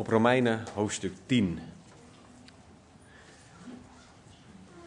op 0.00 0.06
Romeinen 0.06 0.64
hoofdstuk 0.74 1.12
10. 1.26 1.58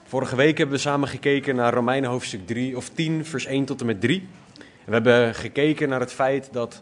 Vorige 0.04 0.36
week 0.36 0.58
hebben 0.58 0.76
we 0.76 0.82
samen 0.82 1.08
gekeken 1.08 1.56
naar 1.56 1.74
Romeinen 1.74 2.10
hoofdstuk 2.10 2.48
3 2.48 2.78
of 2.78 2.90
10 2.90 3.26
vers 3.26 3.46
1 3.46 3.66
tot 3.66 3.80
en 3.80 3.86
met 3.86 4.02
3. 4.02 4.28
En 4.58 4.66
we 4.86 4.92
hebben 4.92 5.36
gekeken 5.36 5.90
naar 5.90 6.00
het 6.00 6.14
feit 6.14 6.54
dat 6.54 6.82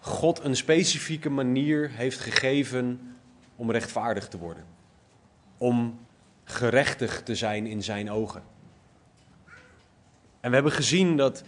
God 0.00 0.44
een 0.44 0.56
specifieke 0.56 1.30
manier 1.30 1.90
heeft 1.90 2.20
gegeven 2.20 3.16
om 3.56 3.70
rechtvaardig 3.70 4.28
te 4.28 4.38
worden. 4.38 4.64
Om 5.58 5.98
gerechtig 6.44 7.22
te 7.22 7.34
zijn 7.34 7.66
in 7.66 7.82
zijn 7.82 8.10
ogen. 8.10 8.42
En 10.40 10.48
we 10.48 10.54
hebben 10.54 10.72
gezien 10.72 11.16
dat 11.16 11.44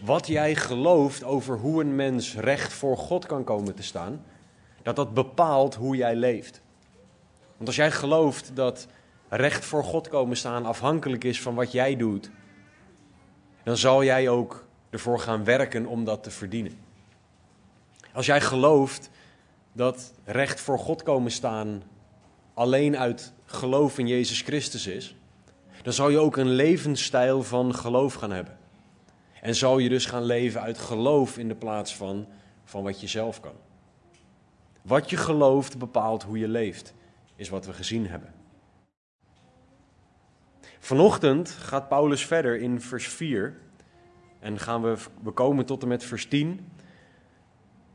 wat 0.00 0.26
jij 0.26 0.54
gelooft 0.54 1.24
over 1.24 1.58
hoe 1.58 1.80
een 1.80 1.96
mens 1.96 2.34
recht 2.34 2.72
voor 2.72 2.96
God 2.96 3.26
kan 3.26 3.44
komen 3.44 3.74
te 3.74 3.82
staan, 3.82 4.24
dat 4.86 4.96
dat 4.96 5.14
bepaalt 5.14 5.74
hoe 5.74 5.96
jij 5.96 6.16
leeft. 6.16 6.60
Want 7.56 7.66
als 7.66 7.76
jij 7.76 7.90
gelooft 7.90 8.50
dat 8.54 8.86
recht 9.28 9.64
voor 9.64 9.84
God 9.84 10.08
komen 10.08 10.36
staan 10.36 10.66
afhankelijk 10.66 11.24
is 11.24 11.42
van 11.42 11.54
wat 11.54 11.72
jij 11.72 11.96
doet, 11.96 12.30
dan 13.62 13.76
zal 13.76 14.04
jij 14.04 14.28
ook 14.28 14.66
ervoor 14.90 15.20
gaan 15.20 15.44
werken 15.44 15.86
om 15.86 16.04
dat 16.04 16.22
te 16.22 16.30
verdienen. 16.30 16.78
Als 18.12 18.26
jij 18.26 18.40
gelooft 18.40 19.10
dat 19.72 20.12
recht 20.24 20.60
voor 20.60 20.78
God 20.78 21.02
komen 21.02 21.30
staan 21.30 21.82
alleen 22.54 22.96
uit 22.96 23.32
geloof 23.44 23.98
in 23.98 24.06
Jezus 24.06 24.40
Christus 24.40 24.86
is, 24.86 25.16
dan 25.82 25.92
zal 25.92 26.08
je 26.08 26.18
ook 26.18 26.36
een 26.36 26.50
levensstijl 26.50 27.42
van 27.42 27.74
geloof 27.74 28.14
gaan 28.14 28.32
hebben. 28.32 28.58
En 29.40 29.54
zal 29.54 29.78
je 29.78 29.88
dus 29.88 30.06
gaan 30.06 30.24
leven 30.24 30.60
uit 30.60 30.78
geloof 30.78 31.38
in 31.38 31.48
de 31.48 31.54
plaats 31.54 31.96
van, 31.96 32.26
van 32.64 32.82
wat 32.82 33.00
je 33.00 33.06
zelf 33.06 33.40
kan. 33.40 33.65
Wat 34.86 35.10
je 35.10 35.16
gelooft 35.16 35.78
bepaalt 35.78 36.22
hoe 36.22 36.38
je 36.38 36.48
leeft, 36.48 36.94
is 37.36 37.48
wat 37.48 37.66
we 37.66 37.72
gezien 37.72 38.06
hebben. 38.06 38.34
Vanochtend 40.78 41.50
gaat 41.50 41.88
Paulus 41.88 42.26
verder 42.26 42.56
in 42.56 42.80
vers 42.80 43.08
4 43.08 43.56
en 44.40 44.58
gaan 44.58 44.82
we, 44.82 44.96
we 45.22 45.30
komen 45.30 45.66
tot 45.66 45.82
en 45.82 45.88
met 45.88 46.04
vers 46.04 46.26
10. 46.26 46.68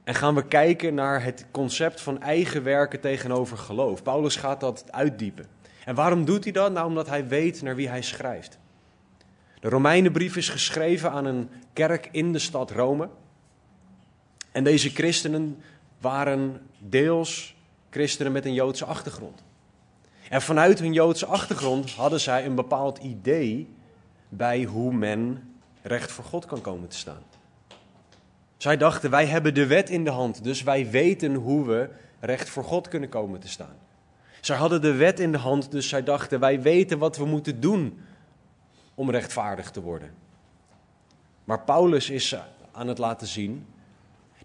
En 0.03 0.15
gaan 0.15 0.35
we 0.35 0.47
kijken 0.47 0.93
naar 0.93 1.23
het 1.23 1.45
concept 1.51 2.01
van 2.01 2.21
eigen 2.21 2.63
werken 2.63 2.99
tegenover 2.99 3.57
geloof. 3.57 4.03
Paulus 4.03 4.35
gaat 4.35 4.59
dat 4.59 4.91
uitdiepen. 4.91 5.47
En 5.85 5.95
waarom 5.95 6.25
doet 6.25 6.43
hij 6.43 6.53
dat? 6.53 6.71
Nou, 6.71 6.87
omdat 6.87 7.07
hij 7.07 7.27
weet 7.27 7.61
naar 7.61 7.75
wie 7.75 7.89
hij 7.89 8.01
schrijft. 8.01 8.59
De 9.59 9.69
Romeinenbrief 9.69 10.35
is 10.35 10.49
geschreven 10.49 11.11
aan 11.11 11.25
een 11.25 11.49
kerk 11.73 12.09
in 12.11 12.31
de 12.31 12.39
stad 12.39 12.71
Rome. 12.71 13.09
En 14.51 14.63
deze 14.63 14.89
christenen 14.89 15.61
waren 16.01 16.61
deels 16.77 17.55
christenen 17.89 18.31
met 18.31 18.45
een 18.45 18.53
Joodse 18.53 18.85
achtergrond. 18.85 19.43
En 20.29 20.41
vanuit 20.41 20.79
hun 20.79 20.93
Joodse 20.93 21.25
achtergrond 21.25 21.91
hadden 21.91 22.19
zij 22.19 22.45
een 22.45 22.55
bepaald 22.55 22.97
idee 22.97 23.69
bij 24.29 24.63
hoe 24.63 24.93
men 24.93 25.53
recht 25.81 26.11
voor 26.11 26.23
God 26.23 26.45
kan 26.45 26.61
komen 26.61 26.87
te 26.87 26.97
staan. 26.97 27.23
Zij 28.57 28.77
dachten, 28.77 29.09
wij 29.09 29.25
hebben 29.25 29.53
de 29.53 29.67
wet 29.67 29.89
in 29.89 30.03
de 30.03 30.09
hand, 30.09 30.43
dus 30.43 30.63
wij 30.63 30.89
weten 30.89 31.33
hoe 31.33 31.65
we 31.65 31.89
recht 32.19 32.49
voor 32.49 32.63
God 32.63 32.87
kunnen 32.87 33.09
komen 33.09 33.39
te 33.39 33.47
staan. 33.47 33.75
Zij 34.41 34.57
hadden 34.57 34.81
de 34.81 34.93
wet 34.93 35.19
in 35.19 35.31
de 35.31 35.37
hand, 35.37 35.71
dus 35.71 35.89
zij 35.89 36.03
dachten, 36.03 36.39
wij 36.39 36.61
weten 36.61 36.97
wat 36.97 37.17
we 37.17 37.25
moeten 37.25 37.59
doen 37.59 37.99
om 38.95 39.11
rechtvaardig 39.11 39.71
te 39.71 39.81
worden. 39.81 40.13
Maar 41.43 41.59
Paulus 41.59 42.09
is 42.09 42.35
aan 42.71 42.87
het 42.87 42.97
laten 42.97 43.27
zien 43.27 43.65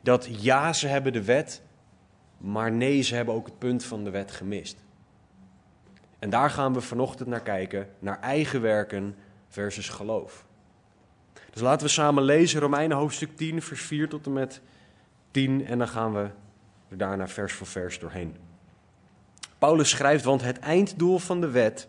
dat 0.06 0.28
ja, 0.43 0.72
ze 0.72 0.87
hebben 0.87 1.12
de 1.12 1.25
wet, 1.25 1.62
maar 2.39 2.72
nee, 2.72 3.03
ze 3.03 3.15
hebben 3.15 3.34
ook 3.34 3.47
het 3.47 3.59
punt 3.59 3.84
van 3.84 4.05
de 4.05 4.11
wet 4.11 4.31
gemist. 4.31 4.84
En 6.19 6.31
daar 6.31 6.50
gaan 6.50 6.72
we 6.72 6.81
vanochtend 6.81 7.28
naar 7.28 7.43
kijken, 7.43 7.89
naar 7.99 8.21
eigen 8.21 8.61
werken 8.61 9.16
versus 9.49 9.89
geloof. 9.89 10.45
Dus 11.50 11.62
laten 11.62 11.87
we 11.87 11.93
samen 11.93 12.22
lezen 12.22 12.61
Romeinen 12.61 12.97
hoofdstuk 12.97 13.37
10, 13.37 13.62
vers 13.62 13.81
4 13.81 14.09
tot 14.09 14.27
en 14.27 14.33
met 14.33 14.61
10 15.31 15.66
en 15.66 15.78
dan 15.78 15.89
gaan 15.89 16.15
we 16.15 16.28
daarna 16.97 17.28
vers 17.28 17.53
voor 17.53 17.66
vers 17.66 17.99
doorheen. 17.99 18.37
Paulus 19.59 19.91
schrijft, 19.91 20.25
want 20.25 20.43
het 20.43 20.59
einddoel 20.59 21.19
van 21.19 21.41
de 21.41 21.50
wet 21.50 21.89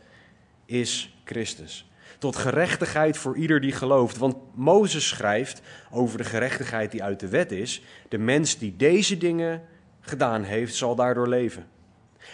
is 0.65 1.17
Christus. 1.23 1.86
Tot 2.17 2.35
gerechtigheid 2.35 3.17
voor 3.17 3.37
ieder 3.37 3.61
die 3.61 3.71
gelooft. 3.71 4.17
Want 4.17 4.35
Mozes 4.55 5.07
schrijft 5.07 5.61
over 5.91 6.17
de 6.17 6.23
gerechtigheid 6.23 6.91
die 6.91 7.03
uit 7.03 7.19
de 7.19 7.27
wet 7.27 7.51
is. 7.51 7.81
De 8.09 8.17
mens 8.17 8.57
die 8.57 8.75
deze 8.75 9.17
dingen 9.17 9.61
gedaan 9.99 10.43
heeft, 10.43 10.75
zal 10.75 10.95
daardoor 10.95 11.27
leven. 11.27 11.65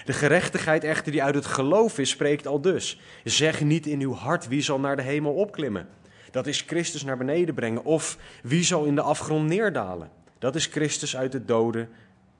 De 0.05 0.13
gerechtigheid 0.13 0.83
echter 0.83 1.11
die 1.11 1.23
uit 1.23 1.35
het 1.35 1.45
geloof 1.45 1.99
is, 1.99 2.09
spreekt 2.09 2.47
al 2.47 2.61
dus. 2.61 2.99
Zeg 3.23 3.61
niet 3.61 3.87
in 3.87 4.01
uw 4.01 4.13
hart 4.13 4.47
wie 4.47 4.61
zal 4.61 4.79
naar 4.79 4.95
de 4.95 5.01
hemel 5.01 5.33
opklimmen. 5.33 5.87
Dat 6.31 6.47
is 6.47 6.61
Christus 6.61 7.03
naar 7.03 7.17
beneden 7.17 7.55
brengen. 7.55 7.83
Of 7.83 8.17
wie 8.43 8.63
zal 8.63 8.85
in 8.85 8.95
de 8.95 9.01
afgrond 9.01 9.47
neerdalen. 9.47 10.09
Dat 10.39 10.55
is 10.55 10.65
Christus 10.65 11.17
uit 11.17 11.31
de 11.31 11.45
doden 11.45 11.89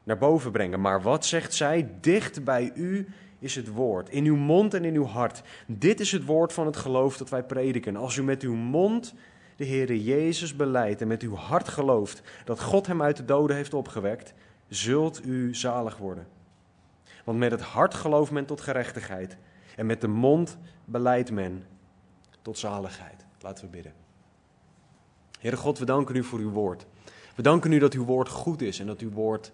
naar 0.03 0.18
boven 0.18 0.52
brengen. 0.52 0.82
Maar 0.82 1.02
wat 1.02 1.26
zegt 1.26 1.53
zij? 1.53 1.90
Dicht 2.02 2.44
bij 2.44 2.72
u 2.76 3.08
is 3.44 3.56
het 3.56 3.68
woord, 3.68 4.09
in 4.09 4.26
uw 4.26 4.36
mond 4.36 4.74
en 4.74 4.86
in 4.86 4.96
uw 4.96 5.06
hart. 5.06 5.42
Dit 5.68 6.00
is 6.00 6.12
het 6.12 6.26
woord 6.26 6.54
van 6.54 6.66
het 6.66 6.78
geloof 6.78 7.18
dat 7.18 7.30
wij 7.30 7.44
prediken. 7.44 7.96
Als 7.96 8.16
u 8.16 8.24
met 8.24 8.42
uw 8.42 8.56
mond 8.56 9.14
de 9.56 9.66
Heere 9.66 10.04
Jezus 10.04 10.56
beleidt 10.56 11.02
en 11.02 11.08
met 11.08 11.22
uw 11.22 11.36
hart 11.36 11.68
gelooft 11.68 12.22
dat 12.46 12.62
God 12.62 12.88
hem 12.88 13.02
uit 13.02 13.18
de 13.18 13.26
doden 13.26 13.56
heeft 13.56 13.74
opgewekt, 13.74 14.34
zult 14.68 15.26
u 15.26 15.56
zalig 15.56 15.98
worden. 15.98 16.28
Want 17.24 17.38
met 17.38 17.52
het 17.52 17.62
hart 17.62 17.94
gelooft 17.94 18.32
men 18.32 18.46
tot 18.46 18.62
gerechtigheid 18.62 19.38
en 19.76 19.86
met 19.86 20.02
de 20.02 20.08
mond 20.08 20.58
beleidt 20.86 21.32
men 21.32 21.66
tot 22.42 22.58
zaligheid. 22.58 23.26
Laten 23.40 23.66
we 23.66 23.70
bidden. 23.70 23.94
Heere 25.40 25.58
God, 25.58 25.80
we 25.80 25.86
danken 25.86 26.16
u 26.16 26.24
voor 26.24 26.40
uw 26.40 26.52
woord. 26.52 26.86
We 27.36 27.42
danken 27.42 27.72
u 27.72 27.80
dat 27.80 27.94
uw 27.94 28.06
woord 28.06 28.30
goed 28.30 28.62
is 28.62 28.80
en 28.80 28.86
dat 28.86 29.00
uw 29.00 29.12
woord 29.12 29.52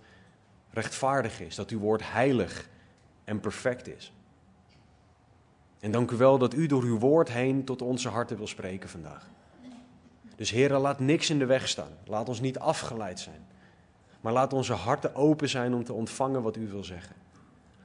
rechtvaardig 0.69 1.41
is, 1.41 1.55
dat 1.55 1.69
uw 1.69 1.79
woord 1.79 2.11
heilig 2.11 2.69
en 3.29 3.39
perfect 3.39 3.87
is. 3.87 4.13
En 5.79 5.91
dank 5.91 6.11
u 6.11 6.15
wel 6.17 6.37
dat 6.37 6.53
u 6.53 6.65
door 6.65 6.83
uw 6.83 6.99
woord 6.99 7.31
heen 7.31 7.63
tot 7.63 7.81
onze 7.81 8.09
harten 8.09 8.37
wil 8.37 8.47
spreken 8.47 8.89
vandaag. 8.89 9.29
Dus 10.35 10.49
Heer, 10.49 10.77
laat 10.77 10.99
niks 10.99 11.29
in 11.29 11.39
de 11.39 11.45
weg 11.45 11.67
staan. 11.67 11.91
Laat 12.05 12.29
ons 12.29 12.39
niet 12.39 12.59
afgeleid 12.59 13.19
zijn. 13.19 13.47
Maar 14.21 14.33
laat 14.33 14.53
onze 14.53 14.73
harten 14.73 15.15
open 15.15 15.49
zijn 15.49 15.73
om 15.73 15.83
te 15.83 15.93
ontvangen 15.93 16.41
wat 16.41 16.55
u 16.55 16.67
wil 16.67 16.83
zeggen. 16.83 17.15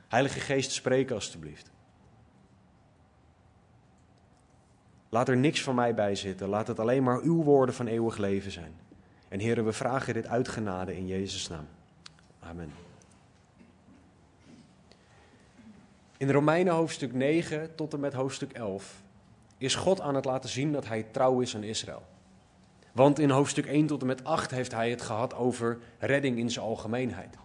Heilige 0.09 0.41
Geest, 0.41 0.71
spreek 0.71 1.11
alstublieft. 1.11 1.71
Laat 5.09 5.29
er 5.29 5.37
niks 5.37 5.63
van 5.63 5.75
mij 5.75 5.95
bij 5.95 6.15
zitten. 6.15 6.49
Laat 6.49 6.67
het 6.67 6.81
alleen 6.81 7.03
maar 7.03 7.21
uw 7.21 7.43
woorden 7.43 7.75
van 7.75 7.87
eeuwig 7.87 8.17
leven 8.17 8.51
zijn. 8.51 8.75
En 9.29 9.39
heren, 9.39 9.65
we 9.65 9.73
vragen 9.73 10.15
dit 10.15 10.27
uit 10.27 10.49
genade 10.49 10.97
in 10.97 11.07
Jezus' 11.07 11.49
naam. 11.49 11.67
Amen. 12.41 12.84
In 16.17 16.31
Romeinen 16.31 16.75
hoofdstuk 16.75 17.13
9 17.13 17.75
tot 17.75 17.93
en 17.93 18.01
met 18.01 18.13
hoofdstuk 18.13 18.53
11 18.53 19.03
is 19.59 19.75
God 19.75 20.01
aan 20.01 20.15
het 20.15 20.25
laten 20.25 20.51
zien 20.51 20.73
dat 20.73 20.87
hij 20.87 21.07
trouw 21.11 21.41
is 21.41 21.55
aan 21.55 21.63
Israël. 21.63 22.03
Want 22.93 23.19
in 23.19 23.31
hoofdstuk 23.31 23.67
1 23.67 23.87
tot 23.87 24.01
en 24.01 24.07
met 24.07 24.25
8 24.25 24.51
heeft 24.51 24.73
hij 24.73 24.91
het 24.91 25.03
gehad 25.03 25.35
over 25.35 25.79
redding 25.99 26.39
in 26.39 26.51
zijn 26.51 26.65
algemeenheid. 26.65 27.37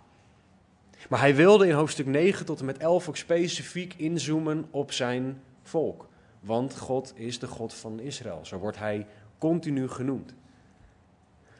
Maar 1.09 1.19
hij 1.19 1.35
wilde 1.35 1.67
in 1.67 1.73
hoofdstuk 1.73 2.05
9 2.05 2.45
tot 2.45 2.59
en 2.59 2.65
met 2.65 2.77
11 2.77 3.07
ook 3.07 3.17
specifiek 3.17 3.93
inzoomen 3.93 4.67
op 4.71 4.91
zijn 4.91 5.41
volk. 5.61 6.07
Want 6.39 6.77
God 6.77 7.13
is 7.15 7.39
de 7.39 7.47
God 7.47 7.73
van 7.73 7.99
Israël. 7.99 8.39
Zo 8.43 8.57
wordt 8.57 8.77
hij 8.77 9.07
continu 9.37 9.87
genoemd. 9.87 10.33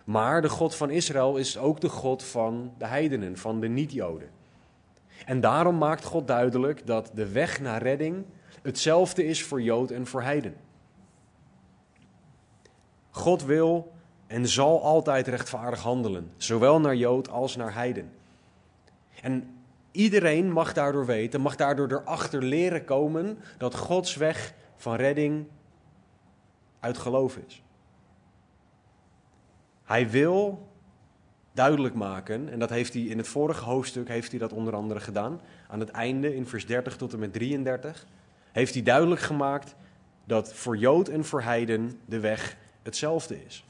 Maar 0.03 0.41
de 0.41 0.49
God 0.49 0.75
van 0.75 0.89
Israël 0.89 1.37
is 1.37 1.57
ook 1.57 1.81
de 1.81 1.89
God 1.89 2.23
van 2.23 2.73
de 2.77 2.85
heidenen, 2.85 3.37
van 3.37 3.59
de 3.59 3.67
niet-Joden. 3.67 4.29
En 5.25 5.41
daarom 5.41 5.77
maakt 5.77 6.03
God 6.03 6.27
duidelijk 6.27 6.87
dat 6.87 7.11
de 7.13 7.27
weg 7.27 7.59
naar 7.61 7.81
redding 7.81 8.25
hetzelfde 8.61 9.25
is 9.25 9.43
voor 9.43 9.61
Jood 9.61 9.91
en 9.91 10.07
voor 10.07 10.21
heiden. 10.21 10.55
God 13.09 13.43
wil 13.43 13.91
en 14.27 14.47
zal 14.47 14.83
altijd 14.83 15.27
rechtvaardig 15.27 15.81
handelen, 15.81 16.31
zowel 16.37 16.79
naar 16.79 16.95
Jood 16.95 17.29
als 17.29 17.55
naar 17.55 17.73
heiden. 17.73 18.11
En 19.21 19.59
Iedereen 19.91 20.51
mag 20.51 20.73
daardoor 20.73 21.05
weten, 21.05 21.41
mag 21.41 21.55
daardoor 21.55 21.91
erachter 21.91 22.43
leren 22.43 22.85
komen 22.85 23.39
dat 23.57 23.75
Gods 23.75 24.15
weg 24.15 24.53
van 24.75 24.95
redding 24.95 25.47
uit 26.79 26.97
geloof 26.97 27.37
is. 27.37 27.63
Hij 29.83 30.09
wil 30.09 30.67
duidelijk 31.51 31.95
maken, 31.95 32.49
en 32.49 32.59
dat 32.59 32.69
heeft 32.69 32.93
hij 32.93 33.01
in 33.01 33.17
het 33.17 33.27
vorige 33.27 33.63
hoofdstuk 33.63 34.07
heeft 34.07 34.29
hij 34.29 34.39
dat 34.39 34.53
onder 34.53 34.75
andere 34.75 34.99
gedaan, 34.99 35.41
aan 35.67 35.79
het 35.79 35.89
einde 35.89 36.35
in 36.35 36.47
vers 36.47 36.65
30 36.65 36.97
tot 36.97 37.13
en 37.13 37.19
met 37.19 37.33
33, 37.33 38.05
heeft 38.51 38.73
hij 38.73 38.83
duidelijk 38.83 39.21
gemaakt 39.21 39.75
dat 40.25 40.53
voor 40.53 40.77
Jood 40.77 41.07
en 41.07 41.25
voor 41.25 41.41
Heiden 41.41 41.99
de 42.05 42.19
weg 42.19 42.57
hetzelfde 42.81 43.45
is. 43.45 43.63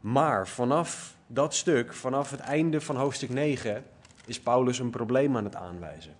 Maar 0.00 0.48
vanaf 0.48 1.16
dat 1.26 1.54
stuk, 1.54 1.94
vanaf 1.94 2.30
het 2.30 2.40
einde 2.40 2.80
van 2.80 2.96
hoofdstuk 2.96 3.30
9, 3.30 3.84
is 4.26 4.40
Paulus 4.40 4.78
een 4.78 4.90
probleem 4.90 5.36
aan 5.36 5.44
het 5.44 5.56
aanwijzen. 5.56 6.14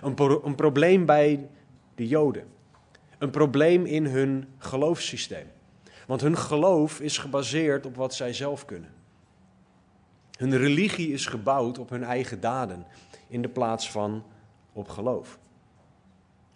Een, 0.00 0.14
een 0.44 0.54
probleem 0.54 1.06
bij 1.06 1.48
de 1.94 2.08
Joden. 2.08 2.44
Een 3.18 3.30
probleem 3.30 3.86
in 3.86 4.06
hun 4.06 4.48
geloofssysteem. 4.58 5.46
Want 6.06 6.20
hun 6.20 6.36
geloof 6.36 7.00
is 7.00 7.18
gebaseerd 7.18 7.86
op 7.86 7.96
wat 7.96 8.14
zij 8.14 8.32
zelf 8.32 8.64
kunnen. 8.64 8.90
Hun 10.42 10.56
religie 10.56 11.12
is 11.12 11.26
gebouwd 11.26 11.78
op 11.78 11.90
hun 11.90 12.04
eigen 12.04 12.40
daden 12.40 12.86
in 13.28 13.42
de 13.42 13.48
plaats 13.48 13.90
van 13.90 14.24
op 14.72 14.88
geloof. 14.88 15.38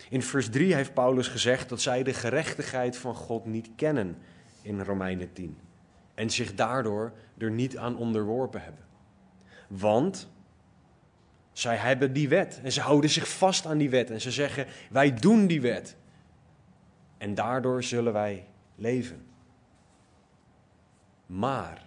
In 0.08 0.22
vers 0.22 0.50
3 0.50 0.74
heeft 0.74 0.94
Paulus 0.94 1.28
gezegd 1.28 1.68
dat 1.68 1.80
zij 1.80 2.02
de 2.02 2.14
gerechtigheid 2.14 2.96
van 2.96 3.14
God 3.14 3.44
niet 3.44 3.70
kennen 3.76 4.18
in 4.62 4.80
Romeinen 4.80 5.32
10 5.32 5.58
en 6.14 6.30
zich 6.30 6.54
daardoor 6.54 7.12
er 7.38 7.50
niet 7.50 7.76
aan 7.76 7.96
onderworpen 7.96 8.62
hebben. 8.62 8.84
Want 9.68 10.28
zij 11.52 11.76
hebben 11.76 12.12
die 12.12 12.28
wet 12.28 12.60
en 12.62 12.72
ze 12.72 12.80
houden 12.80 13.10
zich 13.10 13.28
vast 13.28 13.66
aan 13.66 13.78
die 13.78 13.90
wet 13.90 14.10
en 14.10 14.20
ze 14.20 14.30
zeggen: 14.30 14.66
Wij 14.90 15.14
doen 15.14 15.46
die 15.46 15.60
wet. 15.60 15.96
En 17.18 17.34
daardoor 17.34 17.82
zullen 17.82 18.12
wij 18.12 18.46
leven. 18.74 19.26
Maar, 21.26 21.85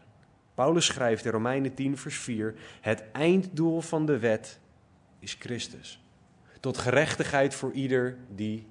Paulus 0.60 0.86
schrijft 0.86 1.26
in 1.26 1.32
Romeinen 1.32 1.74
10, 1.74 1.98
vers 1.98 2.18
4: 2.18 2.56
Het 2.82 3.04
einddoel 3.12 3.82
van 3.82 4.06
de 4.06 4.20
wet 4.20 4.60
is 5.20 5.34
Christus. 5.40 6.02
Tot 6.60 6.78
gerechtigheid 6.78 7.56
voor 7.56 7.72
ieder 7.72 8.18
die 8.36 8.68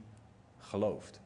gelooft. 0.58 1.20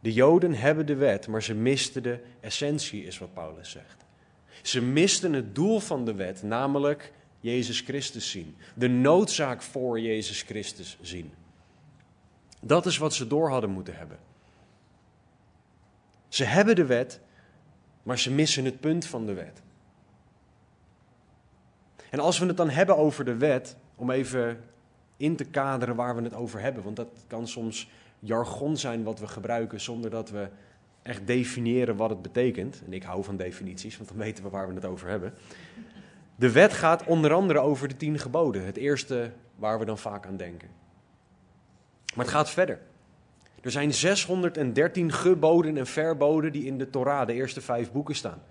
De 0.00 0.12
Joden 0.12 0.54
hebben 0.54 0.86
de 0.86 0.94
wet, 0.94 1.28
maar 1.28 1.42
ze 1.42 1.54
misten 1.54 2.02
de 2.02 2.20
essentie, 2.40 3.04
is 3.04 3.18
wat 3.18 3.34
Paulus 3.34 3.70
zegt. 3.70 4.04
Ze 4.62 4.82
misten 4.82 5.32
het 5.32 5.54
doel 5.54 5.80
van 5.80 6.04
de 6.04 6.14
wet, 6.14 6.42
namelijk 6.42 7.12
Jezus 7.40 7.80
Christus 7.80 8.30
zien. 8.30 8.56
De 8.74 8.88
noodzaak 8.88 9.62
voor 9.62 10.00
Jezus 10.00 10.42
Christus 10.42 10.98
zien. 11.00 11.32
Dat 12.60 12.86
is 12.86 12.98
wat 12.98 13.14
ze 13.14 13.26
door 13.26 13.50
hadden 13.50 13.70
moeten 13.70 13.96
hebben. 13.96 14.18
Ze 16.28 16.44
hebben 16.44 16.76
de 16.76 16.86
wet, 16.86 17.20
maar 18.08 18.18
ze 18.18 18.32
missen 18.32 18.64
het 18.64 18.80
punt 18.80 19.06
van 19.06 19.26
de 19.26 19.34
wet. 19.34 19.62
En 22.10 22.20
als 22.20 22.38
we 22.38 22.46
het 22.46 22.56
dan 22.56 22.70
hebben 22.70 22.96
over 22.96 23.24
de 23.24 23.36
wet, 23.36 23.76
om 23.94 24.10
even 24.10 24.60
in 25.16 25.36
te 25.36 25.44
kaderen 25.44 25.96
waar 25.96 26.16
we 26.16 26.22
het 26.22 26.34
over 26.34 26.60
hebben, 26.60 26.82
want 26.82 26.96
dat 26.96 27.08
kan 27.26 27.48
soms 27.48 27.90
jargon 28.18 28.76
zijn 28.76 29.02
wat 29.02 29.20
we 29.20 29.26
gebruiken 29.26 29.80
zonder 29.80 30.10
dat 30.10 30.30
we 30.30 30.48
echt 31.02 31.26
definiëren 31.26 31.96
wat 31.96 32.10
het 32.10 32.22
betekent. 32.22 32.82
En 32.86 32.92
ik 32.92 33.02
hou 33.02 33.24
van 33.24 33.36
definities, 33.36 33.96
want 33.96 34.08
dan 34.08 34.18
weten 34.18 34.44
we 34.44 34.50
waar 34.50 34.68
we 34.68 34.74
het 34.74 34.84
over 34.84 35.08
hebben. 35.08 35.34
De 36.34 36.52
wet 36.52 36.72
gaat 36.72 37.04
onder 37.04 37.32
andere 37.32 37.58
over 37.58 37.88
de 37.88 37.96
tien 37.96 38.18
geboden, 38.18 38.66
het 38.66 38.76
eerste 38.76 39.32
waar 39.56 39.78
we 39.78 39.84
dan 39.84 39.98
vaak 39.98 40.26
aan 40.26 40.36
denken. 40.36 40.68
Maar 42.14 42.24
het 42.24 42.34
gaat 42.34 42.50
verder. 42.50 42.80
Er 43.68 43.74
zijn 43.74 43.94
613 43.94 45.12
geboden 45.12 45.76
en 45.76 45.86
verboden 45.86 46.52
die 46.52 46.64
in 46.64 46.78
de 46.78 46.90
Torah, 46.90 47.26
de 47.26 47.32
eerste 47.32 47.60
vijf 47.60 47.92
boeken, 47.92 48.14
staan. 48.14 48.42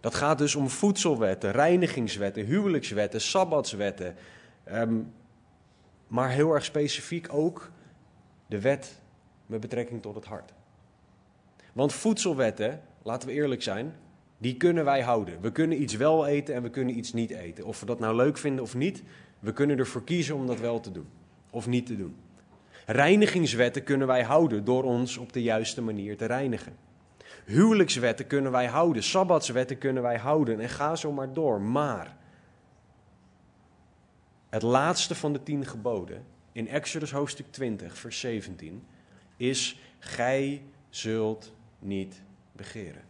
Dat 0.00 0.14
gaat 0.14 0.38
dus 0.38 0.54
om 0.54 0.68
voedselwetten, 0.68 1.52
reinigingswetten, 1.52 2.44
huwelijkswetten, 2.44 3.20
sabbatswetten. 3.20 4.14
Um, 4.72 5.12
maar 6.06 6.30
heel 6.30 6.54
erg 6.54 6.64
specifiek 6.64 7.26
ook 7.32 7.70
de 8.46 8.60
wet 8.60 9.00
met 9.46 9.60
betrekking 9.60 10.02
tot 10.02 10.14
het 10.14 10.24
hart. 10.24 10.52
Want 11.72 11.92
voedselwetten, 11.92 12.82
laten 13.02 13.28
we 13.28 13.34
eerlijk 13.34 13.62
zijn, 13.62 13.94
die 14.38 14.56
kunnen 14.56 14.84
wij 14.84 15.02
houden. 15.02 15.40
We 15.40 15.52
kunnen 15.52 15.82
iets 15.82 15.96
wel 15.96 16.26
eten 16.26 16.54
en 16.54 16.62
we 16.62 16.70
kunnen 16.70 16.98
iets 16.98 17.12
niet 17.12 17.30
eten. 17.30 17.64
Of 17.64 17.80
we 17.80 17.86
dat 17.86 17.98
nou 17.98 18.16
leuk 18.16 18.38
vinden 18.38 18.64
of 18.64 18.74
niet, 18.74 19.02
we 19.38 19.52
kunnen 19.52 19.78
ervoor 19.78 20.04
kiezen 20.04 20.34
om 20.34 20.46
dat 20.46 20.60
wel 20.60 20.80
te 20.80 20.90
doen 20.90 21.08
of 21.50 21.66
niet 21.66 21.86
te 21.86 21.96
doen. 21.96 22.16
Reinigingswetten 22.86 23.84
kunnen 23.84 24.06
wij 24.06 24.22
houden 24.22 24.64
door 24.64 24.82
ons 24.82 25.16
op 25.16 25.32
de 25.32 25.42
juiste 25.42 25.82
manier 25.82 26.16
te 26.16 26.24
reinigen. 26.24 26.76
Huwelijkswetten 27.44 28.26
kunnen 28.26 28.52
wij 28.52 28.66
houden, 28.66 29.02
sabbatswetten 29.02 29.78
kunnen 29.78 30.02
wij 30.02 30.18
houden 30.18 30.60
en 30.60 30.68
ga 30.68 30.96
zo 30.96 31.12
maar 31.12 31.32
door. 31.32 31.60
Maar 31.60 32.16
het 34.48 34.62
laatste 34.62 35.14
van 35.14 35.32
de 35.32 35.42
tien 35.42 35.66
geboden 35.66 36.24
in 36.52 36.68
Exodus 36.68 37.10
hoofdstuk 37.10 37.46
20, 37.50 37.98
vers 37.98 38.20
17 38.20 38.86
is: 39.36 39.80
Gij 39.98 40.62
zult 40.88 41.52
niet 41.78 42.22
begeren. 42.52 43.02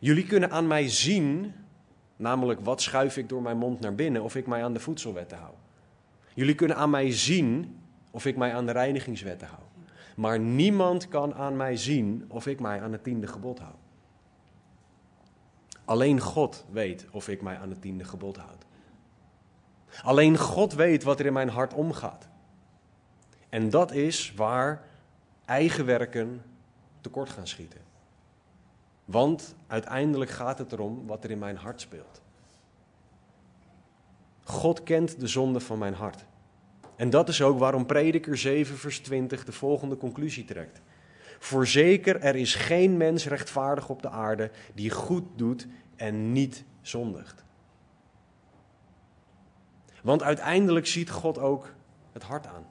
Jullie 0.00 0.26
kunnen 0.26 0.50
aan 0.50 0.66
mij 0.66 0.88
zien, 0.88 1.54
namelijk 2.16 2.60
wat 2.60 2.82
schuif 2.82 3.16
ik 3.16 3.28
door 3.28 3.42
mijn 3.42 3.56
mond 3.56 3.80
naar 3.80 3.94
binnen, 3.94 4.22
of 4.22 4.36
ik 4.36 4.46
mij 4.46 4.64
aan 4.64 4.72
de 4.72 4.80
voedselwetten 4.80 5.38
hou. 5.38 5.54
Jullie 6.34 6.54
kunnen 6.54 6.76
aan 6.76 6.90
mij 6.90 7.12
zien 7.12 7.78
of 8.10 8.26
ik 8.26 8.36
mij 8.36 8.54
aan 8.54 8.66
de 8.66 8.72
reinigingswetten 8.72 9.48
hou. 9.48 9.62
Maar 10.16 10.38
niemand 10.38 11.08
kan 11.08 11.34
aan 11.34 11.56
mij 11.56 11.76
zien 11.76 12.24
of 12.28 12.46
ik 12.46 12.60
mij 12.60 12.82
aan 12.82 12.92
het 12.92 13.04
tiende 13.04 13.26
gebod 13.26 13.58
hou. 13.58 13.74
Alleen 15.84 16.20
God 16.20 16.64
weet 16.70 17.06
of 17.10 17.28
ik 17.28 17.42
mij 17.42 17.58
aan 17.58 17.70
het 17.70 17.80
tiende 17.80 18.04
gebod 18.04 18.36
houd. 18.36 18.64
Alleen 20.02 20.38
God 20.38 20.72
weet 20.72 21.02
wat 21.02 21.20
er 21.20 21.26
in 21.26 21.32
mijn 21.32 21.48
hart 21.48 21.74
omgaat. 21.74 22.28
En 23.48 23.70
dat 23.70 23.92
is 23.92 24.34
waar 24.34 24.84
eigen 25.44 25.84
werken 25.84 26.42
tekort 27.00 27.28
gaan 27.28 27.46
schieten. 27.46 27.80
Want 29.04 29.54
uiteindelijk 29.66 30.30
gaat 30.30 30.58
het 30.58 30.72
erom 30.72 31.06
wat 31.06 31.24
er 31.24 31.30
in 31.30 31.38
mijn 31.38 31.56
hart 31.56 31.80
speelt. 31.80 32.22
God 34.44 34.82
kent 34.82 35.20
de 35.20 35.26
zonde 35.26 35.60
van 35.60 35.78
mijn 35.78 35.94
hart. 35.94 36.24
En 36.96 37.10
dat 37.10 37.28
is 37.28 37.42
ook 37.42 37.58
waarom 37.58 37.86
Prediker 37.86 38.38
7, 38.38 38.76
vers 38.76 38.98
20 39.00 39.44
de 39.44 39.52
volgende 39.52 39.96
conclusie 39.96 40.44
trekt. 40.44 40.80
Voorzeker, 41.38 42.20
er 42.20 42.36
is 42.36 42.54
geen 42.54 42.96
mens 42.96 43.26
rechtvaardig 43.26 43.88
op 43.88 44.02
de 44.02 44.10
aarde 44.10 44.50
die 44.74 44.90
goed 44.90 45.24
doet 45.36 45.66
en 45.96 46.32
niet 46.32 46.64
zondigt. 46.80 47.44
Want 50.02 50.22
uiteindelijk 50.22 50.86
ziet 50.86 51.10
God 51.10 51.38
ook 51.38 51.74
het 52.12 52.22
hart 52.22 52.46
aan. 52.46 52.66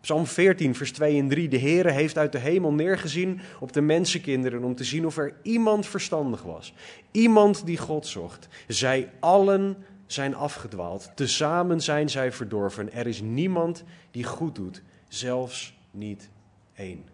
Psalm 0.00 0.26
14, 0.26 0.74
vers 0.74 0.92
2 0.92 1.18
en 1.18 1.28
3. 1.28 1.48
De 1.48 1.58
Heere 1.58 1.90
heeft 1.90 2.18
uit 2.18 2.32
de 2.32 2.38
hemel 2.38 2.72
neergezien 2.72 3.40
op 3.60 3.72
de 3.72 3.80
mensenkinderen 3.80 4.64
om 4.64 4.74
te 4.74 4.84
zien 4.84 5.06
of 5.06 5.16
er 5.16 5.36
iemand 5.42 5.86
verstandig 5.86 6.42
was. 6.42 6.74
Iemand 7.10 7.66
die 7.66 7.78
God 7.78 8.06
zocht. 8.06 8.48
Zij 8.68 9.12
allen 9.20 9.76
zijn 10.06 10.34
afgedwaald. 10.34 11.10
Tezamen 11.14 11.80
zijn 11.80 12.10
zij 12.10 12.32
verdorven. 12.32 12.92
Er 12.92 13.06
is 13.06 13.20
niemand 13.20 13.84
die 14.10 14.24
goed 14.24 14.54
doet, 14.54 14.82
zelfs 15.08 15.74
niet 15.90 16.30
één. 16.74 17.04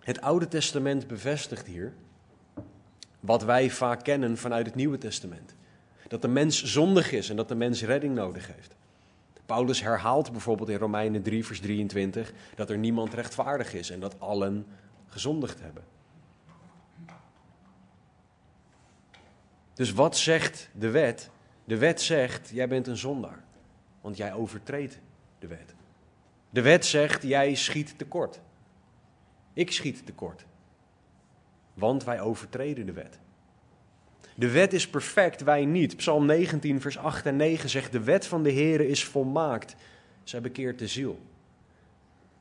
Het 0.00 0.20
Oude 0.20 0.48
Testament 0.48 1.06
bevestigt 1.06 1.66
hier 1.66 1.92
wat 3.20 3.44
wij 3.44 3.70
vaak 3.70 4.04
kennen 4.04 4.36
vanuit 4.36 4.66
het 4.66 4.74
Nieuwe 4.74 4.98
Testament. 4.98 5.54
Dat 6.08 6.22
de 6.22 6.28
mens 6.28 6.64
zondig 6.64 7.12
is 7.12 7.30
en 7.30 7.36
dat 7.36 7.48
de 7.48 7.54
mens 7.54 7.82
redding 7.82 8.14
nodig 8.14 8.46
heeft. 8.46 8.76
Paulus 9.46 9.82
herhaalt 9.82 10.32
bijvoorbeeld 10.32 10.68
in 10.68 10.78
Romeinen 10.78 11.22
3, 11.22 11.44
vers 11.44 11.60
23 11.60 12.32
dat 12.54 12.70
er 12.70 12.78
niemand 12.78 13.14
rechtvaardig 13.14 13.74
is 13.74 13.90
en 13.90 14.00
dat 14.00 14.20
allen 14.20 14.66
gezondigd 15.06 15.60
hebben. 15.60 15.82
Dus 19.74 19.92
wat 19.92 20.16
zegt 20.16 20.68
de 20.72 20.90
wet? 20.90 21.30
De 21.64 21.78
wet 21.78 22.00
zegt, 22.00 22.50
jij 22.52 22.68
bent 22.68 22.86
een 22.86 22.96
zondaar, 22.96 23.44
want 24.00 24.16
jij 24.16 24.32
overtreedt 24.32 24.98
de 25.38 25.46
wet. 25.46 25.74
De 26.50 26.62
wet 26.62 26.86
zegt, 26.86 27.22
jij 27.22 27.54
schiet 27.54 27.98
tekort. 27.98 28.40
Ik 29.52 29.72
schiet 29.72 30.06
tekort, 30.06 30.44
want 31.74 32.04
wij 32.04 32.20
overtreden 32.20 32.86
de 32.86 32.92
wet. 32.92 33.18
De 34.34 34.50
wet 34.50 34.72
is 34.72 34.88
perfect, 34.88 35.42
wij 35.42 35.64
niet. 35.64 35.96
Psalm 35.96 36.26
19, 36.26 36.80
vers 36.80 36.98
8 36.98 37.26
en 37.26 37.36
9 37.36 37.68
zegt: 37.68 37.92
De 37.92 38.00
wet 38.00 38.26
van 38.26 38.42
de 38.42 38.52
Heere 38.52 38.88
is 38.88 39.04
volmaakt. 39.04 39.76
Zij 40.24 40.40
bekeert 40.40 40.78
de 40.78 40.86
ziel. 40.86 41.20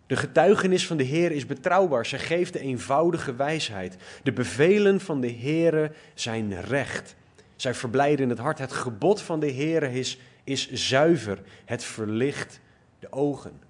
De 0.07 0.15
getuigenis 0.15 0.87
van 0.87 0.97
de 0.97 1.03
Heer 1.03 1.31
is 1.31 1.45
betrouwbaar. 1.45 2.05
Zij 2.05 2.19
geeft 2.19 2.53
de 2.53 2.59
eenvoudige 2.59 3.35
wijsheid. 3.35 3.97
De 4.23 4.33
bevelen 4.33 4.99
van 4.99 5.21
de 5.21 5.27
Heer 5.27 5.95
zijn 6.13 6.61
recht. 6.61 7.15
Zij 7.63 7.73
verblijden 7.73 8.29
het 8.29 8.37
hart. 8.37 8.59
Het 8.59 8.73
gebod 8.73 9.21
van 9.21 9.39
de 9.39 9.47
Heer 9.47 9.83
is, 9.83 10.19
is 10.43 10.71
zuiver. 10.71 11.41
Het 11.65 11.83
verlicht 11.83 12.59
de 12.99 13.11
ogen. 13.11 13.61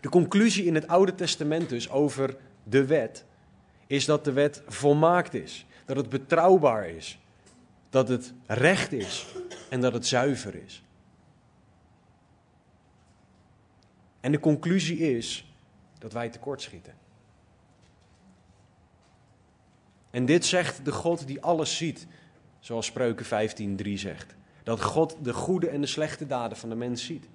De 0.00 0.08
conclusie 0.08 0.64
in 0.64 0.74
het 0.74 0.88
Oude 0.88 1.14
Testament 1.14 1.68
dus 1.68 1.90
over 1.90 2.36
de 2.62 2.86
wet 2.86 3.24
is 3.86 4.04
dat 4.04 4.24
de 4.24 4.32
wet 4.32 4.62
volmaakt 4.66 5.34
is. 5.34 5.66
Dat 5.84 5.96
het 5.96 6.08
betrouwbaar 6.08 6.88
is. 6.88 7.18
Dat 7.90 8.08
het 8.08 8.32
recht 8.46 8.92
is. 8.92 9.26
En 9.70 9.80
dat 9.80 9.92
het 9.92 10.06
zuiver 10.06 10.54
is. 10.54 10.82
En 14.20 14.32
de 14.32 14.40
conclusie 14.40 14.98
is 14.98 15.52
dat 15.98 16.12
wij 16.12 16.28
tekortschieten. 16.28 16.94
En 20.10 20.26
dit 20.26 20.46
zegt 20.46 20.84
de 20.84 20.92
God 20.92 21.26
die 21.26 21.40
alles 21.40 21.76
ziet, 21.76 22.06
zoals 22.60 22.86
Spreuken 22.86 23.26
15:3 23.26 23.98
zegt. 23.98 24.34
Dat 24.62 24.82
God 24.82 25.16
de 25.22 25.32
goede 25.32 25.68
en 25.68 25.80
de 25.80 25.86
slechte 25.86 26.26
daden 26.26 26.58
van 26.58 26.68
de 26.68 26.74
mens 26.74 27.04
ziet. 27.04 27.28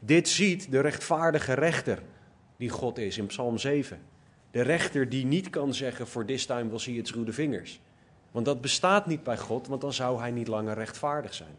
Dit 0.00 0.28
ziet 0.28 0.70
de 0.70 0.80
rechtvaardige 0.80 1.52
rechter 1.52 2.02
die 2.56 2.68
God 2.68 2.98
is 2.98 3.18
in 3.18 3.26
Psalm 3.26 3.58
7. 3.58 4.00
De 4.50 4.60
rechter 4.60 5.08
die 5.08 5.26
niet 5.26 5.50
kan 5.50 5.74
zeggen, 5.74 6.06
for 6.06 6.24
this 6.24 6.46
time 6.46 6.68
will 6.68 6.78
see 6.78 7.02
through 7.02 7.26
the 7.26 7.32
vingers. 7.32 7.80
Want 8.30 8.44
dat 8.44 8.60
bestaat 8.60 9.06
niet 9.06 9.22
bij 9.22 9.38
God, 9.38 9.66
want 9.66 9.80
dan 9.80 9.92
zou 9.92 10.20
hij 10.20 10.30
niet 10.30 10.48
langer 10.48 10.74
rechtvaardig 10.74 11.34
zijn. 11.34 11.54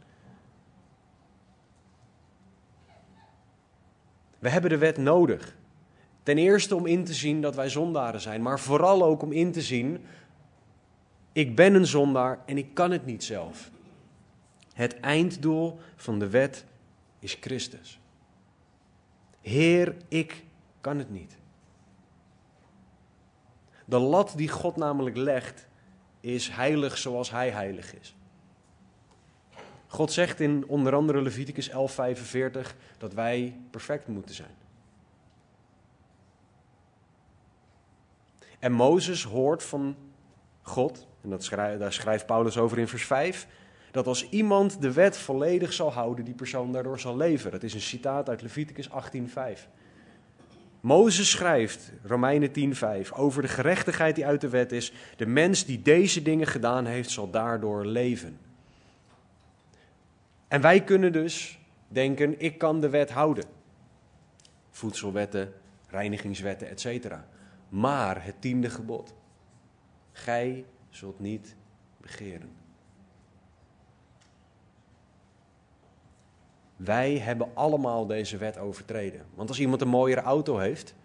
We 4.40 4.50
hebben 4.50 4.70
de 4.70 4.78
wet 4.78 4.98
nodig. 4.98 5.56
Ten 6.24 6.38
eerste 6.38 6.76
om 6.76 6.86
in 6.86 7.04
te 7.04 7.14
zien 7.14 7.42
dat 7.42 7.56
wij 7.56 7.70
zondaren 7.70 8.22
zijn, 8.22 8.42
maar 8.42 8.60
vooral 8.60 9.04
ook 9.04 9.22
om 9.22 9.32
in 9.32 9.52
te 9.52 9.62
zien, 9.62 10.06
ik 11.34 11.56
ben 11.56 11.74
een 11.74 11.88
zondaar 11.88 12.40
en 12.46 12.58
ik 12.58 12.74
kan 12.74 12.92
het 12.92 13.06
niet 13.06 13.24
zelf. 13.24 13.72
Het 14.74 15.00
einddoel 15.00 15.80
van 15.96 16.20
de 16.20 16.30
wet 16.30 16.66
is 17.20 17.38
Christus. 17.40 18.00
Heer, 19.42 19.96
ik 20.08 20.44
kan 20.82 20.98
het 20.98 21.10
niet. 21.10 21.38
De 23.86 24.00
lat 24.00 24.34
die 24.36 24.50
God 24.50 24.76
namelijk 24.76 25.16
legt, 25.16 25.68
is 26.20 26.50
heilig 26.50 26.98
zoals 26.98 27.32
Hij 27.32 27.50
heilig 27.50 27.96
is. 28.00 28.16
God 29.88 30.12
zegt 30.12 30.40
in 30.40 30.68
onder 30.68 30.96
andere 30.96 31.22
Leviticus 31.22 31.70
11:45 31.70 32.76
dat 32.98 33.14
wij 33.14 33.60
perfect 33.70 34.08
moeten 34.08 34.36
zijn. 34.36 34.56
En 38.60 38.72
Mozes 38.72 39.24
hoort 39.24 39.64
van 39.64 39.96
God, 40.62 41.08
en 41.24 41.30
dat 41.30 41.50
daar 41.50 41.94
schrijft 41.94 42.26
Paulus 42.26 42.58
over 42.58 42.78
in 42.78 42.88
vers 42.88 43.06
5, 43.06 43.48
dat 43.92 44.08
als 44.08 44.30
iemand 44.30 44.82
de 44.82 44.92
wet 44.92 45.18
volledig 45.18 45.74
zal 45.74 45.94
houden, 45.94 46.26
die 46.26 46.34
persoon 46.34 46.72
daardoor 46.72 47.00
zal 47.00 47.18
leven. 47.18 47.52
Dat 47.52 47.64
is 47.64 47.74
een 47.74 47.82
citaat 47.82 48.30
uit 48.30 48.42
Leviticus 48.42 48.90
18:5. 48.90 49.68
Mozes 50.80 51.30
schrijft, 51.30 51.92
Romeinen 52.04 52.52
10:5, 52.52 53.14
over 53.14 53.42
de 53.42 53.48
gerechtigheid 53.48 54.16
die 54.16 54.26
uit 54.26 54.42
de 54.42 54.50
wet 54.50 54.72
is. 54.72 54.94
De 55.16 55.26
mens 55.26 55.66
die 55.66 55.82
deze 55.82 56.22
dingen 56.22 56.48
gedaan 56.48 56.86
heeft, 56.86 57.10
zal 57.10 57.30
daardoor 57.30 57.86
leven. 57.86 58.40
En 60.48 60.62
wij 60.62 60.84
kunnen 60.84 61.12
dus 61.12 61.60
denken, 61.88 62.40
ik 62.40 62.58
kan 62.58 62.82
de 62.82 62.90
wet 62.90 63.12
houden. 63.12 63.46
Voedselwetten, 64.70 65.54
reinigingswetten, 65.90 66.70
etc. 66.70 67.16
Maar 67.70 68.24
het 68.24 68.42
tiende 68.42 68.70
gebod. 68.70 69.14
Gij 70.12 70.66
zult 70.96 71.20
niet 71.20 71.56
begeren. 71.98 72.50
Wij 76.76 77.18
hebben 77.18 77.50
allemaal 77.54 78.06
deze 78.06 78.38
wet 78.38 78.58
overtreden. 78.58 79.26
Want 79.36 79.50
als 79.50 79.60
iemand 79.60 79.82
een 79.82 79.88
mooiere 79.88 80.22
auto 80.22 80.58
heeft, 80.58 80.96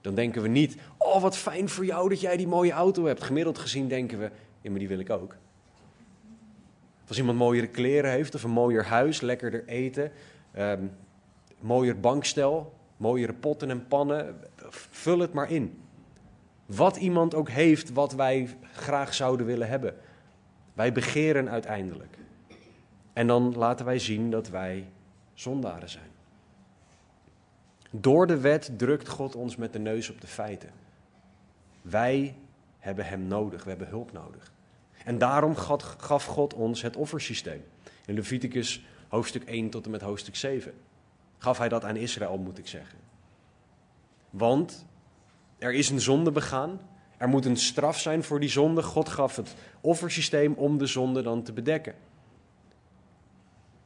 dan 0.00 0.14
denken 0.14 0.42
we 0.42 0.48
niet: 0.48 0.76
Oh, 0.96 1.22
wat 1.22 1.36
fijn 1.36 1.68
voor 1.68 1.84
jou 1.84 2.08
dat 2.08 2.20
jij 2.20 2.36
die 2.36 2.48
mooie 2.48 2.72
auto 2.72 3.04
hebt. 3.04 3.22
Gemiddeld 3.22 3.58
gezien 3.58 3.88
denken 3.88 4.18
we: 4.18 4.30
Ja, 4.60 4.70
maar 4.70 4.78
die 4.78 4.88
wil 4.88 4.98
ik 4.98 5.10
ook. 5.10 5.36
Als 7.08 7.18
iemand 7.18 7.38
mooiere 7.38 7.66
kleren 7.66 8.10
heeft 8.10 8.34
of 8.34 8.42
een 8.42 8.50
mooier 8.50 8.84
huis, 8.84 9.20
lekkerder 9.20 9.66
eten, 9.66 10.12
um, 10.58 10.90
mooier 11.58 12.00
bankstel, 12.00 12.74
mooiere 12.96 13.32
potten 13.32 13.70
en 13.70 13.86
pannen, 13.86 14.36
vul 14.90 15.18
het 15.18 15.32
maar 15.32 15.50
in. 15.50 15.82
Wat 16.74 16.96
iemand 16.96 17.34
ook 17.34 17.48
heeft 17.48 17.92
wat 17.92 18.12
wij 18.12 18.56
graag 18.72 19.14
zouden 19.14 19.46
willen 19.46 19.68
hebben. 19.68 19.94
Wij 20.72 20.92
begeren 20.92 21.50
uiteindelijk. 21.50 22.18
En 23.12 23.26
dan 23.26 23.54
laten 23.56 23.86
wij 23.86 23.98
zien 23.98 24.30
dat 24.30 24.48
wij 24.48 24.88
zondaren 25.34 25.88
zijn. 25.88 26.10
Door 27.90 28.26
de 28.26 28.40
wet 28.40 28.70
drukt 28.76 29.08
God 29.08 29.36
ons 29.36 29.56
met 29.56 29.72
de 29.72 29.78
neus 29.78 30.10
op 30.10 30.20
de 30.20 30.26
feiten. 30.26 30.70
Wij 31.82 32.34
hebben 32.78 33.06
Hem 33.06 33.26
nodig, 33.26 33.62
we 33.64 33.68
hebben 33.70 33.88
hulp 33.88 34.12
nodig. 34.12 34.52
En 35.04 35.18
daarom 35.18 35.56
gaf 35.96 36.24
God 36.24 36.54
ons 36.54 36.82
het 36.82 36.96
offersysteem. 36.96 37.64
In 38.06 38.14
Leviticus 38.14 38.84
hoofdstuk 39.08 39.44
1 39.44 39.70
tot 39.70 39.84
en 39.84 39.90
met 39.90 40.00
hoofdstuk 40.00 40.36
7. 40.36 40.72
Gaf 41.38 41.58
hij 41.58 41.68
dat 41.68 41.84
aan 41.84 41.96
Israël, 41.96 42.38
moet 42.38 42.58
ik 42.58 42.66
zeggen. 42.66 42.98
Want 44.30 44.86
er 45.60 45.72
is 45.72 45.90
een 45.90 46.00
zonde 46.00 46.30
begaan. 46.30 46.80
Er 47.16 47.28
moet 47.28 47.44
een 47.44 47.56
straf 47.56 47.98
zijn 47.98 48.22
voor 48.22 48.40
die 48.40 48.48
zonde. 48.48 48.82
God 48.82 49.08
gaf 49.08 49.36
het 49.36 49.54
offersysteem 49.80 50.52
om 50.52 50.78
de 50.78 50.86
zonde 50.86 51.22
dan 51.22 51.42
te 51.42 51.52
bedekken. 51.52 51.94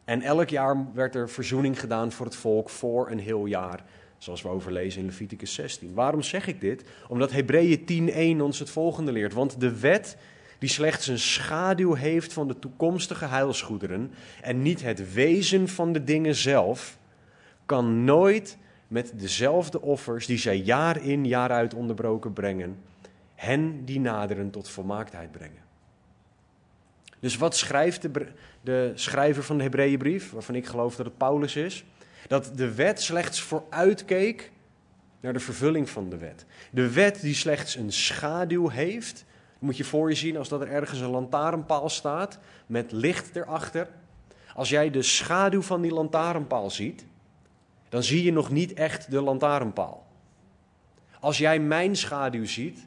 En 0.04 0.22
elk 0.22 0.48
jaar 0.48 0.86
werd 0.94 1.14
er 1.14 1.30
verzoening 1.30 1.80
gedaan 1.80 2.12
voor 2.12 2.26
het 2.26 2.36
volk 2.36 2.70
voor 2.70 3.10
een 3.10 3.18
heel 3.18 3.46
jaar. 3.46 3.84
Zoals 4.18 4.42
we 4.42 4.48
overlezen 4.48 5.00
in 5.00 5.06
Leviticus 5.06 5.54
16. 5.54 5.94
Waarom 5.94 6.22
zeg 6.22 6.46
ik 6.46 6.60
dit? 6.60 6.84
Omdat 7.08 7.32
Hebreeën 7.32 8.36
10.1 8.38 8.42
ons 8.42 8.58
het 8.58 8.70
volgende 8.70 9.12
leert. 9.12 9.32
Want 9.32 9.60
de 9.60 9.78
wet 9.78 10.16
die 10.58 10.68
slechts 10.68 11.06
een 11.06 11.18
schaduw 11.18 11.94
heeft 11.94 12.32
van 12.32 12.48
de 12.48 12.58
toekomstige 12.58 13.26
heilsgoederen 13.26 14.12
en 14.42 14.62
niet 14.62 14.82
het 14.82 15.12
wezen 15.12 15.68
van 15.68 15.92
de 15.92 16.04
dingen 16.04 16.34
zelf, 16.34 16.98
kan 17.66 18.04
nooit 18.04 18.58
met 18.94 19.12
dezelfde 19.14 19.80
offers 19.80 20.26
die 20.26 20.38
zij 20.38 20.56
jaar 20.56 21.02
in 21.02 21.26
jaar 21.26 21.50
uit 21.50 21.74
onderbroken 21.74 22.32
brengen, 22.32 22.78
hen 23.34 23.84
die 23.84 24.00
naderen 24.00 24.50
tot 24.50 24.68
volmaaktheid 24.68 25.32
brengen. 25.32 25.62
Dus 27.20 27.36
wat 27.36 27.56
schrijft 27.56 28.02
de, 28.02 28.26
de 28.60 28.92
schrijver 28.94 29.42
van 29.42 29.56
de 29.56 29.62
Hebreeënbrief, 29.62 30.30
waarvan 30.30 30.54
ik 30.54 30.66
geloof 30.66 30.96
dat 30.96 31.06
het 31.06 31.16
Paulus 31.16 31.56
is? 31.56 31.84
Dat 32.26 32.50
de 32.56 32.74
wet 32.74 33.02
slechts 33.02 33.40
vooruitkeek 33.40 34.52
naar 35.20 35.32
de 35.32 35.40
vervulling 35.40 35.90
van 35.90 36.10
de 36.10 36.16
wet. 36.16 36.46
De 36.70 36.90
wet 36.92 37.20
die 37.20 37.34
slechts 37.34 37.76
een 37.76 37.92
schaduw 37.92 38.68
heeft 38.68 39.24
moet 39.58 39.76
je 39.76 39.84
voor 39.84 40.08
je 40.08 40.16
zien 40.16 40.36
als 40.36 40.48
dat 40.48 40.60
er 40.60 40.70
ergens 40.70 41.00
een 41.00 41.10
lantaarnpaal 41.10 41.88
staat 41.88 42.38
met 42.66 42.92
licht 42.92 43.36
erachter. 43.36 43.88
Als 44.54 44.68
jij 44.68 44.90
de 44.90 45.02
schaduw 45.02 45.62
van 45.62 45.80
die 45.80 45.92
lantaarnpaal 45.92 46.70
ziet, 46.70 47.04
dan 47.94 48.02
zie 48.02 48.22
je 48.22 48.32
nog 48.32 48.50
niet 48.50 48.72
echt 48.72 49.10
de 49.10 49.20
lantaarnpaal. 49.20 50.06
Als 51.20 51.38
jij 51.38 51.60
mijn 51.60 51.96
schaduw 51.96 52.46
ziet, 52.46 52.86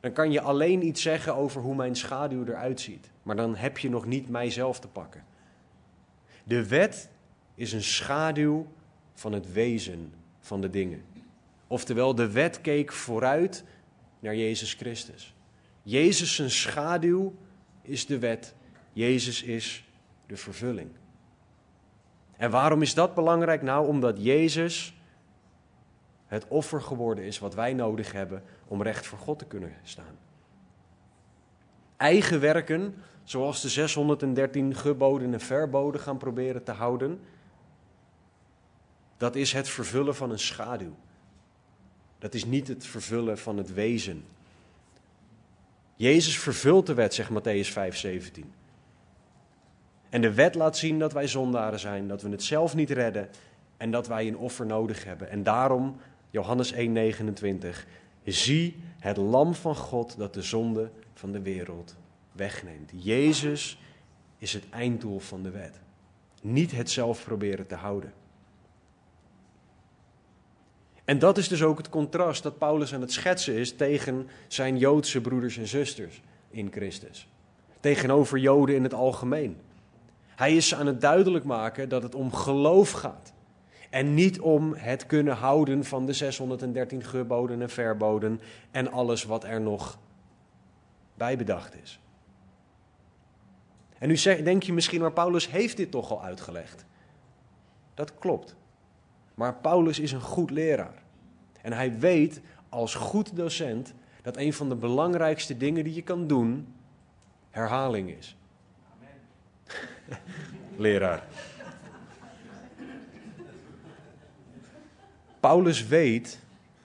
dan 0.00 0.12
kan 0.12 0.32
je 0.32 0.40
alleen 0.40 0.86
iets 0.86 1.02
zeggen 1.02 1.34
over 1.34 1.60
hoe 1.60 1.74
mijn 1.74 1.96
schaduw 1.96 2.44
eruit 2.44 2.80
ziet. 2.80 3.10
Maar 3.22 3.36
dan 3.36 3.56
heb 3.56 3.78
je 3.78 3.90
nog 3.90 4.06
niet 4.06 4.28
mijzelf 4.28 4.80
te 4.80 4.88
pakken. 4.88 5.24
De 6.44 6.66
wet 6.66 7.10
is 7.54 7.72
een 7.72 7.82
schaduw 7.82 8.66
van 9.14 9.32
het 9.32 9.52
wezen 9.52 10.12
van 10.40 10.60
de 10.60 10.70
dingen. 10.70 11.04
Oftewel, 11.66 12.14
de 12.14 12.30
wet 12.30 12.60
keek 12.60 12.92
vooruit 12.92 13.64
naar 14.20 14.36
Jezus 14.36 14.74
Christus. 14.74 15.34
Jezus 15.82 16.60
schaduw 16.60 17.34
is 17.82 18.06
de 18.06 18.18
wet. 18.18 18.54
Jezus 18.92 19.42
is 19.42 19.84
de 20.26 20.36
vervulling. 20.36 20.90
En 22.38 22.50
waarom 22.50 22.82
is 22.82 22.94
dat 22.94 23.14
belangrijk? 23.14 23.62
Nou, 23.62 23.86
omdat 23.86 24.22
Jezus 24.22 25.00
het 26.26 26.48
offer 26.48 26.82
geworden 26.82 27.24
is 27.24 27.38
wat 27.38 27.54
wij 27.54 27.72
nodig 27.72 28.12
hebben 28.12 28.42
om 28.66 28.82
recht 28.82 29.06
voor 29.06 29.18
God 29.18 29.38
te 29.38 29.44
kunnen 29.44 29.72
staan. 29.82 30.16
Eigen 31.96 32.40
werken, 32.40 32.94
zoals 33.24 33.62
de 33.62 33.68
613 33.68 34.74
geboden 34.74 35.32
en 35.32 35.40
verboden 35.40 36.00
gaan 36.00 36.18
proberen 36.18 36.64
te 36.64 36.72
houden, 36.72 37.20
dat 39.16 39.36
is 39.36 39.52
het 39.52 39.68
vervullen 39.68 40.14
van 40.14 40.30
een 40.30 40.38
schaduw. 40.38 40.94
Dat 42.18 42.34
is 42.34 42.44
niet 42.44 42.68
het 42.68 42.86
vervullen 42.86 43.38
van 43.38 43.56
het 43.56 43.74
wezen 43.74 44.24
Jezus 45.98 46.38
vervult 46.38 46.86
de 46.86 46.94
wet, 46.94 47.14
zegt 47.14 47.30
Matthäus 47.30 47.72
5:17. 47.72 48.44
En 50.08 50.20
de 50.20 50.34
wet 50.34 50.54
laat 50.54 50.76
zien 50.76 50.98
dat 50.98 51.12
wij 51.12 51.26
zondaren 51.26 51.78
zijn, 51.78 52.08
dat 52.08 52.22
we 52.22 52.28
het 52.28 52.42
zelf 52.42 52.74
niet 52.74 52.90
redden 52.90 53.28
en 53.76 53.90
dat 53.90 54.06
wij 54.06 54.26
een 54.26 54.36
offer 54.36 54.66
nodig 54.66 55.04
hebben. 55.04 55.30
En 55.30 55.42
daarom, 55.42 55.96
Johannes 56.30 56.74
1,29, 56.74 56.78
zie 58.24 58.76
het 58.98 59.16
lam 59.16 59.54
van 59.54 59.76
God 59.76 60.18
dat 60.18 60.34
de 60.34 60.42
zonde 60.42 60.90
van 61.14 61.32
de 61.32 61.42
wereld 61.42 61.96
wegneemt. 62.32 62.90
Jezus 62.94 63.78
is 64.38 64.52
het 64.52 64.64
einddoel 64.70 65.18
van 65.18 65.42
de 65.42 65.50
wet. 65.50 65.80
Niet 66.42 66.70
het 66.70 66.90
zelf 66.90 67.24
proberen 67.24 67.66
te 67.66 67.74
houden. 67.74 68.12
En 71.04 71.18
dat 71.18 71.38
is 71.38 71.48
dus 71.48 71.62
ook 71.62 71.78
het 71.78 71.88
contrast 71.88 72.42
dat 72.42 72.58
Paulus 72.58 72.94
aan 72.94 73.00
het 73.00 73.12
schetsen 73.12 73.54
is 73.54 73.76
tegen 73.76 74.28
zijn 74.48 74.78
Joodse 74.78 75.20
broeders 75.20 75.56
en 75.56 75.66
zusters 75.66 76.22
in 76.50 76.72
Christus. 76.72 77.28
Tegenover 77.80 78.38
Joden 78.38 78.74
in 78.74 78.82
het 78.82 78.94
algemeen. 78.94 79.56
Hij 80.38 80.56
is 80.56 80.74
aan 80.74 80.86
het 80.86 81.00
duidelijk 81.00 81.44
maken 81.44 81.88
dat 81.88 82.02
het 82.02 82.14
om 82.14 82.32
geloof 82.32 82.90
gaat. 82.90 83.32
En 83.90 84.14
niet 84.14 84.40
om 84.40 84.74
het 84.74 85.06
kunnen 85.06 85.34
houden 85.34 85.84
van 85.84 86.06
de 86.06 86.12
613 86.12 87.04
geboden 87.04 87.62
en 87.62 87.70
verboden 87.70 88.40
en 88.70 88.90
alles 88.90 89.24
wat 89.24 89.44
er 89.44 89.60
nog 89.60 89.98
bij 91.14 91.36
bedacht 91.36 91.82
is. 91.82 92.00
En 93.98 94.08
nu 94.08 94.42
denk 94.42 94.62
je 94.62 94.72
misschien, 94.72 95.00
maar 95.00 95.12
Paulus 95.12 95.50
heeft 95.50 95.76
dit 95.76 95.90
toch 95.90 96.10
al 96.10 96.22
uitgelegd. 96.22 96.84
Dat 97.94 98.18
klopt. 98.18 98.56
Maar 99.34 99.54
Paulus 99.54 99.98
is 99.98 100.12
een 100.12 100.20
goed 100.20 100.50
leraar. 100.50 101.02
En 101.62 101.72
hij 101.72 101.98
weet 101.98 102.40
als 102.68 102.94
goed 102.94 103.36
docent 103.36 103.94
dat 104.22 104.36
een 104.36 104.52
van 104.52 104.68
de 104.68 104.76
belangrijkste 104.76 105.56
dingen 105.56 105.84
die 105.84 105.94
je 105.94 106.02
kan 106.02 106.26
doen 106.26 106.74
herhaling 107.50 108.10
is. 108.10 108.36
Leraar. 110.76 111.22
Paulus 115.40 115.86
weet 115.86 116.38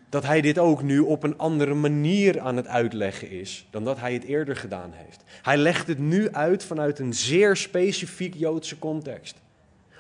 dat 0.10 0.24
hij 0.24 0.42
dit 0.42 0.58
ook 0.58 0.84
nu 0.84 1.00
op 1.00 1.24
een 1.24 1.38
andere 1.38 1.74
manier 1.74 2.40
aan 2.40 2.56
het 2.56 2.68
uitleggen 2.68 3.30
is 3.30 3.68
dan 3.70 3.84
dat 3.84 4.00
hij 4.00 4.14
het 4.14 4.24
eerder 4.24 4.56
gedaan 4.56 4.92
heeft. 4.94 5.24
Hij 5.42 5.58
legt 5.58 5.88
het 5.88 6.00
nu 6.00 6.32
uit 6.32 6.64
vanuit 6.64 7.00
een 7.00 7.14
zeer 7.14 7.56
specifiek 7.56 8.34
Joodse 8.34 8.80
context. 8.80 9.36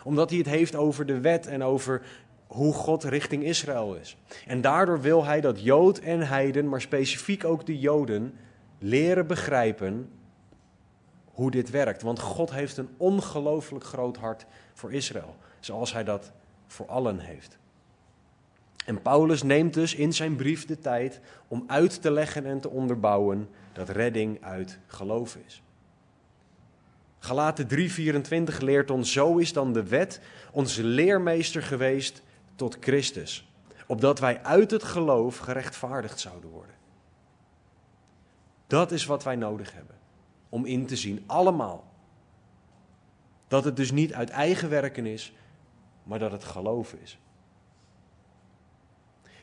Omdat 0.03 0.29
hij 0.29 0.37
het 0.39 0.47
heeft 0.47 0.75
over 0.75 1.05
de 1.05 1.19
wet 1.19 1.47
en 1.47 1.63
over 1.63 2.01
hoe 2.47 2.73
God 2.73 3.03
richting 3.03 3.43
Israël 3.43 3.95
is. 3.95 4.17
En 4.47 4.61
daardoor 4.61 5.01
wil 5.01 5.25
hij 5.25 5.41
dat 5.41 5.63
Jood 5.63 5.99
en 5.99 6.27
Heiden, 6.27 6.69
maar 6.69 6.81
specifiek 6.81 7.43
ook 7.45 7.65
de 7.65 7.79
Joden, 7.79 8.33
leren 8.79 9.27
begrijpen 9.27 10.09
hoe 11.33 11.51
dit 11.51 11.69
werkt. 11.69 12.01
Want 12.01 12.19
God 12.19 12.51
heeft 12.51 12.77
een 12.77 12.89
ongelooflijk 12.97 13.83
groot 13.83 14.17
hart 14.17 14.45
voor 14.73 14.93
Israël, 14.93 15.35
zoals 15.59 15.93
hij 15.93 16.03
dat 16.03 16.31
voor 16.67 16.87
allen 16.87 17.19
heeft. 17.19 17.57
En 18.85 19.01
Paulus 19.01 19.43
neemt 19.43 19.73
dus 19.73 19.95
in 19.95 20.13
zijn 20.13 20.35
brief 20.35 20.65
de 20.65 20.79
tijd 20.79 21.19
om 21.47 21.63
uit 21.67 22.01
te 22.01 22.11
leggen 22.11 22.45
en 22.45 22.59
te 22.59 22.69
onderbouwen 22.69 23.49
dat 23.73 23.89
redding 23.89 24.43
uit 24.43 24.79
geloof 24.87 25.37
is. 25.45 25.61
Galaten 27.19 27.67
3:24 27.67 28.57
leert 28.59 28.91
ons: 28.91 29.11
Zo 29.11 29.37
is 29.37 29.53
dan 29.53 29.73
de 29.73 29.83
wet 29.83 30.21
onze 30.51 30.83
leermeester 30.83 31.63
geweest 31.63 32.21
tot 32.55 32.77
Christus, 32.79 33.49
opdat 33.87 34.19
wij 34.19 34.43
uit 34.43 34.71
het 34.71 34.83
geloof 34.83 35.37
gerechtvaardigd 35.37 36.19
zouden 36.19 36.49
worden. 36.49 36.75
Dat 38.67 38.91
is 38.91 39.05
wat 39.05 39.23
wij 39.23 39.35
nodig 39.35 39.73
hebben 39.73 40.01
om 40.53 40.65
in 40.65 40.85
te 40.85 40.95
zien, 40.95 41.23
allemaal. 41.25 41.91
Dat 43.47 43.63
het 43.63 43.75
dus 43.75 43.91
niet 43.91 44.13
uit 44.13 44.29
eigen 44.29 44.69
werken 44.69 45.05
is, 45.05 45.33
maar 46.03 46.19
dat 46.19 46.31
het 46.31 46.43
geloof 46.43 46.93
is. 46.93 47.19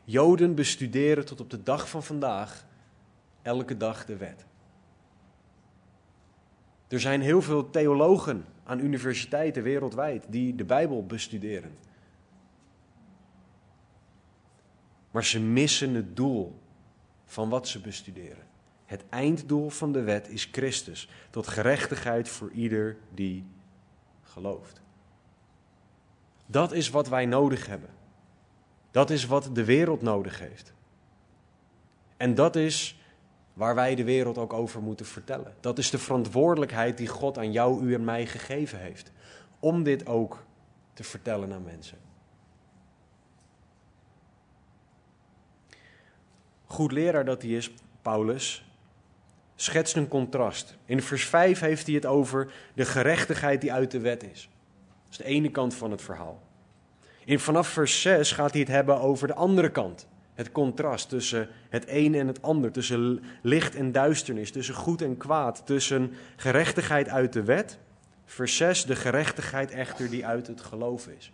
Joden 0.04 0.54
bestuderen 0.54 1.24
tot 1.26 1.40
op 1.40 1.50
de 1.50 1.62
dag 1.62 1.88
van 1.88 2.02
vandaag 2.02 2.66
elke 3.42 3.76
dag 3.76 4.04
de 4.04 4.16
wet. 4.16 4.46
Er 6.88 7.00
zijn 7.00 7.20
heel 7.20 7.42
veel 7.42 7.70
theologen 7.70 8.44
aan 8.64 8.80
universiteiten 8.80 9.62
wereldwijd 9.62 10.24
die 10.28 10.54
de 10.54 10.64
Bijbel 10.64 11.06
bestuderen. 11.06 11.78
Maar 15.10 15.24
ze 15.24 15.40
missen 15.40 15.94
het 15.94 16.16
doel 16.16 16.60
van 17.24 17.48
wat 17.48 17.68
ze 17.68 17.80
bestuderen. 17.80 18.49
Het 18.90 19.04
einddoel 19.08 19.70
van 19.70 19.92
de 19.92 20.02
wet 20.02 20.28
is 20.28 20.48
Christus, 20.52 21.08
tot 21.30 21.46
gerechtigheid 21.46 22.28
voor 22.28 22.50
ieder 22.50 22.96
die 23.14 23.46
gelooft. 24.22 24.80
Dat 26.46 26.72
is 26.72 26.90
wat 26.90 27.08
wij 27.08 27.26
nodig 27.26 27.66
hebben. 27.66 27.88
Dat 28.90 29.10
is 29.10 29.26
wat 29.26 29.50
de 29.52 29.64
wereld 29.64 30.02
nodig 30.02 30.38
heeft. 30.38 30.72
En 32.16 32.34
dat 32.34 32.56
is 32.56 33.00
waar 33.52 33.74
wij 33.74 33.94
de 33.94 34.04
wereld 34.04 34.38
ook 34.38 34.52
over 34.52 34.82
moeten 34.82 35.06
vertellen. 35.06 35.54
Dat 35.60 35.78
is 35.78 35.90
de 35.90 35.98
verantwoordelijkheid 35.98 36.96
die 36.96 37.08
God 37.08 37.38
aan 37.38 37.52
jou, 37.52 37.84
u 37.84 37.94
en 37.94 38.04
mij 38.04 38.26
gegeven 38.26 38.80
heeft. 38.80 39.12
Om 39.58 39.82
dit 39.82 40.06
ook 40.06 40.44
te 40.92 41.04
vertellen 41.04 41.52
aan 41.52 41.64
mensen. 41.64 41.98
Goed 46.64 46.92
leraar 46.92 47.24
dat 47.24 47.42
hij 47.42 47.50
is, 47.50 47.74
Paulus, 48.02 48.69
schetst 49.62 49.96
een 49.96 50.08
contrast. 50.08 50.76
In 50.84 51.02
vers 51.02 51.24
5 51.24 51.60
heeft 51.60 51.86
hij 51.86 51.94
het 51.94 52.06
over 52.06 52.52
de 52.74 52.84
gerechtigheid 52.84 53.60
die 53.60 53.72
uit 53.72 53.90
de 53.90 54.00
wet 54.00 54.22
is. 54.22 54.48
Dat 55.02 55.10
is 55.10 55.16
de 55.16 55.24
ene 55.24 55.50
kant 55.50 55.74
van 55.74 55.90
het 55.90 56.02
verhaal. 56.02 56.42
In 57.24 57.40
vanaf 57.40 57.68
vers 57.68 58.02
6 58.02 58.32
gaat 58.32 58.50
hij 58.50 58.60
het 58.60 58.68
hebben 58.68 59.00
over 59.00 59.26
de 59.26 59.34
andere 59.34 59.70
kant. 59.70 60.08
Het 60.34 60.52
contrast 60.52 61.08
tussen 61.08 61.48
het 61.68 61.84
een 61.86 62.14
en 62.14 62.26
het 62.26 62.42
ander, 62.42 62.72
tussen 62.72 63.22
licht 63.42 63.74
en 63.74 63.92
duisternis, 63.92 64.50
tussen 64.50 64.74
goed 64.74 65.02
en 65.02 65.16
kwaad, 65.16 65.62
tussen 65.66 66.12
gerechtigheid 66.36 67.08
uit 67.08 67.32
de 67.32 67.44
wet. 67.44 67.78
Vers 68.24 68.56
6, 68.56 68.84
de 68.84 68.96
gerechtigheid 68.96 69.70
echter 69.70 70.10
die 70.10 70.26
uit 70.26 70.46
het 70.46 70.60
geloof 70.60 71.06
is. 71.06 71.32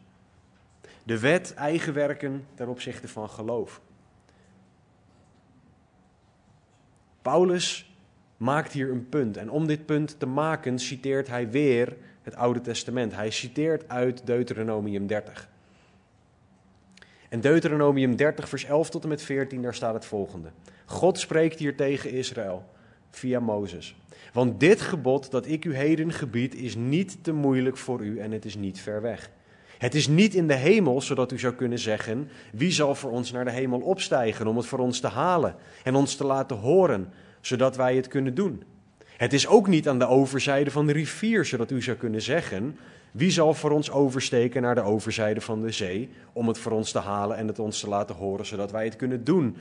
De 1.02 1.18
wet, 1.18 1.54
eigen 1.54 1.92
werken 1.92 2.46
ten 2.54 2.68
opzichte 2.68 3.08
van 3.08 3.30
geloof. 3.30 3.80
Paulus 7.22 7.95
maakt 8.36 8.72
hier 8.72 8.90
een 8.90 9.08
punt. 9.08 9.36
En 9.36 9.50
om 9.50 9.66
dit 9.66 9.86
punt 9.86 10.18
te 10.18 10.26
maken, 10.26 10.78
citeert 10.78 11.28
hij 11.28 11.50
weer 11.50 11.96
het 12.22 12.36
Oude 12.36 12.60
Testament. 12.60 13.14
Hij 13.14 13.30
citeert 13.30 13.88
uit 13.88 14.26
Deuteronomium 14.26 15.06
30. 15.06 15.48
En 17.28 17.40
Deuteronomium 17.40 18.16
30, 18.16 18.48
vers 18.48 18.64
11 18.64 18.90
tot 18.90 19.02
en 19.02 19.08
met 19.08 19.22
14, 19.22 19.62
daar 19.62 19.74
staat 19.74 19.94
het 19.94 20.04
volgende. 20.04 20.48
God 20.84 21.18
spreekt 21.18 21.58
hier 21.58 21.76
tegen 21.76 22.10
Israël 22.10 22.64
via 23.10 23.40
Mozes. 23.40 23.96
Want 24.32 24.60
dit 24.60 24.80
gebod 24.80 25.30
dat 25.30 25.46
ik 25.46 25.64
u 25.64 25.76
heden 25.76 26.12
gebied 26.12 26.54
is 26.54 26.74
niet 26.74 27.24
te 27.24 27.32
moeilijk 27.32 27.76
voor 27.76 28.04
u 28.04 28.18
en 28.18 28.32
het 28.32 28.44
is 28.44 28.56
niet 28.56 28.80
ver 28.80 29.02
weg. 29.02 29.30
Het 29.78 29.94
is 29.94 30.08
niet 30.08 30.34
in 30.34 30.46
de 30.46 30.54
hemel, 30.54 31.00
zodat 31.00 31.32
u 31.32 31.38
zou 31.38 31.54
kunnen 31.54 31.78
zeggen: 31.78 32.28
wie 32.52 32.70
zal 32.70 32.94
voor 32.94 33.10
ons 33.10 33.32
naar 33.32 33.44
de 33.44 33.50
hemel 33.50 33.80
opstijgen 33.80 34.46
om 34.46 34.56
het 34.56 34.66
voor 34.66 34.78
ons 34.78 35.00
te 35.00 35.08
halen 35.08 35.54
en 35.84 35.94
ons 35.94 36.16
te 36.16 36.24
laten 36.24 36.56
horen, 36.56 37.12
zodat 37.46 37.76
wij 37.76 37.96
het 37.96 38.08
kunnen 38.08 38.34
doen? 38.34 38.62
Het 39.16 39.32
is 39.32 39.46
ook 39.46 39.68
niet 39.68 39.88
aan 39.88 39.98
de 39.98 40.06
overzijde 40.06 40.70
van 40.70 40.86
de 40.86 40.92
rivier, 40.92 41.44
zodat 41.44 41.70
u 41.70 41.82
zou 41.82 41.96
kunnen 41.96 42.22
zeggen: 42.22 42.78
wie 43.10 43.30
zal 43.30 43.54
voor 43.54 43.70
ons 43.70 43.90
oversteken 43.90 44.62
naar 44.62 44.74
de 44.74 44.82
overzijde 44.82 45.40
van 45.40 45.62
de 45.62 45.70
zee 45.70 46.08
om 46.32 46.48
het 46.48 46.58
voor 46.58 46.72
ons 46.72 46.92
te 46.92 46.98
halen 46.98 47.36
en 47.36 47.46
het 47.46 47.58
ons 47.58 47.80
te 47.80 47.88
laten 47.88 48.14
horen, 48.14 48.46
zodat 48.46 48.70
wij 48.70 48.84
het 48.84 48.96
kunnen 48.96 49.24
doen? 49.24 49.56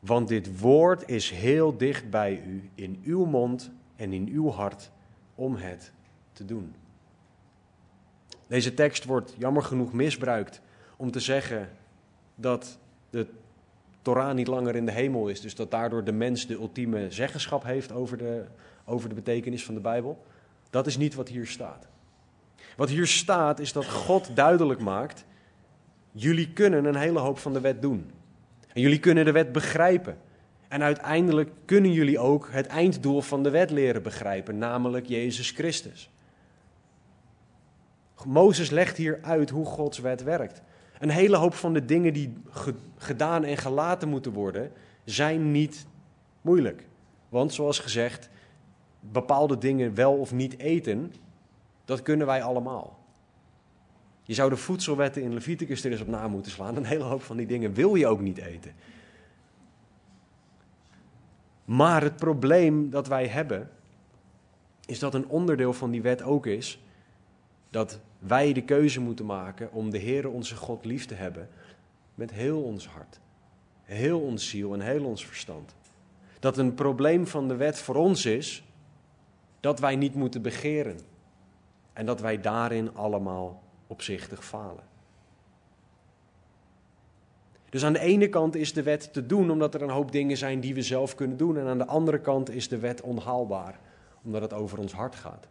Want 0.00 0.28
dit 0.28 0.60
woord 0.60 1.08
is 1.08 1.30
heel 1.30 1.76
dicht 1.76 2.10
bij 2.10 2.42
u, 2.46 2.70
in 2.74 3.00
uw 3.04 3.24
mond 3.24 3.70
en 3.96 4.12
in 4.12 4.28
uw 4.32 4.50
hart, 4.50 4.90
om 5.34 5.56
het 5.56 5.92
te 6.32 6.44
doen. 6.44 6.74
Deze 8.46 8.74
tekst 8.74 9.04
wordt 9.04 9.34
jammer 9.38 9.62
genoeg 9.62 9.92
misbruikt 9.92 10.60
om 10.96 11.10
te 11.10 11.20
zeggen 11.20 11.70
dat 12.34 12.78
de 13.10 13.26
Torah 14.04 14.34
niet 14.34 14.46
langer 14.46 14.76
in 14.76 14.86
de 14.86 14.92
hemel 14.92 15.28
is, 15.28 15.40
dus 15.40 15.54
dat 15.54 15.70
daardoor 15.70 16.04
de 16.04 16.12
mens 16.12 16.46
de 16.46 16.54
ultieme 16.54 17.10
zeggenschap 17.10 17.64
heeft 17.64 17.92
over 17.92 18.16
de, 18.18 18.44
over 18.84 19.08
de 19.08 19.14
betekenis 19.14 19.64
van 19.64 19.74
de 19.74 19.80
Bijbel. 19.80 20.24
Dat 20.70 20.86
is 20.86 20.96
niet 20.96 21.14
wat 21.14 21.28
hier 21.28 21.46
staat. 21.46 21.86
Wat 22.76 22.88
hier 22.88 23.06
staat 23.06 23.58
is 23.58 23.72
dat 23.72 23.86
God 23.86 24.30
duidelijk 24.36 24.80
maakt: 24.80 25.24
jullie 26.12 26.52
kunnen 26.52 26.84
een 26.84 26.96
hele 26.96 27.18
hoop 27.18 27.38
van 27.38 27.52
de 27.52 27.60
wet 27.60 27.82
doen. 27.82 28.10
En 28.72 28.80
jullie 28.80 28.98
kunnen 28.98 29.24
de 29.24 29.32
wet 29.32 29.52
begrijpen. 29.52 30.16
En 30.68 30.82
uiteindelijk 30.82 31.50
kunnen 31.64 31.92
jullie 31.92 32.18
ook 32.18 32.48
het 32.50 32.66
einddoel 32.66 33.20
van 33.20 33.42
de 33.42 33.50
wet 33.50 33.70
leren 33.70 34.02
begrijpen, 34.02 34.58
namelijk 34.58 35.06
Jezus 35.06 35.50
Christus. 35.50 36.10
Mozes 38.24 38.70
legt 38.70 38.96
hier 38.96 39.18
uit 39.22 39.50
hoe 39.50 39.66
Gods 39.66 39.98
wet 39.98 40.22
werkt. 40.22 40.62
Een 41.04 41.10
hele 41.10 41.36
hoop 41.36 41.54
van 41.54 41.72
de 41.72 41.84
dingen 41.84 42.12
die 42.12 42.32
gedaan 42.96 43.44
en 43.44 43.56
gelaten 43.56 44.08
moeten 44.08 44.32
worden, 44.32 44.72
zijn 45.04 45.50
niet 45.50 45.86
moeilijk. 46.40 46.86
Want 47.28 47.52
zoals 47.52 47.78
gezegd, 47.78 48.28
bepaalde 49.00 49.58
dingen 49.58 49.94
wel 49.94 50.12
of 50.12 50.32
niet 50.32 50.58
eten, 50.58 51.14
dat 51.84 52.02
kunnen 52.02 52.26
wij 52.26 52.42
allemaal. 52.42 52.98
Je 54.22 54.34
zou 54.34 54.50
de 54.50 54.56
voedselwetten 54.56 55.22
in 55.22 55.34
Leviticus 55.34 55.84
er 55.84 55.90
eens 55.90 56.00
op 56.00 56.08
na 56.08 56.28
moeten 56.28 56.52
slaan. 56.52 56.76
Een 56.76 56.84
hele 56.84 57.04
hoop 57.04 57.22
van 57.22 57.36
die 57.36 57.46
dingen 57.46 57.74
wil 57.74 57.94
je 57.94 58.06
ook 58.06 58.20
niet 58.20 58.38
eten. 58.38 58.72
Maar 61.64 62.02
het 62.02 62.16
probleem 62.16 62.90
dat 62.90 63.06
wij 63.06 63.26
hebben, 63.26 63.70
is 64.86 64.98
dat 64.98 65.14
een 65.14 65.28
onderdeel 65.28 65.72
van 65.72 65.90
die 65.90 66.02
wet 66.02 66.22
ook 66.22 66.46
is 66.46 66.83
dat 67.74 68.00
wij 68.18 68.52
de 68.52 68.62
keuze 68.62 69.00
moeten 69.00 69.26
maken 69.26 69.72
om 69.72 69.90
de 69.90 69.98
Heere 69.98 70.28
onze 70.28 70.56
God 70.56 70.84
lief 70.84 71.06
te 71.06 71.14
hebben 71.14 71.48
met 72.14 72.32
heel 72.32 72.62
ons 72.62 72.88
hart, 72.88 73.20
heel 73.82 74.20
ons 74.20 74.48
ziel 74.48 74.74
en 74.74 74.80
heel 74.80 75.04
ons 75.04 75.26
verstand. 75.26 75.74
Dat 76.40 76.58
een 76.58 76.74
probleem 76.74 77.26
van 77.26 77.48
de 77.48 77.56
wet 77.56 77.78
voor 77.78 77.94
ons 77.94 78.26
is 78.26 78.64
dat 79.60 79.80
wij 79.80 79.96
niet 79.96 80.14
moeten 80.14 80.42
begeren 80.42 80.98
en 81.92 82.06
dat 82.06 82.20
wij 82.20 82.40
daarin 82.40 82.94
allemaal 82.94 83.62
opzichtig 83.86 84.44
falen. 84.44 84.84
Dus 87.70 87.84
aan 87.84 87.92
de 87.92 87.98
ene 87.98 88.28
kant 88.28 88.54
is 88.54 88.72
de 88.72 88.82
wet 88.82 89.12
te 89.12 89.26
doen 89.26 89.50
omdat 89.50 89.74
er 89.74 89.82
een 89.82 89.90
hoop 89.90 90.12
dingen 90.12 90.36
zijn 90.36 90.60
die 90.60 90.74
we 90.74 90.82
zelf 90.82 91.14
kunnen 91.14 91.36
doen. 91.36 91.58
En 91.58 91.66
aan 91.66 91.78
de 91.78 91.86
andere 91.86 92.20
kant 92.20 92.50
is 92.50 92.68
de 92.68 92.78
wet 92.78 93.00
onhaalbaar 93.00 93.78
omdat 94.22 94.42
het 94.42 94.52
over 94.52 94.78
ons 94.78 94.92
hart 94.92 95.14
gaat. 95.14 95.48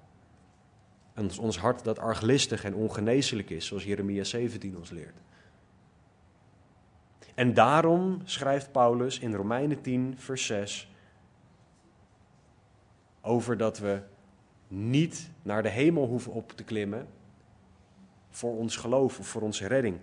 En 1.13 1.39
ons 1.39 1.57
hart 1.57 1.83
dat 1.83 1.99
arglistig 1.99 2.63
en 2.63 2.75
ongeneeslijk 2.75 3.49
is, 3.49 3.65
zoals 3.65 3.83
Jeremia 3.83 4.23
17 4.23 4.77
ons 4.77 4.89
leert. 4.89 5.17
En 7.35 7.53
daarom 7.53 8.21
schrijft 8.23 8.71
Paulus 8.71 9.19
in 9.19 9.33
Romeinen 9.33 9.81
10, 9.81 10.15
vers 10.17 10.45
6 10.45 10.91
over 13.21 13.57
dat 13.57 13.79
we 13.79 14.01
niet 14.67 15.29
naar 15.41 15.63
de 15.63 15.69
hemel 15.69 16.07
hoeven 16.07 16.31
op 16.31 16.51
te 16.51 16.63
klimmen 16.63 17.07
voor 18.29 18.57
ons 18.57 18.75
geloof 18.75 19.19
of 19.19 19.27
voor 19.27 19.41
onze 19.41 19.67
redding. 19.67 19.97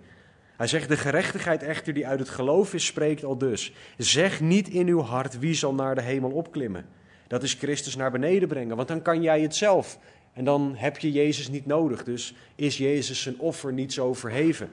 Hij 0.57 0.67
zegt, 0.67 0.87
de 0.87 0.97
gerechtigheid 0.97 1.63
echter 1.63 1.93
die 1.93 2.07
uit 2.07 2.19
het 2.19 2.29
geloof 2.29 2.73
is, 2.73 2.85
spreekt 2.85 3.23
al 3.23 3.37
dus. 3.37 3.73
Zeg 3.97 4.41
niet 4.41 4.67
in 4.67 4.87
uw 4.87 5.01
hart 5.01 5.39
wie 5.39 5.53
zal 5.53 5.73
naar 5.73 5.95
de 5.95 6.01
hemel 6.01 6.31
opklimmen. 6.31 6.85
Dat 7.27 7.43
is 7.43 7.53
Christus 7.53 7.95
naar 7.95 8.11
beneden 8.11 8.47
brengen, 8.47 8.75
want 8.75 8.87
dan 8.87 9.01
kan 9.01 9.21
jij 9.21 9.41
het 9.41 9.55
zelf. 9.55 9.99
En 10.33 10.43
dan 10.43 10.75
heb 10.75 10.97
je 10.97 11.11
Jezus 11.11 11.49
niet 11.49 11.65
nodig, 11.65 12.03
dus 12.03 12.35
is 12.55 12.77
Jezus 12.77 13.21
zijn 13.21 13.39
offer 13.39 13.73
niet 13.73 13.93
zo 13.93 14.13
verheven. 14.13 14.69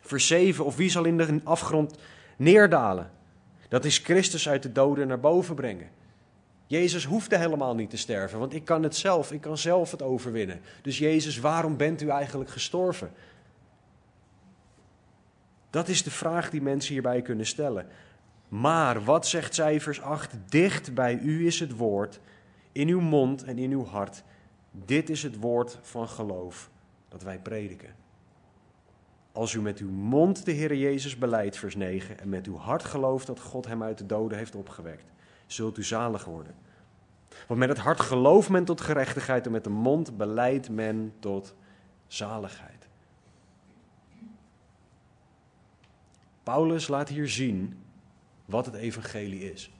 Vers 0.00 0.26
7, 0.26 0.64
of 0.64 0.76
wie 0.76 0.90
zal 0.90 1.04
in 1.04 1.16
de 1.16 1.40
afgrond 1.44 1.98
neerdalen? 2.36 3.10
Dat 3.68 3.84
is 3.84 3.98
Christus 3.98 4.48
uit 4.48 4.62
de 4.62 4.72
doden 4.72 5.08
naar 5.08 5.20
boven 5.20 5.54
brengen. 5.54 5.88
Jezus 6.66 7.04
hoefde 7.04 7.38
helemaal 7.38 7.74
niet 7.74 7.90
te 7.90 7.96
sterven, 7.96 8.38
want 8.38 8.54
ik 8.54 8.64
kan 8.64 8.82
het 8.82 8.96
zelf, 8.96 9.32
ik 9.32 9.40
kan 9.40 9.58
zelf 9.58 9.90
het 9.90 10.02
overwinnen. 10.02 10.60
Dus 10.82 10.98
Jezus, 10.98 11.38
waarom 11.38 11.76
bent 11.76 12.02
u 12.02 12.08
eigenlijk 12.08 12.50
gestorven? 12.50 13.12
Dat 15.70 15.88
is 15.88 16.02
de 16.02 16.10
vraag 16.10 16.50
die 16.50 16.62
mensen 16.62 16.92
hierbij 16.92 17.22
kunnen 17.22 17.46
stellen. 17.46 17.86
Maar 18.48 19.04
wat 19.04 19.26
zegt 19.26 19.54
zij 19.54 19.80
vers 19.80 20.00
8? 20.00 20.32
Dicht 20.48 20.94
bij 20.94 21.18
u 21.18 21.46
is 21.46 21.60
het 21.60 21.76
woord, 21.76 22.20
in 22.74 22.88
uw 22.88 23.00
mond 23.00 23.44
en 23.44 23.58
in 23.58 23.70
uw 23.70 23.84
hart. 23.84 24.22
Dit 24.70 25.10
is 25.10 25.22
het 25.22 25.40
woord 25.40 25.78
van 25.82 26.08
geloof 26.08 26.70
dat 27.08 27.22
wij 27.22 27.38
prediken. 27.38 27.94
Als 29.32 29.52
u 29.52 29.60
met 29.60 29.78
uw 29.78 29.90
mond 29.90 30.44
de 30.44 30.52
Heer 30.52 30.74
Jezus 30.74 31.18
beleidt, 31.18 31.56
vers 31.56 31.76
9, 31.76 32.18
en 32.20 32.28
met 32.28 32.46
uw 32.46 32.56
hart 32.56 32.84
gelooft 32.84 33.26
dat 33.26 33.40
God 33.40 33.66
hem 33.66 33.82
uit 33.82 33.98
de 33.98 34.06
doden 34.06 34.38
heeft 34.38 34.54
opgewekt, 34.54 35.12
zult 35.46 35.78
u 35.78 35.84
zalig 35.84 36.24
worden. 36.24 36.54
Want 37.46 37.60
met 37.60 37.68
het 37.68 37.78
hart 37.78 38.00
gelooft 38.00 38.48
men 38.48 38.64
tot 38.64 38.80
gerechtigheid 38.80 39.46
en 39.46 39.52
met 39.52 39.64
de 39.64 39.70
mond 39.70 40.16
beleidt 40.16 40.70
men 40.70 41.12
tot 41.18 41.54
zaligheid. 42.06 42.88
Paulus 46.42 46.88
laat 46.88 47.08
hier 47.08 47.28
zien 47.28 47.82
wat 48.44 48.66
het 48.66 48.74
evangelie 48.74 49.52
is. 49.52 49.73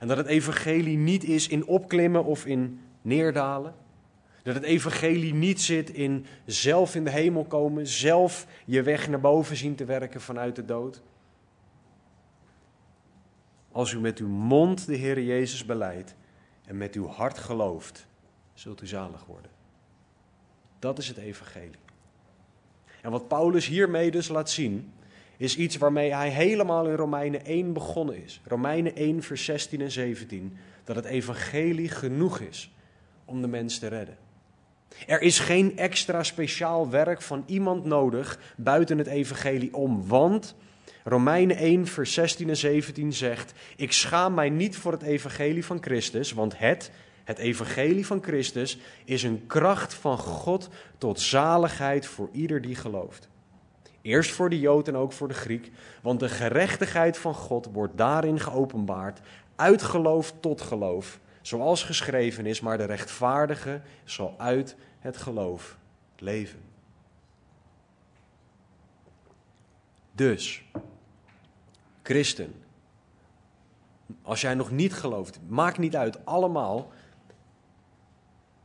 En 0.00 0.08
dat 0.08 0.16
het 0.16 0.26
evangelie 0.26 0.96
niet 0.96 1.24
is 1.24 1.48
in 1.48 1.66
opklimmen 1.66 2.24
of 2.24 2.46
in 2.46 2.80
neerdalen. 3.02 3.74
Dat 4.42 4.54
het 4.54 4.64
evangelie 4.64 5.34
niet 5.34 5.60
zit 5.60 5.90
in 5.90 6.26
zelf 6.44 6.94
in 6.94 7.04
de 7.04 7.10
hemel 7.10 7.44
komen, 7.44 7.86
zelf 7.86 8.46
je 8.64 8.82
weg 8.82 9.08
naar 9.08 9.20
boven 9.20 9.56
zien 9.56 9.74
te 9.74 9.84
werken 9.84 10.20
vanuit 10.20 10.56
de 10.56 10.64
dood. 10.64 11.02
Als 13.72 13.92
u 13.92 14.00
met 14.00 14.18
uw 14.18 14.28
mond 14.28 14.86
de 14.86 14.96
Heer 14.96 15.22
Jezus 15.22 15.64
beleidt 15.64 16.14
en 16.64 16.76
met 16.76 16.94
uw 16.94 17.06
hart 17.06 17.38
gelooft, 17.38 18.06
zult 18.54 18.82
u 18.82 18.86
zalig 18.86 19.24
worden. 19.24 19.50
Dat 20.78 20.98
is 20.98 21.08
het 21.08 21.16
evangelie. 21.16 21.78
En 23.02 23.10
wat 23.10 23.28
Paulus 23.28 23.66
hiermee 23.66 24.10
dus 24.10 24.28
laat 24.28 24.50
zien, 24.50 24.92
is 25.36 25.56
iets 25.56 25.76
waarmee 25.76 26.14
hij 26.14 26.28
helemaal 26.28 26.88
in 26.88 26.94
Romeinen 26.94 27.44
1 27.44 27.72
begonnen 27.72 28.24
is. 28.24 28.40
Romeinen 28.44 28.96
1, 28.96 29.22
vers 29.22 29.44
16 29.44 29.80
en 29.80 29.90
17. 29.90 30.56
Dat 30.84 30.96
het 30.96 31.04
evangelie 31.04 31.88
genoeg 31.88 32.40
is 32.40 32.70
om 33.24 33.40
de 33.40 33.48
mens 33.48 33.78
te 33.78 33.86
redden. 33.86 34.16
Er 35.06 35.22
is 35.22 35.38
geen 35.38 35.78
extra 35.78 36.22
speciaal 36.22 36.90
werk 36.90 37.22
van 37.22 37.42
iemand 37.46 37.84
nodig 37.84 38.38
buiten 38.56 38.98
het 38.98 39.06
evangelie 39.06 39.74
om, 39.74 40.06
want 40.06 40.54
Romeinen 41.04 41.56
1, 41.56 41.86
vers 41.86 42.12
16 42.12 42.48
en 42.48 42.56
17 42.56 43.12
zegt: 43.12 43.52
Ik 43.76 43.92
schaam 43.92 44.34
mij 44.34 44.50
niet 44.50 44.76
voor 44.76 44.92
het 44.92 45.02
evangelie 45.02 45.64
van 45.64 45.82
Christus, 45.82 46.32
want 46.32 46.58
het, 46.58 46.90
het 47.24 47.38
evangelie 47.38 48.06
van 48.06 48.22
Christus, 48.22 48.78
is 49.04 49.22
een 49.22 49.46
kracht 49.46 49.94
van 49.94 50.18
God 50.18 50.68
tot 50.98 51.20
zaligheid 51.20 52.06
voor 52.06 52.28
ieder 52.32 52.60
die 52.60 52.74
gelooft. 52.74 53.28
Eerst 54.06 54.30
voor 54.30 54.50
de 54.50 54.60
Jood 54.60 54.88
en 54.88 54.96
ook 54.96 55.12
voor 55.12 55.28
de 55.28 55.34
Griek, 55.34 55.70
want 56.02 56.20
de 56.20 56.28
gerechtigheid 56.28 57.18
van 57.18 57.34
God 57.34 57.66
wordt 57.72 57.96
daarin 57.96 58.40
geopenbaard, 58.40 59.20
uit 59.56 59.82
geloof 59.82 60.34
tot 60.40 60.60
geloof, 60.60 61.20
zoals 61.40 61.82
geschreven 61.82 62.46
is, 62.46 62.60
maar 62.60 62.78
de 62.78 62.84
rechtvaardige 62.84 63.80
zal 64.04 64.34
uit 64.38 64.76
het 64.98 65.16
geloof 65.16 65.78
leven. 66.18 66.60
Dus, 70.12 70.64
christen, 72.02 72.54
als 74.22 74.40
jij 74.40 74.54
nog 74.54 74.70
niet 74.70 74.94
gelooft, 74.94 75.38
maakt 75.46 75.78
niet 75.78 75.96
uit, 75.96 76.24
allemaal, 76.24 76.92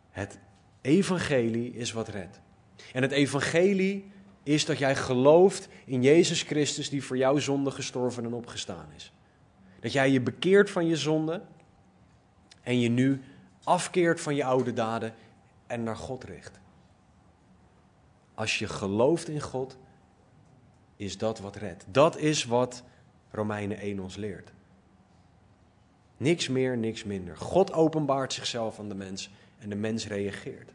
het 0.10 0.40
evangelie 0.82 1.74
is 1.74 1.92
wat 1.92 2.08
redt. 2.08 2.42
En 2.94 3.02
het 3.02 3.12
evangelie 3.12 4.12
is 4.44 4.66
dat 4.66 4.78
jij 4.78 4.96
gelooft 4.96 5.68
in 5.86 6.02
Jezus 6.02 6.42
Christus 6.42 6.90
die 6.90 7.04
voor 7.04 7.18
jouw 7.18 7.38
zonde 7.38 7.72
gestorven 7.72 8.26
en 8.26 8.34
opgestaan 8.34 8.88
is. 8.96 9.12
Dat 9.80 9.92
jij 9.92 10.12
je 10.12 10.22
bekeert 10.22 10.70
van 10.70 10.88
je 10.88 10.96
zonde 10.96 11.42
en 12.62 12.80
je 12.80 12.90
nu 12.90 13.22
afkeert 13.64 14.22
van 14.22 14.36
je 14.36 14.44
oude 14.44 14.74
daden 14.74 15.14
en 15.68 15.84
naar 15.84 15.98
God 15.98 16.24
richt. 16.24 16.60
Als 18.34 18.60
je 18.60 18.68
gelooft 18.68 19.30
in 19.30 19.42
God, 19.42 19.78
is 20.96 21.18
dat 21.18 21.40
wat 21.40 21.56
redt. 21.56 21.86
Dat 21.88 22.18
is 22.18 22.46
wat 22.46 22.84
Romeinen 23.32 23.78
1 23.78 24.00
ons 24.00 24.16
leert. 24.16 24.52
Niks 26.18 26.48
meer, 26.48 26.78
niks 26.78 27.04
minder. 27.04 27.38
God 27.38 27.74
openbaart 27.74 28.34
zichzelf 28.34 28.80
aan 28.80 28.90
de 28.90 28.96
mens 28.96 29.30
en 29.60 29.70
de 29.70 29.76
mens 29.76 30.08
reageert. 30.08 30.72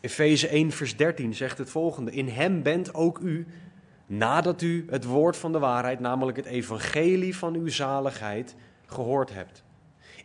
Efeze 0.00 0.48
1, 0.48 0.70
vers 0.70 0.96
13 0.96 1.34
zegt 1.34 1.58
het 1.58 1.70
volgende: 1.70 2.10
In 2.10 2.28
hem 2.28 2.62
bent 2.62 2.94
ook 2.94 3.18
u, 3.18 3.46
nadat 4.06 4.62
u 4.62 4.86
het 4.90 5.04
woord 5.04 5.36
van 5.36 5.52
de 5.52 5.58
waarheid, 5.58 6.00
namelijk 6.00 6.36
het 6.36 6.46
evangelie 6.46 7.36
van 7.36 7.54
uw 7.54 7.68
zaligheid, 7.68 8.54
gehoord 8.86 9.34
hebt. 9.34 9.62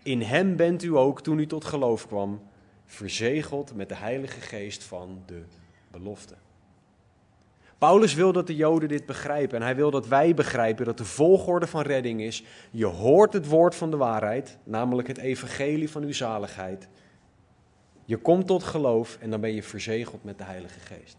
In 0.04 0.22
hem 0.22 0.56
bent 0.56 0.84
u 0.84 0.96
ook, 0.96 1.22
toen 1.22 1.40
u 1.40 1.48
tot 1.48 1.66
geloof 1.66 2.08
kwam, 2.08 2.42
verzegeld 2.86 3.76
met 3.76 3.90
de 3.90 3.96
Heilige 3.96 4.42
Geest 4.42 4.84
van 4.84 5.24
de 5.26 5.44
belofte. 5.92 6.36
Paulus 7.78 8.14
wil 8.14 8.32
dat 8.32 8.48
de 8.48 8.56
Joden 8.56 8.90
dit 8.90 9.06
begrijpen 9.06 9.58
en 9.58 9.64
hij 9.64 9.76
wil 9.76 9.92
dat 9.92 10.08
wij 10.08 10.34
begrijpen 10.34 10.86
dat 10.86 10.98
de 10.98 11.06
volgorde 11.06 11.68
van 11.68 11.82
redding 11.82 12.22
is: 12.22 12.44
je 12.72 12.86
hoort 12.86 13.34
het 13.34 13.48
woord 13.48 13.76
van 13.76 13.92
de 13.92 13.98
waarheid, 13.98 14.58
namelijk 14.64 15.08
het 15.08 15.18
evangelie 15.18 15.90
van 15.90 16.04
uw 16.04 16.14
zaligheid. 16.14 16.88
Je 18.06 18.18
komt 18.18 18.48
tot 18.48 18.64
geloof 18.64 19.18
en 19.22 19.30
dan 19.30 19.42
ben 19.42 19.54
je 19.54 19.64
verzegeld 19.64 20.24
met 20.24 20.38
de 20.38 20.44
Heilige 20.44 20.80
Geest. 20.80 21.18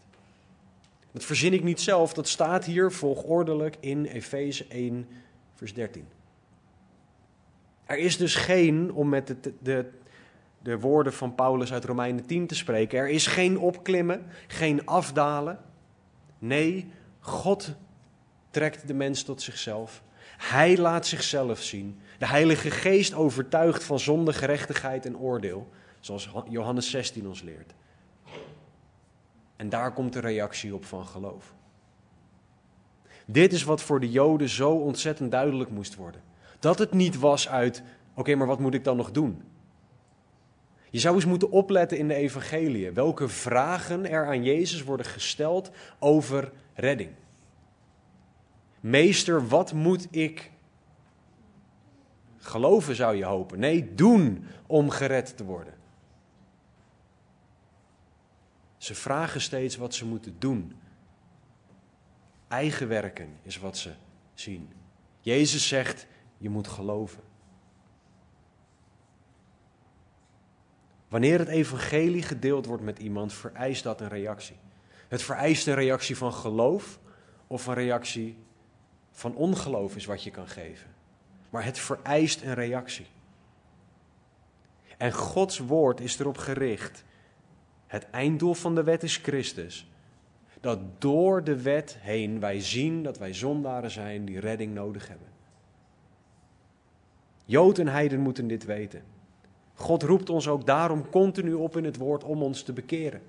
Dat 1.11 1.23
verzin 1.23 1.53
ik 1.53 1.63
niet 1.63 1.81
zelf, 1.81 2.13
dat 2.13 2.27
staat 2.27 2.65
hier 2.65 2.91
volgordelijk 2.91 3.77
in 3.79 4.05
Efeze 4.05 4.65
1, 4.67 5.07
vers 5.53 5.73
13. 5.73 6.07
Er 7.85 7.97
is 7.97 8.17
dus 8.17 8.35
geen, 8.35 8.93
om 8.93 9.09
met 9.09 9.27
de, 9.27 9.53
de, 9.61 9.85
de 10.61 10.79
woorden 10.79 11.13
van 11.13 11.35
Paulus 11.35 11.73
uit 11.73 11.85
Romeinen 11.85 12.25
10 12.25 12.47
te 12.47 12.55
spreken, 12.55 12.99
er 12.99 13.09
is 13.09 13.27
geen 13.27 13.59
opklimmen, 13.59 14.25
geen 14.47 14.85
afdalen. 14.85 15.59
Nee, 16.39 16.91
God 17.19 17.73
trekt 18.49 18.87
de 18.87 18.93
mens 18.93 19.23
tot 19.23 19.41
zichzelf. 19.41 20.03
Hij 20.37 20.77
laat 20.77 21.07
zichzelf 21.07 21.61
zien. 21.61 21.99
De 22.17 22.27
Heilige 22.27 22.71
Geest 22.71 23.13
overtuigt 23.13 23.83
van 23.83 23.99
zonde, 23.99 24.33
gerechtigheid 24.33 25.05
en 25.05 25.17
oordeel. 25.17 25.69
Zoals 26.05 26.29
Johannes 26.49 26.89
16 26.89 27.27
ons 27.27 27.41
leert. 27.41 27.73
En 29.55 29.69
daar 29.69 29.93
komt 29.93 30.13
de 30.13 30.19
reactie 30.19 30.75
op 30.75 30.85
van 30.85 31.05
geloof. 31.05 31.53
Dit 33.25 33.53
is 33.53 33.63
wat 33.63 33.81
voor 33.81 33.99
de 33.99 34.11
Joden 34.11 34.49
zo 34.49 34.71
ontzettend 34.71 35.31
duidelijk 35.31 35.69
moest 35.69 35.95
worden. 35.95 36.21
Dat 36.59 36.79
het 36.79 36.91
niet 36.91 37.19
was 37.19 37.49
uit, 37.49 37.83
oké, 38.13 38.35
maar 38.35 38.47
wat 38.47 38.59
moet 38.59 38.73
ik 38.73 38.83
dan 38.83 38.97
nog 38.97 39.11
doen? 39.11 39.41
Je 40.89 40.99
zou 40.99 41.15
eens 41.15 41.25
moeten 41.25 41.51
opletten 41.51 41.97
in 41.97 42.07
de 42.07 42.15
evangelie 42.15 42.91
welke 42.91 43.27
vragen 43.27 44.09
er 44.09 44.27
aan 44.27 44.43
Jezus 44.43 44.83
worden 44.83 45.05
gesteld 45.05 45.71
over 45.99 46.51
redding. 46.73 47.11
Meester, 48.79 49.47
wat 49.47 49.73
moet 49.73 50.07
ik 50.11 50.51
geloven, 52.37 52.95
zou 52.95 53.15
je 53.15 53.25
hopen? 53.25 53.59
Nee, 53.59 53.93
doen 53.93 54.45
om 54.67 54.89
gered 54.89 55.37
te 55.37 55.43
worden. 55.43 55.74
Ze 58.85 58.95
vragen 58.95 59.41
steeds 59.41 59.75
wat 59.75 59.93
ze 59.93 60.05
moeten 60.05 60.35
doen. 60.39 60.79
Eigen 62.47 62.87
werken 62.87 63.37
is 63.41 63.57
wat 63.57 63.77
ze 63.77 63.93
zien. 64.33 64.69
Jezus 65.19 65.67
zegt, 65.67 66.07
je 66.37 66.49
moet 66.49 66.67
geloven. 66.67 67.23
Wanneer 71.07 71.39
het 71.39 71.47
evangelie 71.47 72.21
gedeeld 72.21 72.65
wordt 72.65 72.83
met 72.83 72.99
iemand, 72.99 73.33
vereist 73.33 73.83
dat 73.83 74.01
een 74.01 74.07
reactie. 74.07 74.57
Het 75.07 75.21
vereist 75.21 75.67
een 75.67 75.75
reactie 75.75 76.17
van 76.17 76.33
geloof 76.33 76.99
of 77.47 77.67
een 77.67 77.73
reactie 77.73 78.37
van 79.11 79.35
ongeloof 79.35 79.95
is 79.95 80.05
wat 80.05 80.23
je 80.23 80.31
kan 80.31 80.47
geven. 80.47 80.95
Maar 81.49 81.63
het 81.63 81.79
vereist 81.79 82.41
een 82.41 82.53
reactie. 82.53 83.07
En 84.97 85.13
Gods 85.13 85.57
woord 85.57 85.99
is 85.99 86.19
erop 86.19 86.37
gericht. 86.37 87.03
Het 87.95 88.09
einddoel 88.09 88.53
van 88.53 88.75
de 88.75 88.83
wet 88.83 89.03
is 89.03 89.17
Christus. 89.17 89.87
Dat 90.61 90.79
door 90.97 91.43
de 91.43 91.61
wet 91.61 91.97
heen 91.99 92.39
wij 92.39 92.61
zien 92.61 93.03
dat 93.03 93.17
wij 93.17 93.33
zondaren 93.33 93.91
zijn 93.91 94.25
die 94.25 94.39
redding 94.39 94.73
nodig 94.73 95.07
hebben. 95.07 95.27
Jood 97.45 97.77
en 97.77 97.87
heiden 97.87 98.19
moeten 98.19 98.47
dit 98.47 98.65
weten. 98.65 99.03
God 99.73 100.03
roept 100.03 100.29
ons 100.29 100.47
ook 100.47 100.65
daarom 100.65 101.09
continu 101.09 101.53
op 101.53 101.77
in 101.77 101.83
het 101.83 101.97
woord 101.97 102.23
om 102.23 102.41
ons 102.41 102.63
te 102.63 102.73
bekeren. 102.73 103.21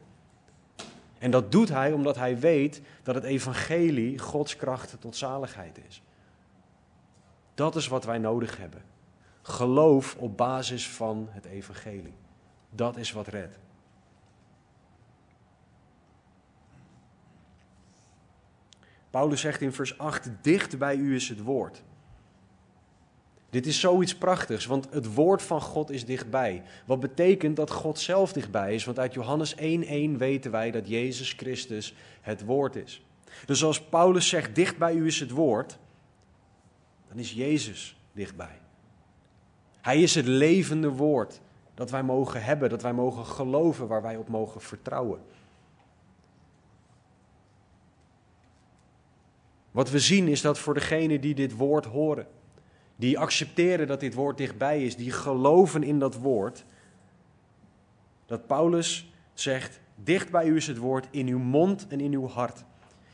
En 1.19 1.31
dat 1.31 1.53
doet 1.53 1.69
hij 1.69 1.93
omdat 1.93 2.17
hij 2.17 2.39
weet 2.39 2.83
dat 3.03 3.15
het 3.15 3.25
evangelie 3.25 4.19
Gods 4.19 4.57
kracht 4.57 4.97
tot 5.01 5.17
zaligheid 5.17 5.79
is. 5.89 6.03
Dat 7.55 7.77
is 7.77 7.89
wat 7.89 8.05
wij 8.05 8.19
nodig 8.19 8.57
hebben. 8.57 8.83
Geloof 9.43 10.17
op 10.19 10.37
basis 10.37 10.89
van 10.89 11.29
het 11.31 11.45
evangelie. 11.45 12.15
Dat 12.71 12.97
is 12.97 13.13
wat 13.13 13.27
redt. 13.27 13.59
Paulus 19.17 19.41
zegt 19.41 19.61
in 19.61 19.73
vers 19.73 19.99
8: 19.99 20.31
Dicht 20.43 20.79
bij 20.79 20.97
u 20.97 21.15
is 21.15 21.29
het 21.29 21.43
woord. 21.43 21.83
Dit 23.51 23.67
is 23.67 23.81
zoiets 23.81 24.17
prachtigs, 24.17 24.67
want 24.67 24.89
het 24.91 25.15
woord 25.15 25.43
van 25.43 25.61
God 25.61 25.91
is 25.91 26.05
dichtbij. 26.05 26.63
Wat 26.87 27.01
betekent 27.01 27.57
dat 27.57 27.71
God 27.71 27.99
zelf 27.99 28.33
dichtbij 28.33 28.75
is, 28.75 28.85
want 28.85 28.99
uit 28.99 29.15
Johannes 29.15 29.55
1:1 29.55 30.17
weten 30.17 30.51
wij 30.51 30.71
dat 30.71 30.89
Jezus 30.89 31.33
Christus 31.33 31.95
het 32.21 32.45
woord 32.45 32.77
is. 32.77 33.05
Dus 33.47 33.65
als 33.65 33.83
Paulus 33.83 34.29
zegt 34.29 34.55
dicht 34.55 34.79
bij 34.79 34.95
u 34.95 35.07
is 35.07 35.21
het 35.21 35.31
woord, 35.31 35.79
dan 37.09 37.19
is 37.19 37.33
Jezus 37.33 37.97
dichtbij. 38.13 38.59
Hij 39.81 40.03
is 40.03 40.15
het 40.15 40.27
levende 40.27 40.91
woord 40.91 41.41
dat 41.75 41.91
wij 41.91 42.03
mogen 42.03 42.43
hebben, 42.43 42.71
dat 42.71 42.83
wij 42.83 42.93
mogen 42.93 43.25
geloven, 43.25 43.87
waar 43.87 44.03
wij 44.03 44.17
op 44.17 44.29
mogen 44.29 44.61
vertrouwen. 44.61 45.21
Wat 49.77 49.91
we 49.91 49.99
zien 49.99 50.29
is 50.29 50.41
dat 50.41 50.59
voor 50.59 50.75
degenen 50.75 51.21
die 51.21 51.35
dit 51.35 51.57
woord 51.57 51.85
horen, 51.85 52.27
die 52.97 53.19
accepteren 53.19 53.87
dat 53.87 54.01
dit 54.01 54.15
woord 54.15 54.37
dichtbij 54.37 54.85
is, 54.85 54.97
die 54.97 55.11
geloven 55.11 55.83
in 55.83 55.99
dat 55.99 56.15
woord, 56.15 56.65
dat 58.27 58.47
Paulus 58.47 59.13
zegt, 59.35 59.81
dicht 59.95 60.31
bij 60.31 60.47
u 60.47 60.57
is 60.57 60.67
het 60.67 60.77
woord 60.77 61.09
in 61.11 61.27
uw 61.27 61.39
mond 61.39 61.87
en 61.89 62.01
in 62.01 62.13
uw 62.13 62.29
hart. 62.29 62.65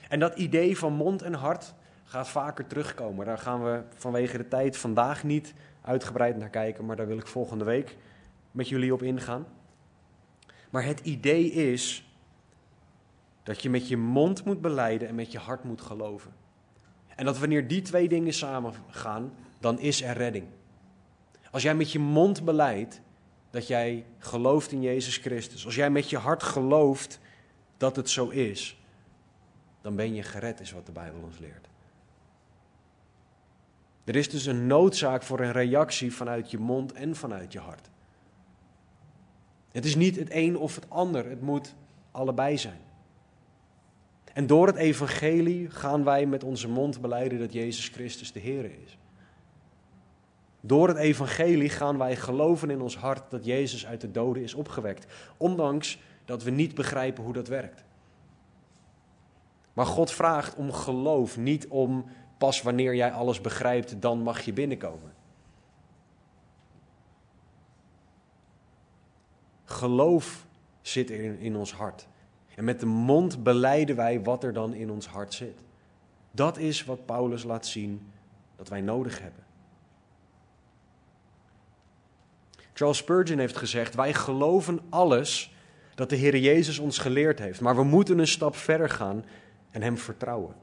En 0.08 0.18
dat 0.18 0.36
idee 0.36 0.78
van 0.78 0.92
mond 0.92 1.22
en 1.22 1.34
hart 1.34 1.74
gaat 2.04 2.28
vaker 2.28 2.66
terugkomen. 2.66 3.26
Daar 3.26 3.38
gaan 3.38 3.64
we 3.64 3.82
vanwege 3.94 4.36
de 4.36 4.48
tijd 4.48 4.76
vandaag 4.76 5.24
niet 5.24 5.54
uitgebreid 5.80 6.36
naar 6.36 6.50
kijken, 6.50 6.84
maar 6.84 6.96
daar 6.96 7.06
wil 7.06 7.18
ik 7.18 7.26
volgende 7.26 7.64
week 7.64 7.96
met 8.50 8.68
jullie 8.68 8.92
op 8.92 9.02
ingaan. 9.02 9.46
Maar 10.70 10.84
het 10.84 11.00
idee 11.00 11.50
is 11.50 12.12
dat 13.42 13.62
je 13.62 13.70
met 13.70 13.88
je 13.88 13.96
mond 13.96 14.44
moet 14.44 14.60
beleiden 14.60 15.08
en 15.08 15.14
met 15.14 15.32
je 15.32 15.38
hart 15.38 15.64
moet 15.64 15.80
geloven. 15.80 16.41
En 17.16 17.24
dat 17.24 17.38
wanneer 17.38 17.68
die 17.68 17.82
twee 17.82 18.08
dingen 18.08 18.32
samen 18.32 18.72
gaan, 18.88 19.32
dan 19.60 19.78
is 19.78 20.02
er 20.02 20.16
redding. 20.16 20.46
Als 21.50 21.62
jij 21.62 21.74
met 21.74 21.92
je 21.92 21.98
mond 21.98 22.44
beleidt 22.44 23.00
dat 23.50 23.66
jij 23.66 24.04
gelooft 24.18 24.72
in 24.72 24.82
Jezus 24.82 25.16
Christus, 25.16 25.64
als 25.64 25.74
jij 25.74 25.90
met 25.90 26.10
je 26.10 26.18
hart 26.18 26.42
gelooft 26.42 27.20
dat 27.76 27.96
het 27.96 28.10
zo 28.10 28.28
is, 28.28 28.76
dan 29.80 29.96
ben 29.96 30.14
je 30.14 30.22
gered, 30.22 30.60
is 30.60 30.72
wat 30.72 30.86
de 30.86 30.92
Bijbel 30.92 31.20
ons 31.22 31.38
leert. 31.38 31.68
Er 34.04 34.16
is 34.16 34.30
dus 34.30 34.46
een 34.46 34.66
noodzaak 34.66 35.22
voor 35.22 35.40
een 35.40 35.52
reactie 35.52 36.12
vanuit 36.14 36.50
je 36.50 36.58
mond 36.58 36.92
en 36.92 37.16
vanuit 37.16 37.52
je 37.52 37.58
hart. 37.58 37.90
Het 39.72 39.84
is 39.84 39.94
niet 39.94 40.16
het 40.16 40.28
een 40.30 40.56
of 40.56 40.74
het 40.74 40.90
ander, 40.90 41.28
het 41.28 41.40
moet 41.40 41.74
allebei 42.10 42.58
zijn. 42.58 42.80
En 44.32 44.46
door 44.46 44.66
het 44.66 44.76
evangelie 44.76 45.70
gaan 45.70 46.04
wij 46.04 46.26
met 46.26 46.44
onze 46.44 46.68
mond 46.68 47.00
beleiden 47.00 47.38
dat 47.38 47.52
Jezus 47.52 47.88
Christus 47.88 48.32
de 48.32 48.40
Heer 48.40 48.64
is. 48.64 48.98
Door 50.60 50.88
het 50.88 50.96
evangelie 50.96 51.68
gaan 51.68 51.98
wij 51.98 52.16
geloven 52.16 52.70
in 52.70 52.80
ons 52.80 52.96
hart 52.96 53.30
dat 53.30 53.44
Jezus 53.44 53.86
uit 53.86 54.00
de 54.00 54.10
doden 54.10 54.42
is 54.42 54.54
opgewekt, 54.54 55.06
ondanks 55.36 55.98
dat 56.24 56.42
we 56.42 56.50
niet 56.50 56.74
begrijpen 56.74 57.24
hoe 57.24 57.32
dat 57.32 57.48
werkt. 57.48 57.84
Maar 59.72 59.86
God 59.86 60.10
vraagt 60.10 60.54
om 60.54 60.72
geloof, 60.72 61.36
niet 61.36 61.68
om 61.68 62.04
pas 62.38 62.62
wanneer 62.62 62.94
jij 62.94 63.12
alles 63.12 63.40
begrijpt, 63.40 64.02
dan 64.02 64.22
mag 64.22 64.40
je 64.40 64.52
binnenkomen. 64.52 65.12
Geloof 69.64 70.46
zit 70.80 71.10
in, 71.10 71.38
in 71.38 71.56
ons 71.56 71.72
hart. 71.72 72.08
En 72.54 72.64
met 72.64 72.80
de 72.80 72.86
mond 72.86 73.42
beleiden 73.42 73.96
wij 73.96 74.22
wat 74.22 74.44
er 74.44 74.52
dan 74.52 74.74
in 74.74 74.90
ons 74.90 75.06
hart 75.06 75.34
zit. 75.34 75.58
Dat 76.30 76.58
is 76.58 76.84
wat 76.84 77.06
Paulus 77.06 77.42
laat 77.42 77.66
zien 77.66 78.10
dat 78.56 78.68
wij 78.68 78.80
nodig 78.80 79.20
hebben. 79.20 79.44
Charles 82.72 82.98
Spurgeon 82.98 83.38
heeft 83.38 83.56
gezegd: 83.56 83.94
Wij 83.94 84.14
geloven 84.14 84.80
alles 84.88 85.54
dat 85.94 86.10
de 86.10 86.16
Heer 86.16 86.36
Jezus 86.36 86.78
ons 86.78 86.98
geleerd 86.98 87.38
heeft, 87.38 87.60
maar 87.60 87.76
we 87.76 87.84
moeten 87.84 88.18
een 88.18 88.26
stap 88.26 88.56
verder 88.56 88.90
gaan 88.90 89.24
en 89.70 89.82
Hem 89.82 89.98
vertrouwen. 89.98 90.54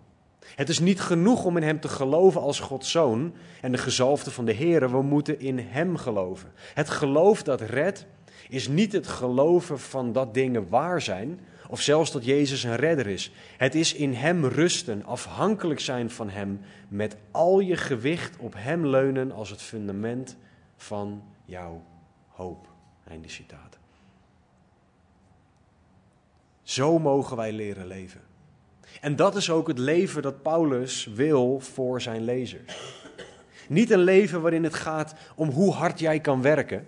Het 0.56 0.70
is 0.70 0.80
niet 0.80 1.02
genoeg 1.02 1.46
om 1.46 1.58
in 1.58 1.64
Hem 1.64 1.80
te 1.80 1.88
geloven 1.88 2.42
als 2.42 2.60
Gods 2.60 2.92
zoon 2.92 3.34
en 3.62 3.72
de 3.72 3.78
gezalfde 3.78 4.32
van 4.32 4.46
de 4.46 4.52
Heer. 4.52 4.92
We 4.92 5.02
moeten 5.02 5.40
in 5.40 5.60
Hem 5.60 5.98
geloven. 5.98 6.52
Het 6.74 6.90
geloof 6.90 7.44
dat 7.44 7.62
redt 7.62 8.06
is 8.50 8.68
niet 8.68 8.92
het 8.92 9.08
geloven 9.08 9.80
van 9.80 10.12
dat 10.14 10.34
dingen 10.34 10.70
waar 10.70 11.02
zijn, 11.02 11.40
of 11.72 11.82
zelfs 11.82 12.12
dat 12.12 12.26
Jezus 12.26 12.64
een 12.64 12.76
redder 12.76 13.08
is. 13.08 13.32
Het 13.58 13.76
is 13.76 13.94
in 13.94 14.14
Hem 14.14 14.46
rusten, 14.46 15.06
afhankelijk 15.06 15.80
zijn 15.80 16.10
van 16.10 16.30
Hem, 16.30 16.62
met 16.88 17.18
al 17.32 17.60
je 17.60 17.78
gewicht 17.78 18.38
op 18.38 18.54
Hem 18.58 18.88
leunen 18.88 19.32
als 19.32 19.50
het 19.50 19.62
fundament 19.62 20.38
van 20.78 21.24
jouw 21.46 21.84
hoop. 22.28 22.68
Einde 23.08 23.30
citaat. 23.30 23.78
Zo 26.64 27.00
mogen 27.00 27.38
wij 27.38 27.52
leren 27.52 27.88
leven. 27.88 28.22
En 29.02 29.16
dat 29.16 29.36
is 29.36 29.50
ook 29.50 29.68
het 29.68 29.80
leven 29.80 30.22
dat 30.22 30.42
Paulus 30.42 31.06
wil 31.06 31.60
voor 31.60 32.02
zijn 32.02 32.24
lezers. 32.24 32.94
Niet 33.68 33.92
een 33.92 34.04
leven 34.04 34.42
waarin 34.42 34.64
het 34.64 34.74
gaat 34.74 35.14
om 35.36 35.50
hoe 35.50 35.74
hard 35.74 36.00
jij 36.00 36.20
kan 36.20 36.42
werken 36.42 36.88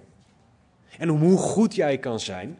en 0.97 1.11
om 1.11 1.21
hoe 1.21 1.37
goed 1.37 1.75
jij 1.75 1.97
kan 1.97 2.19
zijn, 2.19 2.57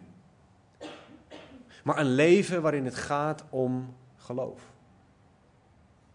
maar 1.84 1.98
een 1.98 2.14
leven 2.14 2.62
waarin 2.62 2.86
het 2.86 2.96
gaat 2.96 3.44
om 3.50 3.96
geloof. 4.18 4.62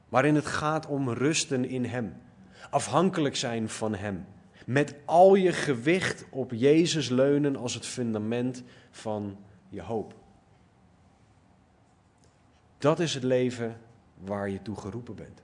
Waarin 0.09 0.35
het 0.35 0.47
gaat 0.47 0.87
om 0.87 1.11
rusten 1.11 1.65
in 1.65 1.85
Hem, 1.85 2.21
afhankelijk 2.71 3.37
zijn 3.37 3.69
van 3.69 3.95
Hem, 3.95 4.27
met 4.67 4.95
al 5.05 5.35
je 5.35 5.53
gewicht 5.53 6.27
op 6.31 6.53
Jezus 6.53 7.09
leunen 7.09 7.57
als 7.57 7.75
het 7.75 7.87
fundament 7.87 8.63
van 8.91 9.39
je 9.69 9.83
hoop. 9.83 10.15
Dat 12.79 13.01
is 13.01 13.15
het 13.15 13.23
leven 13.23 13.81
waar 14.15 14.49
je 14.49 14.63
toe 14.63 14.77
geroepen 14.77 15.15
bent. 15.15 15.43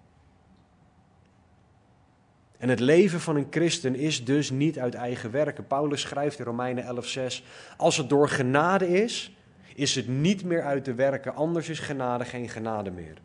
En 2.58 2.68
het 2.68 2.80
leven 2.80 3.20
van 3.20 3.36
een 3.36 3.46
christen 3.50 3.94
is 3.94 4.24
dus 4.24 4.50
niet 4.50 4.78
uit 4.78 4.94
eigen 4.94 5.30
werken. 5.30 5.66
Paulus 5.66 6.00
schrijft 6.00 6.38
in 6.38 6.44
Romeinen 6.44 7.04
11:6: 7.04 7.44
Als 7.76 7.96
het 7.96 8.08
door 8.08 8.28
genade 8.28 8.88
is, 8.88 9.36
is 9.74 9.94
het 9.94 10.08
niet 10.08 10.44
meer 10.44 10.62
uit 10.62 10.84
de 10.84 10.94
werken, 10.94 11.34
anders 11.34 11.68
is 11.68 11.78
genade 11.78 12.24
geen 12.24 12.48
genade 12.48 12.90
meer. 12.90 13.16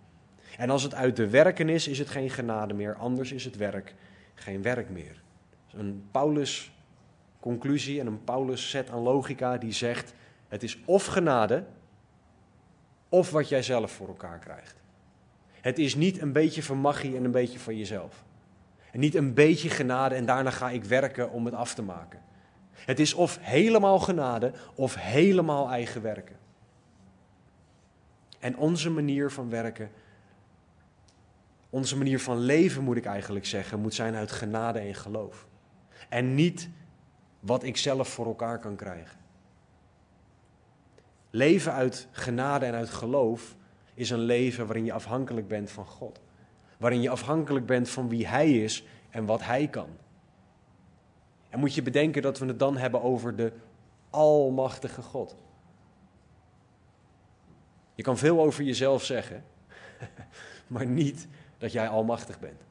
En 0.58 0.70
als 0.70 0.84
het 0.84 0.94
uit 0.94 1.16
de 1.16 1.30
werken 1.30 1.70
is, 1.70 1.88
is 1.88 2.00
het 2.00 2.10
geen 2.10 2.30
genade 2.30 2.74
meer, 2.74 2.96
anders 2.96 3.32
is 3.32 3.46
het 3.46 3.56
werk 3.56 3.96
geen 4.40 4.62
werk 4.62 4.90
meer. 4.90 5.22
Een 5.74 6.08
Paulus 6.12 6.72
conclusie 7.40 8.00
en 8.00 8.08
een 8.08 8.24
Paulus 8.24 8.70
set 8.70 8.90
aan 8.90 9.02
logica 9.02 9.58
die 9.58 9.72
zegt: 9.72 10.14
het 10.48 10.64
is 10.64 10.80
of 10.86 11.06
genade 11.06 11.64
of 13.10 13.32
wat 13.32 13.50
jij 13.50 13.62
zelf 13.62 13.92
voor 13.92 14.08
elkaar 14.08 14.40
krijgt. 14.40 14.76
Het 15.62 15.80
is 15.80 15.96
niet 15.96 16.22
een 16.22 16.32
beetje 16.32 16.64
van 16.64 16.78
magie 16.78 17.16
en 17.16 17.24
een 17.24 17.32
beetje 17.32 17.60
van 17.60 17.78
jezelf. 17.78 18.24
En 18.92 19.00
niet 19.00 19.16
een 19.16 19.34
beetje 19.34 19.70
genade 19.70 20.16
en 20.16 20.26
daarna 20.26 20.50
ga 20.50 20.70
ik 20.70 20.84
werken 20.84 21.32
om 21.32 21.46
het 21.46 21.54
af 21.54 21.74
te 21.74 21.82
maken. 21.82 22.20
Het 22.86 23.00
is 23.00 23.14
of 23.14 23.38
helemaal 23.42 24.00
genade 24.00 24.52
of 24.76 24.96
helemaal 24.96 25.70
eigen 25.70 26.02
werken. 26.02 26.36
En 28.40 28.58
onze 28.58 28.90
manier 28.90 29.32
van 29.32 29.50
werken, 29.50 29.92
onze 31.70 31.98
manier 31.98 32.20
van 32.20 32.38
leven 32.38 32.84
moet 32.84 32.98
ik 32.98 33.06
eigenlijk 33.06 33.46
zeggen, 33.46 33.80
moet 33.80 33.94
zijn 33.94 34.16
uit 34.16 34.32
genade 34.32 34.80
en 34.80 34.96
geloof. 34.96 35.48
En 36.10 36.36
niet 36.36 36.70
wat 37.40 37.64
ik 37.64 37.78
zelf 37.78 38.08
voor 38.08 38.26
elkaar 38.26 38.60
kan 38.60 38.76
krijgen. 38.76 39.20
Leven 41.30 41.74
uit 41.74 42.08
genade 42.12 42.66
en 42.66 42.74
uit 42.74 42.90
geloof 42.90 43.56
is 43.94 44.10
een 44.10 44.20
leven 44.20 44.66
waarin 44.66 44.86
je 44.86 44.94
afhankelijk 44.94 45.48
bent 45.48 45.72
van 45.72 45.86
God. 45.86 46.22
Waarin 46.78 47.02
je 47.02 47.10
afhankelijk 47.10 47.66
bent 47.66 47.90
van 47.90 48.10
wie 48.10 48.28
Hij 48.28 48.52
is 48.52 48.86
en 49.10 49.26
wat 49.26 49.44
Hij 49.44 49.68
kan. 49.68 49.90
En 51.50 51.60
moet 51.60 51.74
je 51.74 51.82
bedenken 51.82 52.22
dat 52.22 52.40
we 52.40 52.46
het 52.46 52.60
dan 52.60 52.78
hebben 52.78 53.02
over 53.02 53.36
de 53.36 53.54
Almachtige 54.10 55.02
God. 55.02 55.36
Je 57.96 58.04
kan 58.04 58.18
veel 58.18 58.42
over 58.42 58.64
jezelf 58.64 59.04
zeggen, 59.04 59.44
maar 60.68 60.86
niet 60.86 61.28
dat 61.58 61.72
jij 61.72 61.88
almachtig 61.88 62.40
bent. 62.40 62.62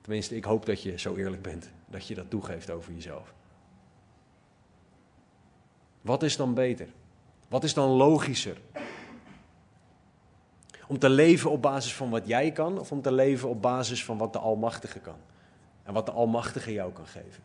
Tenminste, 0.00 0.36
ik 0.36 0.44
hoop 0.44 0.66
dat 0.66 0.82
je 0.82 0.98
zo 0.98 1.14
eerlijk 1.14 1.42
bent 1.42 1.70
dat 1.86 2.06
je 2.06 2.14
dat 2.14 2.30
toegeeft 2.30 2.70
over 2.70 2.92
jezelf. 2.92 3.34
Wat 6.00 6.22
is 6.22 6.36
dan 6.36 6.54
beter? 6.54 6.88
Wat 7.48 7.64
is 7.64 7.74
dan 7.74 7.88
logischer? 7.88 8.56
Om 10.86 10.98
te 10.98 11.08
leven 11.08 11.50
op 11.50 11.62
basis 11.62 11.94
van 11.94 12.10
wat 12.10 12.26
jij 12.26 12.52
kan 12.52 12.78
of 12.78 12.92
om 12.92 13.02
te 13.02 13.12
leven 13.12 13.48
op 13.48 13.62
basis 13.62 14.04
van 14.04 14.18
wat 14.18 14.32
de 14.32 14.38
Almachtige 14.38 14.98
kan? 14.98 15.18
En 15.82 15.92
wat 15.92 16.06
de 16.06 16.12
Almachtige 16.12 16.72
jou 16.72 16.92
kan 16.92 17.06
geven? 17.06 17.42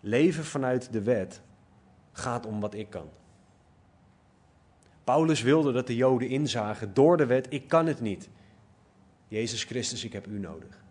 Leven 0.00 0.44
vanuit 0.44 0.92
de 0.92 1.02
wet 1.02 1.42
gaat 2.12 2.46
om 2.46 2.60
wat 2.60 2.74
ik 2.74 2.90
kan. 2.90 3.08
Paulus 5.04 5.42
wilde 5.42 5.72
dat 5.72 5.86
de 5.86 5.96
Joden 5.96 6.28
inzagen 6.28 6.94
door 6.94 7.16
de 7.16 7.26
wet: 7.26 7.46
ik 7.50 7.68
kan 7.68 7.86
het 7.86 8.00
niet. 8.00 8.28
Jezus 9.28 9.64
Christus, 9.64 10.04
ik 10.04 10.12
heb 10.12 10.26
u 10.26 10.38
nodig. 10.38 10.84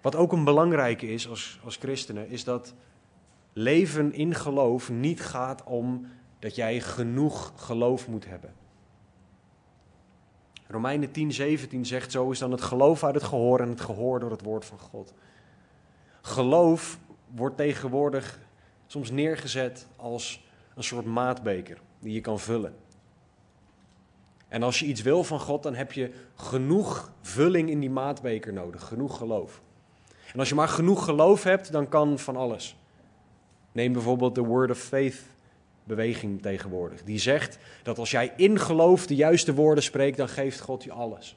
Wat 0.00 0.16
ook 0.16 0.32
een 0.32 0.44
belangrijke 0.44 1.06
is 1.06 1.28
als, 1.28 1.60
als 1.64 1.76
christenen, 1.76 2.28
is 2.28 2.44
dat 2.44 2.74
leven 3.52 4.12
in 4.12 4.34
geloof 4.34 4.90
niet 4.90 5.20
gaat 5.20 5.64
om 5.64 6.06
dat 6.38 6.54
jij 6.54 6.80
genoeg 6.80 7.52
geloof 7.56 8.08
moet 8.08 8.26
hebben. 8.26 8.54
Romeinen 10.72 11.10
10, 11.10 11.32
17 11.32 11.86
zegt 11.86 12.12
zo 12.12 12.30
is 12.30 12.38
dan 12.38 12.50
het 12.50 12.62
geloof 12.62 13.04
uit 13.04 13.14
het 13.14 13.24
gehoor 13.24 13.60
en 13.60 13.68
het 13.68 13.80
gehoor 13.80 14.20
door 14.20 14.30
het 14.30 14.42
woord 14.42 14.64
van 14.64 14.78
God. 14.78 15.14
Geloof 16.20 16.98
wordt 17.34 17.56
tegenwoordig 17.56 18.38
soms 18.86 19.10
neergezet 19.10 19.86
als 19.96 20.44
een 20.74 20.84
soort 20.84 21.06
maatbeker 21.06 21.78
die 21.98 22.12
je 22.12 22.20
kan 22.20 22.38
vullen. 22.40 22.74
En 24.48 24.62
als 24.62 24.78
je 24.78 24.86
iets 24.86 25.02
wil 25.02 25.24
van 25.24 25.40
God, 25.40 25.62
dan 25.62 25.74
heb 25.74 25.92
je 25.92 26.12
genoeg 26.34 27.12
vulling 27.20 27.70
in 27.70 27.80
die 27.80 27.90
maatbeker 27.90 28.52
nodig, 28.52 28.84
genoeg 28.84 29.16
geloof. 29.16 29.60
En 30.32 30.38
als 30.38 30.48
je 30.48 30.54
maar 30.54 30.68
genoeg 30.68 31.04
geloof 31.04 31.42
hebt, 31.42 31.72
dan 31.72 31.88
kan 31.88 32.18
van 32.18 32.36
alles. 32.36 32.76
Neem 33.72 33.92
bijvoorbeeld 33.92 34.34
de 34.34 34.40
Word 34.40 34.70
of 34.70 34.78
Faith 34.78 35.22
beweging 35.84 36.42
tegenwoordig. 36.42 37.02
Die 37.02 37.18
zegt 37.18 37.58
dat 37.82 37.98
als 37.98 38.10
jij 38.10 38.32
in 38.36 38.58
geloof 38.58 39.06
de 39.06 39.14
juiste 39.14 39.54
woorden 39.54 39.84
spreekt, 39.84 40.16
dan 40.16 40.28
geeft 40.28 40.60
God 40.60 40.84
je 40.84 40.92
alles. 40.92 41.36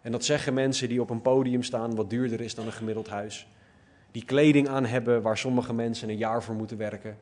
En 0.00 0.12
dat 0.12 0.24
zeggen 0.24 0.54
mensen 0.54 0.88
die 0.88 1.00
op 1.00 1.10
een 1.10 1.22
podium 1.22 1.62
staan, 1.62 1.94
wat 1.94 2.10
duurder 2.10 2.40
is 2.40 2.54
dan 2.54 2.66
een 2.66 2.72
gemiddeld 2.72 3.08
huis. 3.08 3.48
Die 4.10 4.24
kleding 4.24 4.68
aan 4.68 4.86
hebben 4.86 5.22
waar 5.22 5.38
sommige 5.38 5.72
mensen 5.72 6.08
een 6.08 6.16
jaar 6.16 6.42
voor 6.42 6.54
moeten 6.54 6.76
werken. 6.76 7.18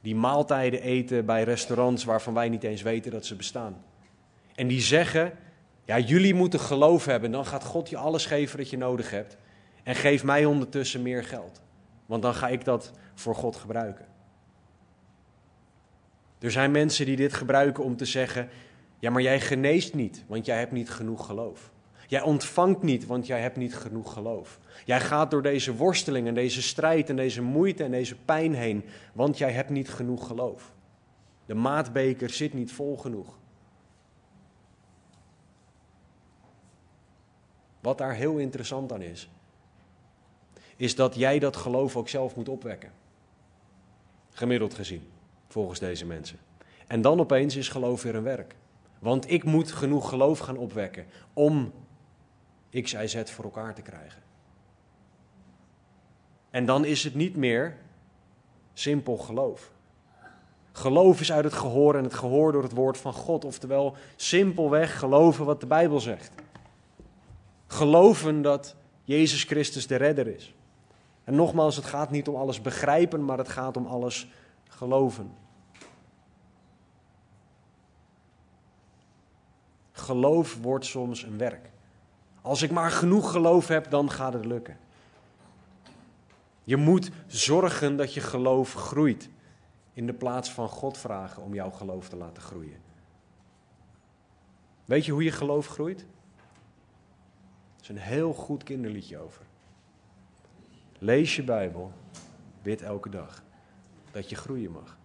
Die 0.00 0.14
maaltijden 0.14 0.82
eten 0.82 1.26
bij 1.26 1.42
restaurants 1.42 2.04
waarvan 2.04 2.34
wij 2.34 2.48
niet 2.48 2.62
eens 2.62 2.82
weten 2.82 3.10
dat 3.10 3.26
ze 3.26 3.34
bestaan. 3.34 3.84
En 4.54 4.66
die 4.66 4.80
zeggen, 4.80 5.32
ja, 5.84 5.98
jullie 5.98 6.34
moeten 6.34 6.60
geloof 6.60 7.04
hebben, 7.04 7.30
dan 7.30 7.46
gaat 7.46 7.64
God 7.64 7.88
je 7.88 7.96
alles 7.96 8.26
geven 8.26 8.58
dat 8.58 8.70
je 8.70 8.76
nodig 8.76 9.10
hebt. 9.10 9.36
En 9.82 9.94
geef 9.94 10.24
mij 10.24 10.44
ondertussen 10.44 11.02
meer 11.02 11.24
geld. 11.24 11.62
Want 12.06 12.22
dan 12.22 12.34
ga 12.34 12.48
ik 12.48 12.64
dat 12.64 12.92
voor 13.14 13.34
God 13.34 13.56
gebruiken. 13.56 14.06
Er 16.38 16.50
zijn 16.50 16.70
mensen 16.70 17.06
die 17.06 17.16
dit 17.16 17.32
gebruiken 17.32 17.84
om 17.84 17.96
te 17.96 18.04
zeggen: 18.04 18.48
ja, 18.98 19.10
maar 19.10 19.22
jij 19.22 19.40
geneest 19.40 19.94
niet, 19.94 20.24
want 20.26 20.46
jij 20.46 20.58
hebt 20.58 20.72
niet 20.72 20.90
genoeg 20.90 21.26
geloof. 21.26 21.72
Jij 22.06 22.22
ontvangt 22.22 22.82
niet, 22.82 23.06
want 23.06 23.26
jij 23.26 23.40
hebt 23.40 23.56
niet 23.56 23.76
genoeg 23.76 24.12
geloof. 24.12 24.58
Jij 24.84 25.00
gaat 25.00 25.30
door 25.30 25.42
deze 25.42 25.74
worsteling 25.74 26.26
en 26.26 26.34
deze 26.34 26.62
strijd 26.62 27.08
en 27.08 27.16
deze 27.16 27.42
moeite 27.42 27.84
en 27.84 27.90
deze 27.90 28.16
pijn 28.16 28.54
heen, 28.54 28.84
want 29.12 29.38
jij 29.38 29.52
hebt 29.52 29.70
niet 29.70 29.88
genoeg 29.88 30.26
geloof. 30.26 30.74
De 31.46 31.54
maatbeker 31.54 32.30
zit 32.30 32.54
niet 32.54 32.72
vol 32.72 32.96
genoeg. 32.96 33.38
Wat 37.80 37.98
daar 37.98 38.14
heel 38.14 38.38
interessant 38.38 38.92
aan 38.92 39.02
is, 39.02 39.30
is 40.76 40.94
dat 40.94 41.14
jij 41.14 41.38
dat 41.38 41.56
geloof 41.56 41.96
ook 41.96 42.08
zelf 42.08 42.36
moet 42.36 42.48
opwekken. 42.48 42.92
Gemiddeld 44.30 44.74
gezien, 44.74 45.08
volgens 45.56 45.78
deze 45.78 46.06
mensen. 46.06 46.38
En 46.86 47.00
dan 47.00 47.20
opeens 47.20 47.56
is 47.56 47.68
geloof 47.68 48.02
weer 48.02 48.14
een 48.14 48.22
werk. 48.22 48.54
Want 48.98 49.30
ik 49.30 49.44
moet 49.44 49.72
genoeg 49.72 50.08
geloof 50.08 50.38
gaan 50.38 50.56
opwekken 50.56 51.06
om 51.32 51.72
X, 52.82 52.92
Y, 52.92 53.06
Z 53.06 53.22
voor 53.24 53.44
elkaar 53.44 53.74
te 53.74 53.82
krijgen. 53.82 54.22
En 56.50 56.66
dan 56.66 56.84
is 56.84 57.04
het 57.04 57.14
niet 57.14 57.36
meer 57.36 57.76
simpel 58.74 59.16
geloof. 59.16 59.70
Geloof 60.72 61.20
is 61.20 61.32
uit 61.32 61.44
het 61.44 61.52
gehoor 61.52 61.94
en 61.94 62.04
het 62.04 62.14
gehoor 62.14 62.52
door 62.52 62.62
het 62.62 62.74
woord 62.74 62.98
van 62.98 63.12
God. 63.12 63.44
Oftewel 63.44 63.96
simpelweg 64.16 64.98
geloven 64.98 65.44
wat 65.44 65.60
de 65.60 65.66
Bijbel 65.66 66.00
zegt. 66.00 66.30
Geloven 67.66 68.42
dat 68.42 68.76
Jezus 69.04 69.44
Christus 69.44 69.86
de 69.86 69.96
redder 69.96 70.26
is. 70.26 70.54
En 71.24 71.34
nogmaals, 71.34 71.76
het 71.76 71.84
gaat 71.84 72.10
niet 72.10 72.28
om 72.28 72.34
alles 72.34 72.60
begrijpen, 72.60 73.24
maar 73.24 73.38
het 73.38 73.48
gaat 73.48 73.76
om 73.76 73.86
alles 73.86 74.28
geloven. 74.68 75.44
Geloof 79.96 80.58
wordt 80.60 80.84
soms 80.84 81.22
een 81.22 81.38
werk. 81.38 81.70
Als 82.42 82.62
ik 82.62 82.70
maar 82.70 82.90
genoeg 82.90 83.30
geloof 83.30 83.68
heb, 83.68 83.90
dan 83.90 84.10
gaat 84.10 84.32
het 84.32 84.44
lukken. 84.44 84.78
Je 86.64 86.76
moet 86.76 87.10
zorgen 87.26 87.96
dat 87.96 88.14
je 88.14 88.20
geloof 88.20 88.72
groeit. 88.72 89.28
In 89.92 90.06
de 90.06 90.12
plaats 90.12 90.52
van 90.52 90.68
God 90.68 90.98
vragen 90.98 91.42
om 91.42 91.54
jouw 91.54 91.70
geloof 91.70 92.08
te 92.08 92.16
laten 92.16 92.42
groeien. 92.42 92.80
Weet 94.84 95.04
je 95.04 95.12
hoe 95.12 95.24
je 95.24 95.32
geloof 95.32 95.66
groeit? 95.66 96.00
Er 96.00 97.82
is 97.82 97.88
een 97.88 97.96
heel 97.96 98.32
goed 98.32 98.62
kinderliedje 98.62 99.18
over. 99.18 99.42
Lees 100.98 101.36
je 101.36 101.42
Bijbel, 101.42 101.92
bid 102.62 102.82
elke 102.82 103.08
dag 103.08 103.42
dat 104.10 104.28
je 104.28 104.36
groeien 104.36 104.70
mag. 104.70 104.96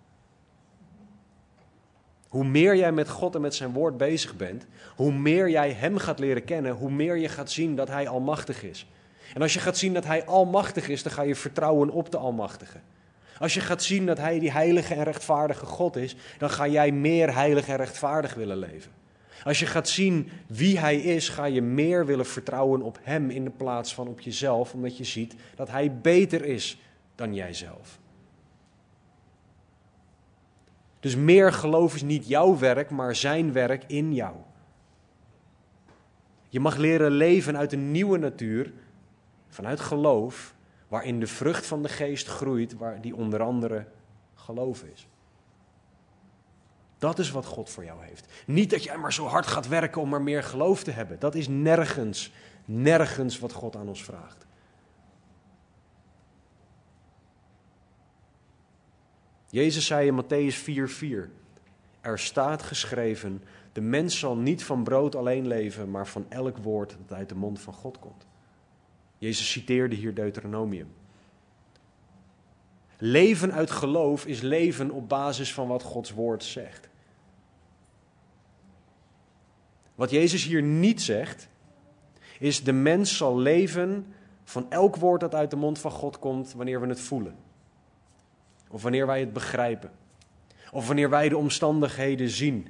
Hoe 2.31 2.43
meer 2.43 2.75
jij 2.75 2.91
met 2.91 3.09
God 3.09 3.35
en 3.35 3.41
met 3.41 3.55
zijn 3.55 3.71
woord 3.71 3.97
bezig 3.97 4.35
bent, 4.35 4.65
hoe 4.95 5.13
meer 5.13 5.49
jij 5.49 5.71
Hem 5.71 5.97
gaat 5.97 6.19
leren 6.19 6.43
kennen, 6.43 6.71
hoe 6.71 6.91
meer 6.91 7.17
je 7.17 7.29
gaat 7.29 7.51
zien 7.51 7.75
dat 7.75 7.87
Hij 7.87 8.07
almachtig 8.07 8.63
is. 8.63 8.87
En 9.33 9.41
als 9.41 9.53
je 9.53 9.59
gaat 9.59 9.77
zien 9.77 9.93
dat 9.93 10.05
Hij 10.05 10.25
almachtig 10.25 10.87
is, 10.87 11.03
dan 11.03 11.11
ga 11.11 11.21
je 11.21 11.35
vertrouwen 11.35 11.89
op 11.89 12.11
de 12.11 12.17
Almachtige. 12.17 12.77
Als 13.39 13.53
je 13.53 13.59
gaat 13.59 13.83
zien 13.83 14.05
dat 14.05 14.17
Hij 14.17 14.39
die 14.39 14.51
heilige 14.51 14.93
en 14.93 15.03
rechtvaardige 15.03 15.65
God 15.65 15.95
is, 15.95 16.15
dan 16.37 16.49
ga 16.49 16.67
jij 16.67 16.91
meer 16.91 17.33
heilig 17.33 17.67
en 17.67 17.75
rechtvaardig 17.75 18.33
willen 18.33 18.57
leven. 18.57 18.91
Als 19.43 19.59
je 19.59 19.65
gaat 19.65 19.89
zien 19.89 20.29
wie 20.47 20.79
Hij 20.79 20.97
is, 20.97 21.29
ga 21.29 21.45
je 21.45 21.61
meer 21.61 22.05
willen 22.05 22.25
vertrouwen 22.25 22.81
op 22.81 22.99
Hem 23.01 23.29
in 23.29 23.43
de 23.43 23.49
plaats 23.49 23.93
van 23.93 24.07
op 24.07 24.19
jezelf, 24.19 24.73
omdat 24.73 24.97
je 24.97 25.03
ziet 25.03 25.35
dat 25.55 25.69
Hij 25.69 25.95
beter 25.95 26.45
is 26.45 26.81
dan 27.15 27.33
jijzelf. 27.33 27.99
Dus 31.01 31.15
meer 31.15 31.53
geloof 31.53 31.95
is 31.95 32.01
niet 32.01 32.27
jouw 32.27 32.57
werk, 32.57 32.89
maar 32.89 33.15
Zijn 33.15 33.53
werk 33.53 33.83
in 33.87 34.13
jou. 34.13 34.35
Je 36.49 36.59
mag 36.59 36.77
leren 36.77 37.11
leven 37.11 37.57
uit 37.57 37.73
een 37.73 37.91
nieuwe 37.91 38.17
natuur 38.17 38.71
Vanuit 39.51 39.79
geloof, 39.79 40.55
waarin 40.87 41.19
de 41.19 41.27
vrucht 41.27 41.65
van 41.65 41.81
de 41.81 41.89
geest 41.89 42.27
groeit, 42.27 42.73
waar 42.73 43.01
die 43.01 43.15
onder 43.15 43.41
andere 43.41 43.85
geloof 44.35 44.83
is. 44.83 45.07
Dat 46.97 47.19
is 47.19 47.31
wat 47.31 47.45
God 47.45 47.69
voor 47.69 47.83
jou 47.83 48.05
heeft. 48.05 48.25
Niet 48.45 48.69
dat 48.69 48.83
jij 48.83 48.97
maar 48.97 49.13
zo 49.13 49.25
hard 49.25 49.47
gaat 49.47 49.67
werken 49.67 50.01
om 50.01 50.09
maar 50.09 50.21
meer 50.21 50.43
geloof 50.43 50.83
te 50.83 50.91
hebben. 50.91 51.19
Dat 51.19 51.35
is 51.35 51.47
nergens, 51.47 52.31
nergens 52.65 53.39
wat 53.39 53.51
God 53.51 53.75
aan 53.75 53.87
ons 53.87 54.03
vraagt. 54.03 54.45
Jezus 59.51 59.85
zei 59.85 60.07
in 60.07 60.23
Matthäus 60.23 60.55
4:4: 60.55 61.29
Er 62.01 62.19
staat 62.19 62.63
geschreven: 62.63 63.43
De 63.71 63.81
mens 63.81 64.19
zal 64.19 64.37
niet 64.37 64.63
van 64.63 64.83
brood 64.83 65.15
alleen 65.15 65.47
leven, 65.47 65.91
maar 65.91 66.07
van 66.07 66.25
elk 66.29 66.57
woord 66.57 66.97
dat 67.07 67.17
uit 67.17 67.29
de 67.29 67.35
mond 67.35 67.59
van 67.59 67.73
God 67.73 67.99
komt. 67.99 68.27
Jezus 69.17 69.51
citeerde 69.51 69.95
hier 69.95 70.13
Deuteronomium. 70.13 70.87
Leven 72.97 73.53
uit 73.53 73.71
geloof 73.71 74.25
is 74.25 74.41
leven 74.41 74.91
op 74.91 75.09
basis 75.09 75.53
van 75.53 75.67
wat 75.67 75.83
Gods 75.83 76.11
woord 76.11 76.43
zegt. 76.43 76.89
Wat 79.95 80.09
Jezus 80.09 80.43
hier 80.43 80.61
niet 80.61 81.01
zegt, 81.01 81.49
is 82.39 82.63
de 82.63 82.71
mens 82.71 83.17
zal 83.17 83.37
leven 83.37 84.13
van 84.43 84.71
elk 84.71 84.95
woord 84.95 85.19
dat 85.19 85.35
uit 85.35 85.49
de 85.49 85.55
mond 85.55 85.79
van 85.79 85.91
God 85.91 86.19
komt 86.19 86.53
wanneer 86.53 86.81
we 86.81 86.87
het 86.87 87.01
voelen. 87.01 87.35
Of 88.71 88.81
wanneer 88.81 89.07
wij 89.07 89.19
het 89.19 89.33
begrijpen. 89.33 89.91
Of 90.71 90.87
wanneer 90.87 91.09
wij 91.09 91.29
de 91.29 91.37
omstandigheden 91.37 92.29
zien 92.29 92.67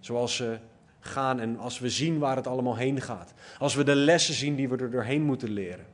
zoals 0.00 0.36
ze 0.36 0.58
gaan 1.00 1.40
en 1.40 1.58
als 1.58 1.78
we 1.78 1.90
zien 1.90 2.18
waar 2.18 2.36
het 2.36 2.46
allemaal 2.46 2.76
heen 2.76 3.00
gaat. 3.00 3.32
Als 3.58 3.74
we 3.74 3.84
de 3.84 3.94
lessen 3.94 4.34
zien 4.34 4.56
die 4.56 4.68
we 4.68 4.76
er 4.76 4.90
doorheen 4.90 5.22
moeten 5.22 5.50
leren. 5.50 5.86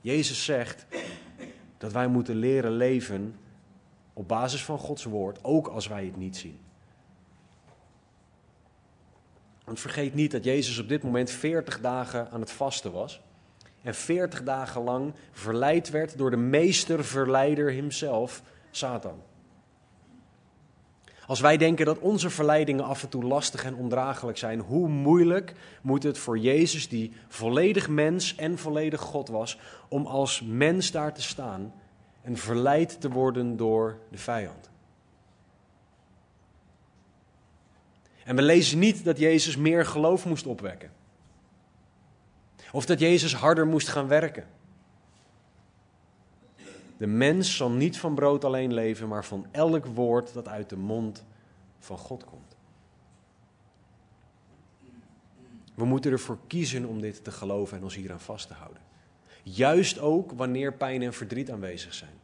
Jezus 0.00 0.44
zegt 0.44 0.86
dat 1.78 1.92
wij 1.92 2.06
moeten 2.06 2.36
leren 2.36 2.72
leven 2.72 3.36
op 4.12 4.28
basis 4.28 4.64
van 4.64 4.78
Gods 4.78 5.04
woord, 5.04 5.44
ook 5.44 5.66
als 5.66 5.86
wij 5.86 6.04
het 6.04 6.16
niet 6.16 6.36
zien. 6.36 6.58
Want 9.64 9.80
vergeet 9.80 10.14
niet 10.14 10.30
dat 10.30 10.44
Jezus 10.44 10.78
op 10.78 10.88
dit 10.88 11.02
moment 11.02 11.30
40 11.30 11.80
dagen 11.80 12.30
aan 12.30 12.40
het 12.40 12.50
vasten 12.50 12.92
was. 12.92 13.20
En 13.82 13.94
40 13.94 14.42
dagen 14.42 14.82
lang 14.82 15.12
verleid 15.32 15.90
werd 15.90 16.18
door 16.18 16.30
de 16.30 16.36
meesterverleider 16.36 17.84
Satan. 18.70 19.22
Als 21.26 21.40
wij 21.40 21.56
denken 21.56 21.86
dat 21.86 21.98
onze 21.98 22.30
verleidingen 22.30 22.84
af 22.84 23.02
en 23.02 23.08
toe 23.08 23.24
lastig 23.24 23.64
en 23.64 23.74
ondraaglijk 23.74 24.38
zijn, 24.38 24.60
hoe 24.60 24.88
moeilijk 24.88 25.54
moet 25.82 26.02
het 26.02 26.18
voor 26.18 26.38
Jezus, 26.38 26.88
die 26.88 27.12
volledig 27.28 27.88
mens 27.88 28.34
en 28.36 28.58
volledig 28.58 29.00
God 29.00 29.28
was, 29.28 29.58
om 29.88 30.06
als 30.06 30.42
mens 30.46 30.90
daar 30.90 31.14
te 31.14 31.22
staan 31.22 31.74
en 32.22 32.36
verleid 32.36 33.00
te 33.00 33.10
worden 33.10 33.56
door 33.56 33.98
de 34.10 34.18
vijand? 34.18 34.70
En 38.24 38.36
we 38.36 38.42
lezen 38.42 38.78
niet 38.78 39.04
dat 39.04 39.18
Jezus 39.18 39.56
meer 39.56 39.86
geloof 39.86 40.26
moest 40.26 40.46
opwekken. 40.46 40.90
Of 42.72 42.86
dat 42.86 42.98
Jezus 42.98 43.34
harder 43.34 43.66
moest 43.66 43.88
gaan 43.88 44.08
werken. 44.08 44.46
De 46.96 47.06
mens 47.06 47.56
zal 47.56 47.70
niet 47.70 47.98
van 47.98 48.14
brood 48.14 48.44
alleen 48.44 48.74
leven, 48.74 49.08
maar 49.08 49.24
van 49.24 49.46
elk 49.50 49.86
woord 49.86 50.32
dat 50.32 50.48
uit 50.48 50.68
de 50.68 50.76
mond 50.76 51.24
van 51.78 51.98
God 51.98 52.24
komt. 52.24 52.56
We 55.74 55.84
moeten 55.84 56.12
ervoor 56.12 56.38
kiezen 56.46 56.84
om 56.84 57.00
dit 57.00 57.24
te 57.24 57.30
geloven 57.30 57.76
en 57.76 57.82
ons 57.82 57.94
hieraan 57.94 58.20
vast 58.20 58.48
te 58.48 58.54
houden. 58.54 58.82
Juist 59.42 59.98
ook 59.98 60.32
wanneer 60.32 60.72
pijn 60.72 61.02
en 61.02 61.12
verdriet 61.12 61.50
aanwezig 61.50 61.94
zijn. 61.94 62.20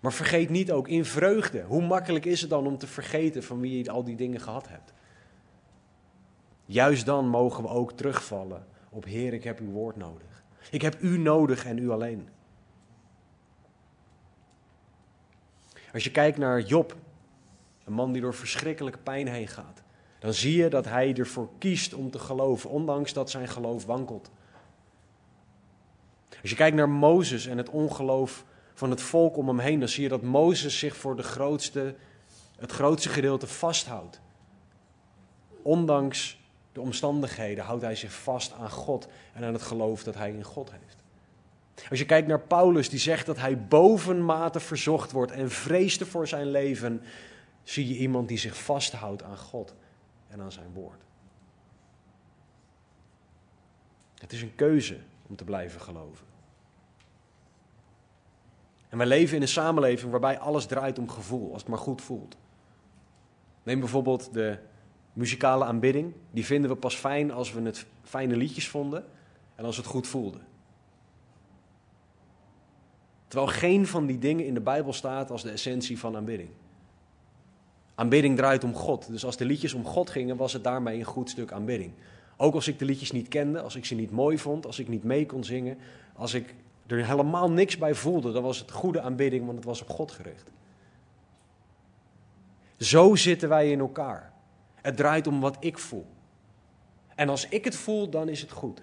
Maar 0.00 0.12
vergeet 0.12 0.48
niet 0.48 0.72
ook 0.72 0.88
in 0.88 1.04
vreugde. 1.04 1.62
Hoe 1.62 1.86
makkelijk 1.86 2.24
is 2.24 2.40
het 2.40 2.50
dan 2.50 2.66
om 2.66 2.78
te 2.78 2.86
vergeten 2.86 3.42
van 3.42 3.60
wie 3.60 3.78
je 3.78 3.90
al 3.90 4.04
die 4.04 4.16
dingen 4.16 4.40
gehad 4.40 4.68
hebt? 4.68 4.92
Juist 6.70 7.06
dan 7.06 7.28
mogen 7.28 7.62
we 7.62 7.68
ook 7.68 7.92
terugvallen 7.92 8.66
op 8.88 9.04
Heer, 9.04 9.32
ik 9.32 9.44
heb 9.44 9.60
uw 9.60 9.70
woord 9.70 9.96
nodig. 9.96 10.44
Ik 10.70 10.82
heb 10.82 11.02
u 11.02 11.18
nodig 11.18 11.64
en 11.64 11.78
u 11.78 11.90
alleen. 11.90 12.28
Als 15.92 16.04
je 16.04 16.10
kijkt 16.10 16.38
naar 16.38 16.60
Job, 16.60 16.96
een 17.84 17.92
man 17.92 18.12
die 18.12 18.22
door 18.22 18.34
verschrikkelijke 18.34 18.98
pijn 18.98 19.28
heen 19.28 19.48
gaat, 19.48 19.82
dan 20.18 20.34
zie 20.34 20.56
je 20.56 20.68
dat 20.68 20.84
hij 20.84 21.14
ervoor 21.14 21.48
kiest 21.58 21.94
om 21.94 22.10
te 22.10 22.18
geloven, 22.18 22.70
ondanks 22.70 23.12
dat 23.12 23.30
zijn 23.30 23.48
geloof 23.48 23.84
wankelt. 23.84 24.30
Als 26.40 26.50
je 26.50 26.56
kijkt 26.56 26.76
naar 26.76 26.90
Mozes 26.90 27.46
en 27.46 27.56
het 27.56 27.68
ongeloof 27.68 28.44
van 28.74 28.90
het 28.90 29.02
volk 29.02 29.36
om 29.36 29.48
hem 29.48 29.58
heen, 29.58 29.78
dan 29.78 29.88
zie 29.88 30.02
je 30.02 30.08
dat 30.08 30.22
Mozes 30.22 30.78
zich 30.78 30.96
voor 30.96 31.16
de 31.16 31.22
grootste, 31.22 31.94
het 32.58 32.72
grootste 32.72 33.08
gedeelte 33.08 33.46
vasthoudt. 33.46 34.20
Ondanks 35.62 36.38
de 36.80 36.86
omstandigheden 36.86 37.64
houdt 37.64 37.82
hij 37.82 37.94
zich 37.94 38.12
vast 38.12 38.52
aan 38.52 38.70
God 38.70 39.08
en 39.32 39.44
aan 39.44 39.52
het 39.52 39.62
geloof 39.62 40.02
dat 40.02 40.14
hij 40.14 40.32
in 40.32 40.44
God 40.44 40.70
heeft. 40.70 40.96
Als 41.90 41.98
je 41.98 42.04
kijkt 42.04 42.28
naar 42.28 42.40
Paulus, 42.40 42.88
die 42.88 42.98
zegt 42.98 43.26
dat 43.26 43.38
hij 43.38 43.66
bovenmate 43.66 44.60
verzocht 44.60 45.12
wordt 45.12 45.32
en 45.32 45.50
vreesde 45.50 46.06
voor 46.06 46.28
zijn 46.28 46.50
leven, 46.50 47.02
zie 47.62 47.88
je 47.88 47.96
iemand 47.96 48.28
die 48.28 48.38
zich 48.38 48.56
vasthoudt 48.56 49.22
aan 49.22 49.38
God 49.38 49.74
en 50.28 50.40
aan 50.40 50.52
zijn 50.52 50.72
woord. 50.72 51.00
Het 54.18 54.32
is 54.32 54.42
een 54.42 54.54
keuze 54.54 54.98
om 55.28 55.36
te 55.36 55.44
blijven 55.44 55.80
geloven. 55.80 56.26
En 58.88 58.98
wij 58.98 59.06
leven 59.06 59.36
in 59.36 59.42
een 59.42 59.48
samenleving 59.48 60.10
waarbij 60.10 60.38
alles 60.38 60.66
draait 60.66 60.98
om 60.98 61.08
gevoel, 61.08 61.52
als 61.52 61.60
het 61.60 61.70
maar 61.70 61.78
goed 61.78 62.02
voelt. 62.02 62.36
Neem 63.62 63.80
bijvoorbeeld 63.80 64.32
de 64.32 64.58
muzikale 65.12 65.64
aanbidding. 65.64 66.12
Die 66.30 66.44
vinden 66.44 66.70
we 66.70 66.76
pas 66.76 66.94
fijn 66.94 67.32
als 67.32 67.52
we 67.52 67.60
het 67.60 67.86
fijne 68.02 68.36
liedjes 68.36 68.68
vonden 68.68 69.04
en 69.54 69.64
als 69.64 69.76
het 69.76 69.86
goed 69.86 70.06
voelde. 70.06 70.38
Terwijl 73.28 73.50
geen 73.50 73.86
van 73.86 74.06
die 74.06 74.18
dingen 74.18 74.46
in 74.46 74.54
de 74.54 74.60
Bijbel 74.60 74.92
staat 74.92 75.30
als 75.30 75.42
de 75.42 75.50
essentie 75.50 75.98
van 75.98 76.16
aanbidding. 76.16 76.50
Aanbidding 77.94 78.36
draait 78.36 78.64
om 78.64 78.74
God. 78.74 79.10
Dus 79.10 79.24
als 79.24 79.36
de 79.36 79.44
liedjes 79.44 79.74
om 79.74 79.84
God 79.84 80.10
gingen, 80.10 80.36
was 80.36 80.52
het 80.52 80.64
daarmee 80.64 80.98
een 80.98 81.04
goed 81.04 81.30
stuk 81.30 81.52
aanbidding. 81.52 81.92
Ook 82.36 82.54
als 82.54 82.68
ik 82.68 82.78
de 82.78 82.84
liedjes 82.84 83.12
niet 83.12 83.28
kende, 83.28 83.60
als 83.60 83.76
ik 83.76 83.84
ze 83.84 83.94
niet 83.94 84.10
mooi 84.10 84.38
vond, 84.38 84.66
als 84.66 84.78
ik 84.78 84.88
niet 84.88 85.04
mee 85.04 85.26
kon 85.26 85.44
zingen, 85.44 85.78
als 86.14 86.34
ik 86.34 86.54
er 86.86 87.06
helemaal 87.06 87.50
niks 87.50 87.78
bij 87.78 87.94
voelde, 87.94 88.32
dan 88.32 88.42
was 88.42 88.58
het 88.58 88.70
goede 88.70 89.00
aanbidding, 89.00 89.44
want 89.44 89.56
het 89.56 89.66
was 89.66 89.82
op 89.82 89.88
God 89.88 90.10
gericht. 90.10 90.50
Zo 92.76 93.14
zitten 93.14 93.48
wij 93.48 93.70
in 93.70 93.78
elkaar. 93.78 94.29
Het 94.82 94.96
draait 94.96 95.26
om 95.26 95.40
wat 95.40 95.56
ik 95.60 95.78
voel. 95.78 96.06
En 97.14 97.28
als 97.28 97.48
ik 97.48 97.64
het 97.64 97.76
voel, 97.76 98.10
dan 98.10 98.28
is 98.28 98.40
het 98.40 98.50
goed. 98.50 98.82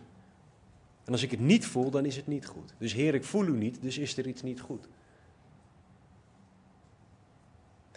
En 1.03 1.11
als 1.11 1.23
ik 1.23 1.31
het 1.31 1.39
niet 1.39 1.65
voel, 1.65 1.89
dan 1.89 2.05
is 2.05 2.15
het 2.15 2.27
niet 2.27 2.45
goed. 2.45 2.73
Dus 2.77 2.93
Heer, 2.93 3.13
ik 3.13 3.23
voel 3.23 3.45
u 3.45 3.57
niet, 3.57 3.81
dus 3.81 3.97
is 3.97 4.17
er 4.17 4.27
iets 4.27 4.41
niet 4.41 4.61
goed. 4.61 4.87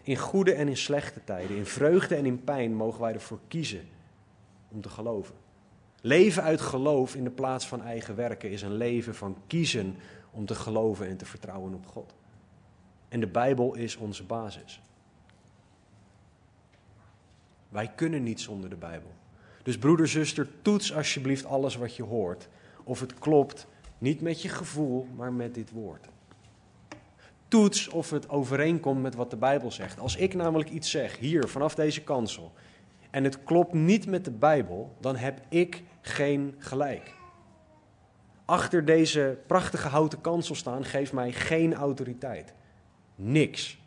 In 0.03 0.17
goede 0.17 0.53
en 0.53 0.69
in 0.69 0.77
slechte 0.77 1.25
tijden, 1.25 1.57
in 1.57 1.67
vreugde 1.67 2.15
en 2.15 2.27
in 2.27 2.45
pijn 2.45 2.75
mogen 2.75 3.01
wij 3.01 3.13
ervoor 3.13 3.41
kiezen 3.49 3.89
om 4.69 4.81
te 4.81 4.89
geloven. 4.89 5.35
Leven 6.01 6.43
uit 6.43 6.61
geloof 6.61 7.15
in 7.15 7.25
de 7.25 7.31
plaats 7.31 7.69
van 7.69 7.83
eigen 7.83 8.17
werken 8.17 8.51
is 8.51 8.63
een 8.63 8.77
leven 8.77 9.15
van 9.15 9.37
kiezen 9.47 9.97
om 10.31 10.47
te 10.47 10.55
geloven 10.55 11.09
en 11.09 11.17
te 11.17 11.27
vertrouwen 11.27 11.75
op 11.75 11.87
God. 11.87 12.15
En 13.09 13.21
de 13.21 13.27
Bijbel 13.27 13.75
is 13.75 13.97
onze 13.97 14.25
basis. 14.25 14.81
Wij 17.71 17.93
kunnen 17.95 18.23
niet 18.23 18.41
zonder 18.41 18.71
de 18.71 18.77
Bijbel. 18.77 19.11
Dus 19.63 19.79
broeder, 19.79 20.09
zuster, 20.09 20.49
toets 20.63 20.95
alsjeblieft 20.95 21.45
alles 21.45 21.77
wat 21.77 21.97
je 21.97 22.03
hoort. 22.03 22.49
Of 22.85 23.01
het 23.01 23.15
klopt, 23.15 23.67
niet 23.99 24.21
met 24.21 24.43
je 24.43 24.49
gevoel, 24.49 25.07
maar 25.17 25.33
met 25.33 25.55
dit 25.55 25.71
woord. 25.71 26.09
Toets 27.49 27.89
of 27.89 28.11
het 28.11 28.29
overeenkomt 28.29 29.03
met 29.03 29.15
wat 29.15 29.31
de 29.31 29.37
Bijbel 29.37 29.71
zegt. 29.71 29.99
Als 29.99 30.17
ik 30.17 30.35
namelijk 30.35 30.71
iets 30.71 30.91
zeg, 30.91 31.19
hier, 31.19 31.49
vanaf 31.49 31.75
deze 31.75 32.03
kansel, 32.03 32.53
en 33.11 33.25
het 33.25 33.45
klopt 33.45 33.73
niet 33.73 34.07
met 34.07 34.25
de 34.25 34.31
Bijbel, 34.31 34.97
dan 35.01 35.17
heb 35.17 35.41
ik 35.49 35.83
geen 36.01 36.55
gelijk. 36.59 37.15
Achter 38.45 38.85
deze 38.85 39.39
prachtige 39.47 39.89
houten 39.89 40.21
kansel 40.21 40.55
staan 40.55 40.85
geeft 40.85 41.13
mij 41.13 41.33
geen 41.33 41.75
autoriteit. 41.75 42.55
Niks. 43.15 43.80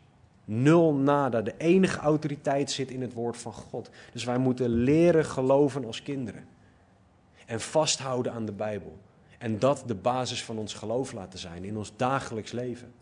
Nul 0.44 0.94
nada. 0.94 1.42
De 1.42 1.54
enige 1.56 1.98
autoriteit 1.98 2.70
zit 2.70 2.90
in 2.90 3.00
het 3.00 3.12
woord 3.12 3.36
van 3.36 3.52
God. 3.52 3.90
Dus 4.12 4.24
wij 4.24 4.38
moeten 4.38 4.68
leren 4.68 5.24
geloven 5.24 5.84
als 5.84 6.02
kinderen. 6.02 6.46
En 7.46 7.60
vasthouden 7.60 8.32
aan 8.32 8.46
de 8.46 8.52
Bijbel. 8.52 8.98
En 9.38 9.58
dat 9.58 9.82
de 9.86 9.94
basis 9.94 10.44
van 10.44 10.58
ons 10.58 10.74
geloof 10.74 11.12
laten 11.12 11.38
zijn 11.38 11.64
in 11.64 11.76
ons 11.76 11.96
dagelijks 11.96 12.52
leven. 12.52 12.92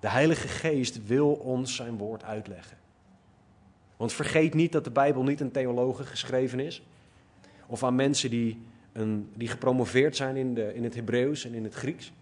De 0.00 0.08
Heilige 0.08 0.48
Geest 0.48 1.06
wil 1.06 1.32
ons 1.32 1.74
zijn 1.74 1.96
woord 1.96 2.24
uitleggen. 2.24 2.76
Want 3.96 4.12
vergeet 4.12 4.54
niet 4.54 4.72
dat 4.72 4.84
de 4.84 4.90
Bijbel 4.90 5.22
niet 5.22 5.42
aan 5.42 5.50
theologen 5.50 6.06
geschreven 6.06 6.60
is. 6.60 6.82
Of 7.66 7.84
aan 7.84 7.94
mensen 7.94 8.30
die, 8.30 8.62
een, 8.92 9.30
die 9.34 9.48
gepromoveerd 9.48 10.16
zijn 10.16 10.36
in, 10.36 10.54
de, 10.54 10.74
in 10.74 10.84
het 10.84 10.94
Hebreeuws 10.94 11.44
en 11.44 11.54
in 11.54 11.64
het 11.64 11.74
Grieks. 11.74 12.12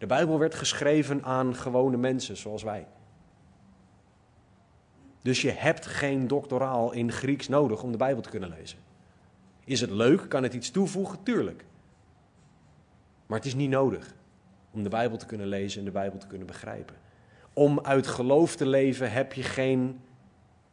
De 0.00 0.06
Bijbel 0.06 0.38
werd 0.38 0.54
geschreven 0.54 1.24
aan 1.24 1.54
gewone 1.54 1.96
mensen 1.96 2.36
zoals 2.36 2.62
wij. 2.62 2.86
Dus 5.22 5.42
je 5.42 5.50
hebt 5.50 5.86
geen 5.86 6.26
doctoraal 6.26 6.92
in 6.92 7.12
Grieks 7.12 7.48
nodig 7.48 7.82
om 7.82 7.90
de 7.90 7.96
Bijbel 7.96 8.22
te 8.22 8.28
kunnen 8.28 8.48
lezen. 8.48 8.78
Is 9.64 9.80
het 9.80 9.90
leuk? 9.90 10.28
Kan 10.28 10.42
het 10.42 10.54
iets 10.54 10.70
toevoegen? 10.70 11.22
Tuurlijk. 11.22 11.64
Maar 13.26 13.38
het 13.38 13.46
is 13.46 13.54
niet 13.54 13.70
nodig 13.70 14.14
om 14.70 14.82
de 14.82 14.88
Bijbel 14.88 15.18
te 15.18 15.26
kunnen 15.26 15.46
lezen 15.46 15.78
en 15.78 15.84
de 15.84 15.90
Bijbel 15.90 16.18
te 16.18 16.26
kunnen 16.26 16.46
begrijpen. 16.46 16.96
Om 17.52 17.80
uit 17.80 18.06
geloof 18.06 18.56
te 18.56 18.66
leven 18.66 19.12
heb 19.12 19.32
je 19.32 19.42
geen, 19.42 20.00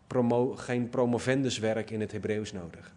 promo, 0.07 0.55
geen 0.55 0.89
promovenduswerk 0.89 1.89
in 1.89 1.99
het 2.01 2.11
Hebreeuws 2.11 2.51
nodig. 2.51 2.95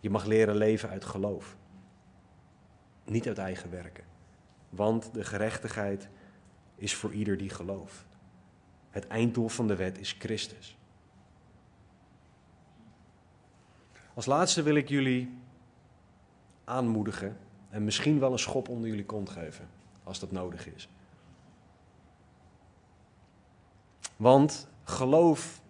Je 0.00 0.10
mag 0.10 0.24
leren 0.24 0.56
leven 0.56 0.88
uit 0.88 1.04
geloof. 1.04 1.56
Niet 3.04 3.28
uit 3.28 3.38
eigen 3.38 3.70
werken. 3.70 4.09
Want 4.70 5.14
de 5.14 5.24
gerechtigheid 5.24 6.08
is 6.74 6.94
voor 6.94 7.12
ieder 7.12 7.36
die 7.36 7.50
gelooft. 7.50 8.04
Het 8.90 9.06
einddoel 9.06 9.48
van 9.48 9.66
de 9.66 9.76
wet 9.76 9.98
is 9.98 10.16
Christus. 10.18 10.78
Als 14.14 14.26
laatste 14.26 14.62
wil 14.62 14.74
ik 14.74 14.88
jullie 14.88 15.38
aanmoedigen 16.64 17.36
en 17.68 17.84
misschien 17.84 18.18
wel 18.18 18.32
een 18.32 18.38
schop 18.38 18.68
onder 18.68 18.88
jullie 18.88 19.04
kont 19.04 19.28
geven, 19.28 19.68
als 20.04 20.18
dat 20.18 20.30
nodig 20.30 20.74
is. 20.74 20.88
Want 24.16 24.68
geloof 24.84 25.60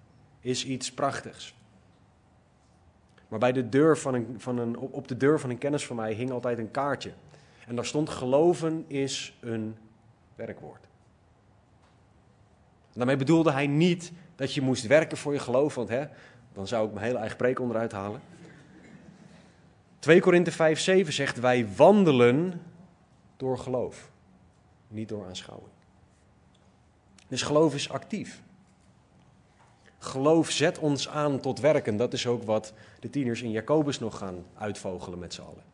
is 0.40 0.64
iets 0.64 0.92
prachtigs. 0.92 1.54
Maar 3.28 3.38
bij 3.38 3.52
de 3.52 3.68
deur 3.68 3.98
van 3.98 4.14
een, 4.14 4.34
van 4.40 4.58
een, 4.58 4.76
op 4.76 5.08
de 5.08 5.16
deur 5.16 5.40
van 5.40 5.50
een 5.50 5.58
kennis 5.58 5.86
van 5.86 5.96
mij 5.96 6.12
hing 6.12 6.30
altijd 6.30 6.58
een 6.58 6.70
kaartje. 6.70 7.12
En 7.70 7.76
daar 7.76 7.86
stond 7.86 8.08
geloven 8.08 8.84
is 8.88 9.36
een 9.40 9.76
werkwoord. 10.34 10.88
daarmee 12.92 13.16
bedoelde 13.16 13.52
hij 13.52 13.66
niet 13.66 14.12
dat 14.36 14.54
je 14.54 14.60
moest 14.60 14.86
werken 14.86 15.16
voor 15.16 15.32
je 15.32 15.38
geloof, 15.38 15.74
want 15.74 15.88
hè, 15.88 16.06
dan 16.52 16.66
zou 16.66 16.86
ik 16.86 16.92
mijn 16.92 17.06
hele 17.06 17.18
eigen 17.18 17.36
preek 17.36 17.60
onderuit 17.60 17.92
halen. 17.92 18.20
2 19.98 20.20
Korinthe 20.20 20.52
5, 20.52 20.80
7 20.80 21.12
zegt: 21.12 21.40
Wij 21.40 21.68
wandelen 21.76 22.62
door 23.36 23.58
geloof, 23.58 24.10
niet 24.88 25.08
door 25.08 25.26
aanschouwing. 25.26 25.72
Dus 27.28 27.42
geloof 27.42 27.74
is 27.74 27.90
actief. 27.90 28.42
Geloof 29.98 30.50
zet 30.50 30.78
ons 30.78 31.08
aan 31.08 31.40
tot 31.40 31.60
werken. 31.60 31.96
Dat 31.96 32.12
is 32.12 32.26
ook 32.26 32.42
wat 32.42 32.72
de 33.00 33.10
tieners 33.10 33.42
in 33.42 33.50
Jacobus 33.50 33.98
nog 33.98 34.18
gaan 34.18 34.44
uitvogelen 34.54 35.18
met 35.18 35.34
z'n 35.34 35.42
allen. 35.42 35.64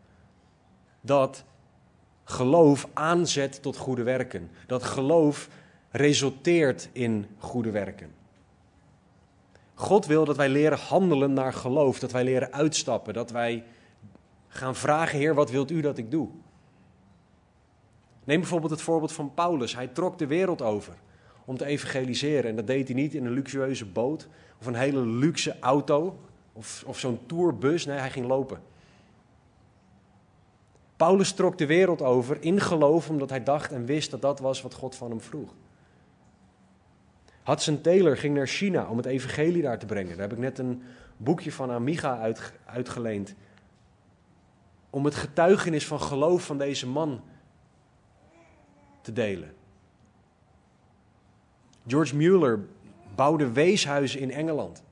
Dat 1.00 1.44
geloof 2.28 2.88
aanzet 2.92 3.62
tot 3.62 3.76
goede 3.76 4.02
werken. 4.02 4.50
Dat 4.66 4.82
geloof 4.82 5.48
resulteert 5.90 6.88
in 6.92 7.26
goede 7.38 7.70
werken. 7.70 8.14
God 9.74 10.06
wil 10.06 10.24
dat 10.24 10.36
wij 10.36 10.48
leren 10.48 10.78
handelen 10.78 11.32
naar 11.32 11.52
geloof, 11.52 11.98
dat 11.98 12.12
wij 12.12 12.24
leren 12.24 12.52
uitstappen, 12.52 13.14
dat 13.14 13.30
wij 13.30 13.64
gaan 14.48 14.74
vragen, 14.74 15.18
Heer, 15.18 15.34
wat 15.34 15.50
wilt 15.50 15.70
u 15.70 15.80
dat 15.80 15.98
ik 15.98 16.10
doe? 16.10 16.28
Neem 18.24 18.40
bijvoorbeeld 18.40 18.70
het 18.70 18.82
voorbeeld 18.82 19.12
van 19.12 19.34
Paulus. 19.34 19.74
Hij 19.74 19.86
trok 19.86 20.18
de 20.18 20.26
wereld 20.26 20.62
over 20.62 20.94
om 21.44 21.56
te 21.56 21.64
evangeliseren. 21.64 22.50
En 22.50 22.56
dat 22.56 22.66
deed 22.66 22.88
hij 22.88 22.96
niet 22.96 23.14
in 23.14 23.24
een 23.24 23.32
luxueuze 23.32 23.86
boot 23.86 24.28
of 24.60 24.66
een 24.66 24.74
hele 24.74 25.06
luxe 25.06 25.56
auto 25.60 26.18
of, 26.52 26.84
of 26.86 26.98
zo'n 26.98 27.18
tourbus. 27.26 27.86
Nee, 27.86 27.98
hij 27.98 28.10
ging 28.10 28.26
lopen. 28.26 28.60
Paulus 30.96 31.32
trok 31.32 31.58
de 31.58 31.66
wereld 31.66 32.02
over 32.02 32.36
in 32.40 32.60
geloof 32.60 33.10
omdat 33.10 33.30
hij 33.30 33.42
dacht 33.42 33.72
en 33.72 33.84
wist 33.84 34.10
dat 34.10 34.22
dat 34.22 34.38
was 34.38 34.62
wat 34.62 34.74
God 34.74 34.94
van 34.96 35.10
hem 35.10 35.20
vroeg. 35.20 35.54
Hudson 37.44 37.80
Taylor 37.80 38.16
ging 38.16 38.34
naar 38.34 38.46
China 38.46 38.88
om 38.88 38.96
het 38.96 39.06
evangelie 39.06 39.62
daar 39.62 39.78
te 39.78 39.86
brengen. 39.86 40.10
Daar 40.10 40.28
heb 40.28 40.32
ik 40.32 40.38
net 40.38 40.58
een 40.58 40.82
boekje 41.16 41.52
van 41.52 41.70
Amiga 41.70 42.18
uit, 42.18 42.52
uitgeleend 42.64 43.34
om 44.90 45.04
het 45.04 45.14
getuigenis 45.14 45.86
van 45.86 46.00
geloof 46.00 46.44
van 46.44 46.58
deze 46.58 46.86
man 46.88 47.22
te 49.00 49.12
delen. 49.12 49.54
George 51.86 52.16
Mueller 52.16 52.66
bouwde 53.14 53.52
weeshuizen 53.52 54.20
in 54.20 54.30
Engeland. 54.30 54.82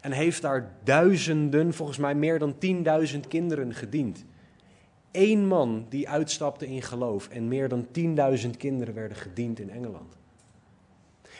En 0.00 0.12
heeft 0.12 0.42
daar 0.42 0.72
duizenden, 0.82 1.74
volgens 1.74 1.98
mij 1.98 2.14
meer 2.14 2.38
dan 2.38 2.54
10.000 3.14 3.20
kinderen 3.28 3.74
gediend. 3.74 4.24
Eén 5.16 5.46
man 5.46 5.86
die 5.88 6.08
uitstapte 6.08 6.66
in 6.66 6.82
geloof 6.82 7.28
en 7.28 7.48
meer 7.48 7.68
dan 7.68 7.86
10.000 8.44 8.50
kinderen 8.58 8.94
werden 8.94 9.16
gediend 9.16 9.58
in 9.60 9.70
Engeland. 9.70 10.16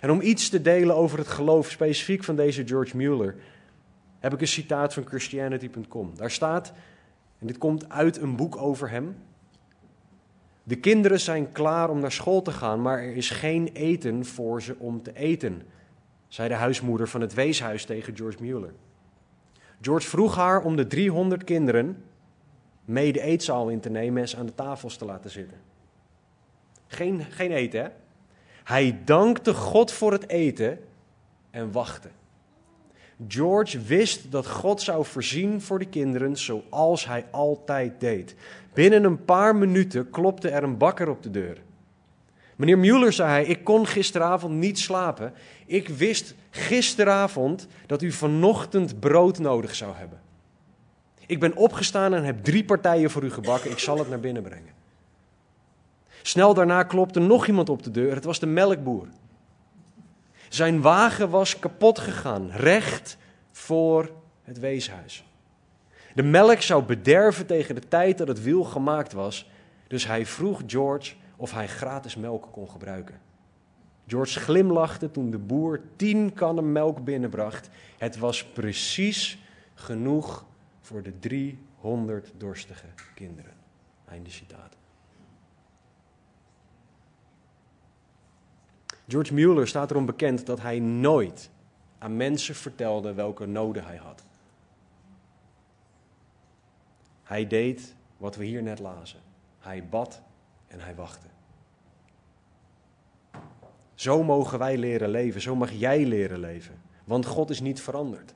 En 0.01 0.11
om 0.11 0.21
iets 0.21 0.49
te 0.49 0.63
delen 0.63 0.97
over 0.97 1.19
het 1.19 1.29
geloof 1.29 1.71
specifiek 1.71 2.25
van 2.25 2.37
deze 2.37 2.67
George 2.67 2.97
Mueller, 2.97 3.37
heb 4.19 4.33
ik 4.33 4.41
een 4.41 4.47
citaat 4.47 4.95
van 4.95 5.07
Christianity.com. 5.07 6.13
Daar 6.17 6.31
staat 6.31 6.73
en 7.39 7.47
dit 7.47 7.59
komt 7.59 7.89
uit 7.89 8.21
een 8.21 8.37
boek 8.37 8.57
over 8.57 8.91
hem. 8.91 9.17
De 10.63 10.77
kinderen 10.77 11.21
zijn 11.21 11.53
klaar 11.53 11.91
om 11.91 12.01
naar 12.01 12.13
school 12.13 12.43
te 12.43 12.53
gaan, 12.53 12.83
maar 12.83 12.99
er 12.99 13.17
is 13.17 13.31
geen 13.31 13.69
eten 13.73 14.25
voor 14.25 14.63
ze 14.63 14.77
om 14.79 15.03
te 15.03 15.13
eten, 15.15 15.63
zei 16.29 16.49
de 16.49 16.55
huismoeder 16.55 17.09
van 17.09 17.21
het 17.21 17.35
weeshuis 17.35 17.85
tegen 17.85 18.17
George 18.17 18.43
Mueller. 18.43 18.73
George 19.81 20.09
vroeg 20.09 20.35
haar 20.35 20.63
om 20.63 20.77
de 20.77 20.87
300 20.87 21.45
kinderen 21.45 22.03
mee 22.85 23.13
de 23.13 23.21
eetzaal 23.21 23.69
in 23.69 23.81
te 23.81 23.91
nemen 23.91 24.23
en 24.23 24.29
ze 24.29 24.37
aan 24.37 24.47
de 24.47 24.55
tafels 24.55 24.97
te 24.97 25.05
laten 25.05 25.31
zitten. 25.31 25.59
Geen, 26.87 27.25
geen 27.31 27.53
eten, 27.53 27.83
hè? 27.83 27.89
Hij 28.65 28.99
dankte 29.05 29.55
God 29.55 29.93
voor 29.93 30.13
het 30.13 30.29
eten 30.29 30.79
en 31.51 31.73
wachtte. 31.73 32.09
George 33.29 33.81
wist 33.81 34.31
dat 34.31 34.47
God 34.47 34.83
zou 34.83 35.05
voorzien 35.05 35.61
voor 35.61 35.79
de 35.79 35.89
kinderen 35.89 36.37
zoals 36.37 37.07
hij 37.07 37.25
altijd 37.31 38.01
deed. 38.01 38.35
Binnen 38.73 39.05
een 39.05 39.25
paar 39.25 39.57
minuten 39.57 40.11
klopte 40.11 40.49
er 40.49 40.63
een 40.63 40.79
bakker 40.79 41.09
op 41.09 41.23
de 41.23 41.31
deur. 41.31 41.63
Meneer 42.57 42.79
Mueller, 42.79 43.13
zei 43.13 43.31
hij, 43.31 43.45
ik 43.45 43.65
kon 43.65 43.87
gisteravond 43.87 44.55
niet 44.55 44.79
slapen. 44.79 45.33
Ik 45.67 45.89
wist 45.89 46.35
gisteravond 46.51 47.67
dat 47.87 48.03
u 48.03 48.13
vanochtend 48.13 49.01
brood 49.01 49.39
nodig 49.39 49.75
zou 49.75 49.95
hebben. 49.97 50.21
Ik 51.27 51.41
ben 51.41 51.57
opgestaan 51.57 52.15
en 52.15 52.25
heb 52.25 52.45
drie 52.45 52.65
partijen 52.65 53.11
voor 53.11 53.23
u 53.23 53.31
gebakken. 53.31 53.71
Ik 53.71 53.79
zal 53.79 53.99
het 53.99 54.09
naar 54.09 54.21
binnen 54.21 54.43
brengen. 54.43 54.73
Snel 56.23 56.55
daarna 56.55 56.83
klopte 56.83 57.21
nog 57.21 57.47
iemand 57.47 57.69
op 57.69 57.83
de 57.83 57.91
deur. 57.91 58.15
Het 58.15 58.25
was 58.25 58.39
de 58.39 58.47
melkboer. 58.47 59.09
Zijn 60.49 60.81
wagen 60.81 61.31
was 61.31 61.59
kapot 61.59 61.99
gegaan, 61.99 62.51
recht 62.51 63.17
voor 63.53 64.11
het 64.43 64.59
weeshuis. 64.59 65.25
De 66.15 66.23
melk 66.23 66.61
zou 66.61 66.85
bederven 66.85 67.47
tegen 67.47 67.75
de 67.75 67.89
tijd 67.89 68.19
dat 68.19 68.29
het 68.29 68.43
wiel 68.43 68.65
gemaakt 68.65 69.13
was, 69.13 69.51
dus 69.87 70.07
hij 70.07 70.27
vroeg 70.27 70.63
George 70.67 71.15
of 71.37 71.53
hij 71.53 71.69
gratis 71.69 72.17
melk 72.17 72.49
kon 72.53 72.71
gebruiken. 72.71 73.21
George 74.07 74.41
glimlachte 74.41 75.11
toen 75.11 75.31
de 75.31 75.39
boer 75.39 75.81
tien 75.97 76.33
kannen 76.33 76.73
melk 76.73 77.05
binnenbracht. 77.05 77.69
Het 77.99 78.19
was 78.19 78.45
precies 78.45 79.39
genoeg 79.75 80.45
voor 80.85 81.03
de 81.03 81.19
300 81.19 82.33
dorstige 82.37 82.87
kinderen. 83.15 83.53
Einde 84.05 84.31
citaat. 84.31 84.77
George 89.09 89.35
Mueller 89.35 89.69
staat 89.69 89.91
erom 89.91 90.07
bekend 90.07 90.47
dat 90.47 90.61
hij 90.61 90.79
nooit 90.79 91.51
aan 91.99 92.17
mensen 92.17 92.55
vertelde 92.55 93.15
welke 93.15 93.47
noden 93.47 93.85
hij 93.85 93.97
had. 93.97 94.25
Hij 97.23 97.47
deed 97.47 97.95
wat 98.17 98.37
we 98.37 98.45
hier 98.45 98.63
net 98.63 98.79
lazen. 98.79 99.21
Hij 99.59 99.89
bad 99.89 100.23
en 100.67 100.81
hij 100.81 100.95
wachtte. 100.95 101.27
Zo 103.95 104.23
mogen 104.23 104.59
wij 104.59 104.79
leren 104.79 105.09
leven, 105.09 105.41
zo 105.41 105.57
mag 105.57 105.73
jij 105.73 106.07
leren 106.07 106.39
leven. 106.39 106.83
Want 107.05 107.27
God 107.27 107.51
is 107.51 107.61
niet 107.61 107.81
veranderd. 107.81 108.35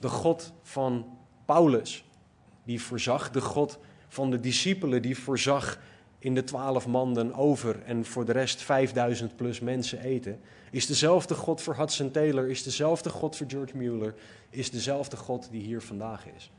De 0.00 0.08
God 0.08 0.52
van 0.62 1.17
Paulus, 1.48 2.04
die 2.64 2.82
voorzag, 2.82 3.30
de 3.30 3.40
God 3.40 3.78
van 4.08 4.30
de 4.30 4.40
discipelen, 4.40 5.02
die 5.02 5.18
voorzag 5.18 5.78
in 6.18 6.34
de 6.34 6.44
twaalf 6.44 6.86
manden 6.86 7.34
over 7.34 7.82
en 7.82 8.04
voor 8.04 8.24
de 8.24 8.32
rest 8.32 8.62
5000 8.62 9.36
plus 9.36 9.60
mensen 9.60 10.00
eten, 10.00 10.40
is 10.70 10.86
dezelfde 10.86 11.34
God 11.34 11.60
voor 11.60 11.76
Hudson 11.76 12.10
Taylor, 12.10 12.48
is 12.48 12.62
dezelfde 12.62 13.10
God 13.10 13.36
voor 13.36 13.46
George 13.50 13.76
Mueller, 13.76 14.14
is 14.50 14.70
dezelfde 14.70 15.16
God 15.16 15.48
die 15.50 15.62
hier 15.62 15.82
vandaag 15.82 16.26
is. 16.36 16.50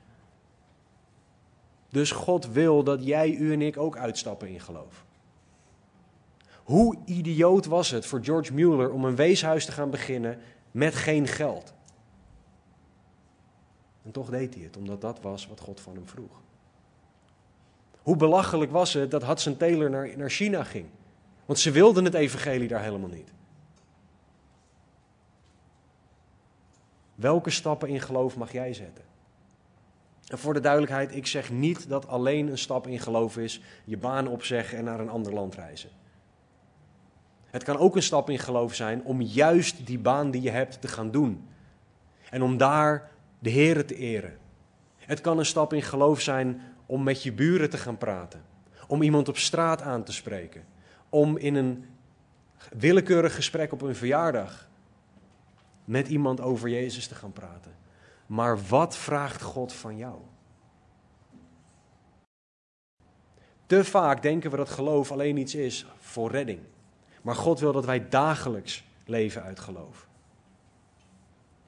Dus 1.90 2.12
God 2.12 2.52
wil 2.52 2.84
dat 2.84 3.06
jij, 3.06 3.36
u 3.36 3.54
en 3.54 3.62
ik 3.62 3.78
ook 3.78 3.98
uitstappen 3.98 4.48
in 4.48 4.60
geloof. 4.60 5.06
Hoe 6.64 6.98
idioot 7.06 7.66
was 7.66 7.92
het 7.92 8.06
voor 8.06 8.24
George 8.24 8.54
Mueller 8.54 8.92
om 8.92 9.06
een 9.06 9.16
weeshuis 9.16 9.66
te 9.66 9.72
gaan 9.72 9.90
beginnen 9.90 10.40
met 10.72 10.96
geen 10.96 11.28
geld. 11.28 11.74
En 14.04 14.12
toch 14.12 14.30
deed 14.30 14.54
hij 14.54 14.64
het, 14.64 14.78
omdat 14.78 15.02
dat 15.02 15.22
was 15.22 15.48
wat 15.48 15.60
God 15.60 15.80
van 15.82 15.96
hem 15.96 16.08
vroeg. 16.08 16.42
Hoe 18.02 18.16
belachelijk 18.16 18.72
was 18.72 18.94
het 18.94 19.12
dat 19.12 19.26
Hudson 19.26 19.58
Taylor 19.58 19.90
naar, 19.90 20.18
naar 20.18 20.30
China 20.30 20.64
ging? 20.64 20.86
Want 21.46 21.60
ze 21.60 21.72
wilden 21.72 22.06
het 22.06 22.14
evangelie 22.14 22.68
daar 22.68 22.84
helemaal 22.84 23.10
niet. 23.10 23.32
Welke 27.16 27.50
stappen 27.50 27.90
in 27.90 28.02
geloof 28.02 28.38
mag 28.38 28.52
jij 28.52 28.74
zetten? 28.74 29.04
En 30.28 30.38
voor 30.38 30.54
de 30.54 30.60
duidelijkheid, 30.60 31.16
ik 31.16 31.28
zeg 31.28 31.52
niet 31.52 31.90
dat 31.90 32.08
alleen 32.08 32.48
een 32.48 32.58
stap 32.58 32.88
in 32.88 33.00
geloof 33.00 33.38
is 33.38 33.62
je 33.84 33.98
baan 33.98 34.28
opzeggen 34.28 34.78
en 34.78 34.84
naar 34.84 35.00
een 35.00 35.10
ander 35.10 35.34
land 35.34 35.56
reizen. 35.56 35.90
Het 37.46 37.64
kan 37.64 37.78
ook 37.78 37.96
een 37.96 38.04
stap 38.04 38.30
in 38.30 38.40
geloof 38.40 38.76
zijn 38.76 39.04
om 39.04 39.22
juist 39.22 39.86
die 39.86 40.00
baan 40.00 40.32
die 40.32 40.42
je 40.42 40.50
hebt 40.50 40.82
te 40.82 40.88
gaan 40.88 41.12
doen. 41.12 41.48
En 42.30 42.42
om 42.42 42.58
daar 42.58 43.12
de 43.40 43.52
Here 43.52 43.86
te 43.86 43.96
eren. 43.96 44.38
Het 44.98 45.22
kan 45.22 45.38
een 45.38 45.46
stap 45.46 45.74
in 45.74 45.82
geloof 45.82 46.22
zijn 46.22 46.62
om 46.86 47.04
met 47.04 47.24
je 47.24 47.34
buren 47.34 47.70
te 47.70 47.78
gaan 47.78 47.98
praten. 47.98 48.46
Om 48.88 49.02
iemand 49.02 49.28
op 49.28 49.38
straat 49.38 49.82
aan 49.82 50.04
te 50.04 50.14
spreken. 50.14 50.66
Om 51.10 51.38
in 51.38 51.56
een 51.56 51.86
willekeurig 52.78 53.36
gesprek 53.36 53.72
op 53.72 53.82
een 53.82 53.96
verjaardag 53.96 54.70
met 55.86 56.08
iemand 56.08 56.42
over 56.42 56.70
Jezus 56.70 57.08
te 57.08 57.16
gaan 57.16 57.34
praten. 57.34 57.76
Maar 58.26 58.60
wat 58.68 58.98
vraagt 58.98 59.42
God 59.42 59.74
van 59.74 59.98
jou? 59.98 60.16
Te 63.66 63.84
vaak 63.84 64.22
denken 64.22 64.52
we 64.52 64.58
dat 64.58 64.70
geloof 64.70 65.12
alleen 65.12 65.38
iets 65.38 65.56
is 65.56 65.86
voor 65.98 66.32
redding. 66.32 66.60
Maar 67.22 67.36
God 67.36 67.60
wil 67.60 67.72
dat 67.72 67.86
wij 67.86 68.10
dagelijks 68.10 68.84
leven 69.06 69.44
uit 69.44 69.60
geloof. 69.60 70.09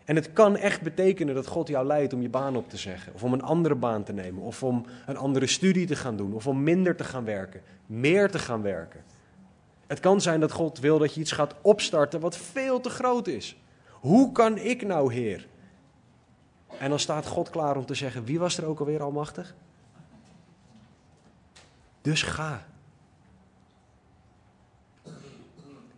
En 0.06 0.16
het 0.16 0.34
kan 0.34 0.58
echt 0.58 0.82
betekenen 0.82 1.36
dat 1.36 1.48
God 1.48 1.68
jou 1.68 1.86
leidt 1.86 2.14
om 2.14 2.22
je 2.22 2.30
baan 2.30 2.56
op 2.56 2.70
te 2.70 2.78
zeggen, 2.78 3.14
of 3.14 3.24
om 3.24 3.34
een 3.34 3.44
andere 3.44 3.76
baan 3.76 4.04
te 4.04 4.14
nemen, 4.14 4.44
of 4.44 4.64
om 4.64 4.86
een 5.06 5.18
andere 5.18 5.48
studie 5.48 5.88
te 5.88 5.96
gaan 5.96 6.16
doen, 6.16 6.34
of 6.34 6.48
om 6.48 6.64
minder 6.64 6.96
te 6.96 7.04
gaan 7.04 7.26
werken, 7.26 7.62
meer 7.86 8.32
te 8.32 8.40
gaan 8.40 8.62
werken. 8.62 9.04
Het 9.88 10.00
kan 10.00 10.22
zijn 10.22 10.40
dat 10.40 10.52
God 10.52 10.80
wil 10.80 11.00
dat 11.00 11.14
je 11.14 11.20
iets 11.20 11.32
gaat 11.32 11.56
opstarten 11.62 12.20
wat 12.20 12.38
veel 12.38 12.80
te 12.80 12.90
groot 12.90 13.28
is. 13.28 13.58
Hoe 13.90 14.32
kan 14.32 14.58
ik 14.58 14.86
nou, 14.86 15.14
Heer? 15.14 15.48
En 16.78 16.90
dan 16.90 17.00
staat 17.00 17.26
God 17.26 17.50
klaar 17.50 17.78
om 17.78 17.86
te 17.86 17.94
zeggen: 17.94 18.26
Wie 18.26 18.40
was 18.40 18.58
er 18.58 18.66
ook 18.66 18.80
alweer 18.80 19.04
almachtig? 19.04 19.56
Dus 22.02 22.24
ga. 22.24 22.66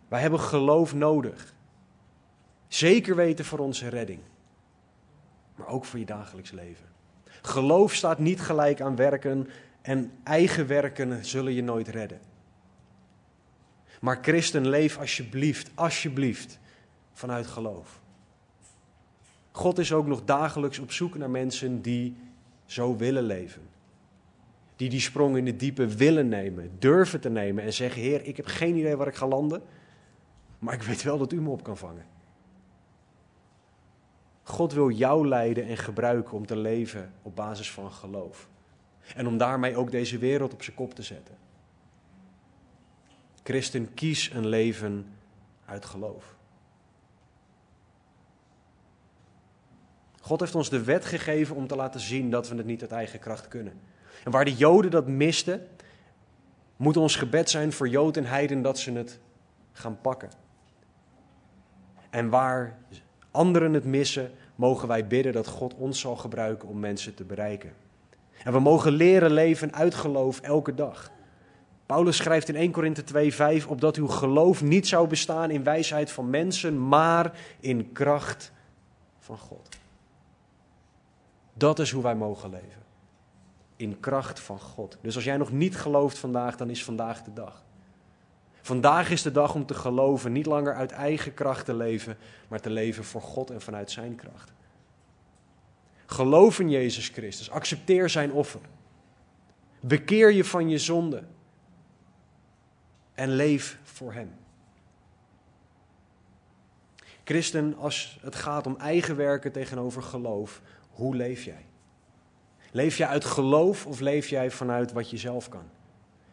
Wij 0.08 0.20
hebben 0.20 0.40
geloof 0.40 0.94
nodig. 0.94 1.54
Zeker 2.74 3.16
weten 3.16 3.44
voor 3.44 3.58
onze 3.58 3.88
redding. 3.88 4.20
Maar 5.56 5.66
ook 5.66 5.84
voor 5.84 5.98
je 5.98 6.04
dagelijks 6.04 6.50
leven. 6.50 6.86
Geloof 7.42 7.94
staat 7.94 8.18
niet 8.18 8.40
gelijk 8.40 8.80
aan 8.80 8.96
werken 8.96 9.48
en 9.82 10.12
eigen 10.24 10.66
werken 10.66 11.24
zullen 11.24 11.52
je 11.52 11.62
nooit 11.62 11.88
redden. 11.88 12.20
Maar 14.00 14.18
christen, 14.22 14.68
leef 14.68 14.98
alsjeblieft, 14.98 15.70
alsjeblieft 15.74 16.58
vanuit 17.12 17.46
geloof. 17.46 18.00
God 19.50 19.78
is 19.78 19.92
ook 19.92 20.06
nog 20.06 20.24
dagelijks 20.24 20.78
op 20.78 20.92
zoek 20.92 21.14
naar 21.16 21.30
mensen 21.30 21.82
die 21.82 22.16
zo 22.64 22.96
willen 22.96 23.24
leven. 23.24 23.62
Die 24.76 24.90
die 24.90 25.00
sprong 25.00 25.36
in 25.36 25.44
de 25.44 25.56
diepe 25.56 25.86
willen 25.86 26.28
nemen, 26.28 26.70
durven 26.78 27.20
te 27.20 27.30
nemen 27.30 27.64
en 27.64 27.72
zeggen: 27.72 28.02
Heer, 28.02 28.24
ik 28.24 28.36
heb 28.36 28.46
geen 28.46 28.76
idee 28.76 28.96
waar 28.96 29.08
ik 29.08 29.14
ga 29.14 29.26
landen, 29.26 29.62
maar 30.58 30.74
ik 30.74 30.82
weet 30.82 31.02
wel 31.02 31.18
dat 31.18 31.32
u 31.32 31.40
me 31.40 31.50
op 31.50 31.62
kan 31.62 31.76
vangen. 31.76 32.13
God 34.44 34.72
wil 34.72 34.90
jou 34.90 35.28
leiden 35.28 35.66
en 35.66 35.76
gebruiken 35.76 36.32
om 36.32 36.46
te 36.46 36.56
leven 36.56 37.12
op 37.22 37.36
basis 37.36 37.70
van 37.70 37.92
geloof. 37.92 38.48
En 39.14 39.26
om 39.26 39.38
daarmee 39.38 39.76
ook 39.76 39.90
deze 39.90 40.18
wereld 40.18 40.52
op 40.52 40.62
zijn 40.62 40.76
kop 40.76 40.94
te 40.94 41.02
zetten. 41.02 41.34
Christen, 43.42 43.94
kies 43.94 44.30
een 44.30 44.46
leven 44.46 45.16
uit 45.64 45.84
geloof. 45.84 46.36
God 50.20 50.40
heeft 50.40 50.54
ons 50.54 50.70
de 50.70 50.84
wet 50.84 51.04
gegeven 51.04 51.56
om 51.56 51.66
te 51.66 51.76
laten 51.76 52.00
zien 52.00 52.30
dat 52.30 52.48
we 52.48 52.56
het 52.56 52.66
niet 52.66 52.82
uit 52.82 52.92
eigen 52.92 53.18
kracht 53.18 53.48
kunnen. 53.48 53.80
En 54.24 54.30
waar 54.30 54.44
de 54.44 54.54
Joden 54.54 54.90
dat 54.90 55.06
misten, 55.06 55.68
moet 56.76 56.96
ons 56.96 57.16
gebed 57.16 57.50
zijn 57.50 57.72
voor 57.72 57.88
Jood 57.88 58.16
en 58.16 58.24
Heiden 58.24 58.62
dat 58.62 58.78
ze 58.78 58.92
het 58.92 59.18
gaan 59.72 60.00
pakken. 60.00 60.30
En 62.10 62.28
waar 62.28 62.78
anderen 63.34 63.72
het 63.72 63.84
missen, 63.84 64.30
mogen 64.54 64.88
wij 64.88 65.06
bidden 65.06 65.32
dat 65.32 65.46
God 65.46 65.74
ons 65.74 66.00
zal 66.00 66.16
gebruiken 66.16 66.68
om 66.68 66.80
mensen 66.80 67.14
te 67.14 67.24
bereiken. 67.24 67.72
En 68.44 68.52
we 68.52 68.58
mogen 68.58 68.92
leren 68.92 69.32
leven 69.32 69.74
uit 69.74 69.94
geloof 69.94 70.40
elke 70.40 70.74
dag. 70.74 71.10
Paulus 71.86 72.16
schrijft 72.16 72.48
in 72.48 72.56
1 72.56 72.70
Korinthe 72.70 73.04
2:5 73.62 73.66
opdat 73.66 73.96
uw 73.96 74.06
geloof 74.06 74.62
niet 74.62 74.88
zou 74.88 75.08
bestaan 75.08 75.50
in 75.50 75.64
wijsheid 75.64 76.10
van 76.10 76.30
mensen, 76.30 76.88
maar 76.88 77.38
in 77.60 77.92
kracht 77.92 78.52
van 79.18 79.38
God. 79.38 79.68
Dat 81.52 81.78
is 81.78 81.90
hoe 81.90 82.02
wij 82.02 82.14
mogen 82.14 82.50
leven. 82.50 82.82
In 83.76 84.00
kracht 84.00 84.40
van 84.40 84.58
God. 84.58 84.98
Dus 85.00 85.14
als 85.14 85.24
jij 85.24 85.36
nog 85.36 85.52
niet 85.52 85.76
gelooft 85.76 86.18
vandaag, 86.18 86.56
dan 86.56 86.70
is 86.70 86.84
vandaag 86.84 87.22
de 87.22 87.32
dag. 87.32 87.63
Vandaag 88.64 89.10
is 89.10 89.22
de 89.22 89.30
dag 89.30 89.54
om 89.54 89.66
te 89.66 89.74
geloven, 89.74 90.32
niet 90.32 90.46
langer 90.46 90.74
uit 90.74 90.90
eigen 90.90 91.34
kracht 91.34 91.64
te 91.64 91.74
leven, 91.74 92.16
maar 92.48 92.60
te 92.60 92.70
leven 92.70 93.04
voor 93.04 93.20
God 93.20 93.50
en 93.50 93.60
vanuit 93.60 93.90
Zijn 93.90 94.14
kracht. 94.14 94.52
Geloof 96.06 96.58
in 96.58 96.70
Jezus 96.70 97.08
Christus, 97.08 97.50
accepteer 97.50 98.08
Zijn 98.08 98.32
offer. 98.32 98.60
Bekeer 99.80 100.32
je 100.32 100.44
van 100.44 100.68
je 100.68 100.78
zonde 100.78 101.24
en 103.14 103.28
leef 103.28 103.78
voor 103.82 104.12
Hem. 104.12 104.34
Christen, 107.24 107.76
als 107.76 108.18
het 108.20 108.34
gaat 108.34 108.66
om 108.66 108.76
eigen 108.76 109.16
werken 109.16 109.52
tegenover 109.52 110.02
geloof, 110.02 110.62
hoe 110.90 111.16
leef 111.16 111.42
jij? 111.42 111.66
Leef 112.70 112.96
jij 112.96 113.08
uit 113.08 113.24
geloof 113.24 113.86
of 113.86 114.00
leef 114.00 114.28
jij 114.28 114.50
vanuit 114.50 114.92
wat 114.92 115.10
je 115.10 115.16
zelf 115.16 115.48
kan? 115.48 115.70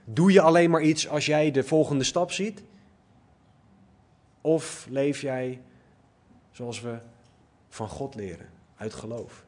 Doe 0.03 0.31
je 0.31 0.41
alleen 0.41 0.69
maar 0.69 0.81
iets 0.81 1.07
als 1.07 1.25
jij 1.25 1.51
de 1.51 1.63
volgende 1.63 2.03
stap 2.03 2.31
ziet? 2.31 2.63
Of 4.41 4.87
leef 4.89 5.21
jij 5.21 5.61
zoals 6.51 6.81
we 6.81 6.97
van 7.69 7.87
God 7.87 8.15
leren, 8.15 8.49
uit 8.75 8.93
geloof? 8.93 9.45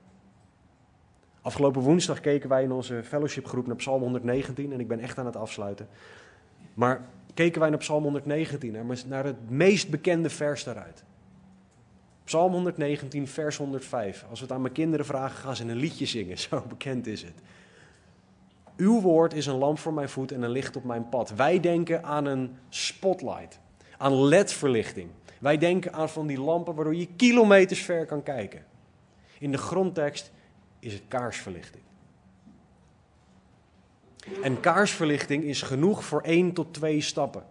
Afgelopen 1.42 1.82
woensdag 1.82 2.20
keken 2.20 2.50
wij 2.50 2.64
in 2.64 2.72
onze 2.72 3.04
fellowshipgroep 3.04 3.68
naar 3.68 3.76
Psalm 3.76 4.02
119 4.02 4.72
en 4.74 4.80
ik 4.80 4.88
ben 4.88 5.00
echt 5.00 5.18
aan 5.18 5.26
het 5.26 5.36
afsluiten. 5.36 5.88
Maar 6.74 7.08
keken 7.34 7.60
wij 7.60 7.70
naar 7.70 7.80
Psalm 7.80 8.04
119, 8.04 8.98
naar 9.08 9.26
het 9.26 9.50
meest 9.50 9.90
bekende 9.90 10.30
vers 10.30 10.64
daaruit. 10.64 11.04
Psalm 12.24 12.52
119, 12.52 13.28
vers 13.28 13.58
105. 13.58 14.26
Als 14.30 14.40
we 14.40 14.46
het 14.46 14.56
aan 14.56 14.62
mijn 14.62 14.74
kinderen 14.74 15.06
vragen, 15.06 15.38
gaan 15.38 15.56
ze 15.56 15.64
een 15.64 15.76
liedje 15.76 16.06
zingen. 16.06 16.38
Zo 16.50 16.64
bekend 16.68 17.08
is 17.08 17.22
het. 17.22 17.42
Uw 18.78 19.02
woord 19.02 19.34
is 19.34 19.46
een 19.46 19.58
lamp 19.58 19.80
voor 19.80 19.94
mijn 19.94 20.10
voet 20.10 20.32
en 20.32 20.42
een 20.42 20.50
licht 20.50 20.76
op 20.76 20.84
mijn 20.84 21.10
pad. 21.10 21.30
Wij 21.30 21.60
denken 21.60 22.04
aan 22.04 22.26
een 22.26 22.58
spotlight, 22.70 23.60
aan 23.98 24.24
ledverlichting. 24.24 25.10
Wij 25.40 25.58
denken 25.58 25.94
aan 25.94 26.10
van 26.10 26.28
die 26.28 26.40
lampen 26.40 26.76
waardoor 26.76 26.96
je 26.96 27.08
kilometers 27.16 27.82
ver 27.82 28.06
kan 28.06 28.24
kijken. 28.24 28.66
In 29.40 29.52
de 29.52 29.58
grondtekst 29.58 30.32
is 30.80 30.94
het 30.94 31.04
kaarsverlichting. 31.08 31.84
En 34.44 34.60
kaarsverlichting 34.60 35.44
is 35.44 35.62
genoeg 35.62 36.04
voor 36.04 36.22
één 36.22 36.54
tot 36.54 36.74
twee 36.74 37.02
stappen. 37.02 37.46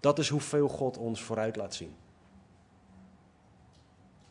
Dat 0.00 0.18
is 0.18 0.28
hoeveel 0.28 0.68
God 0.68 0.98
ons 0.98 1.22
vooruit 1.22 1.56
laat 1.56 1.74
zien. 1.74 1.94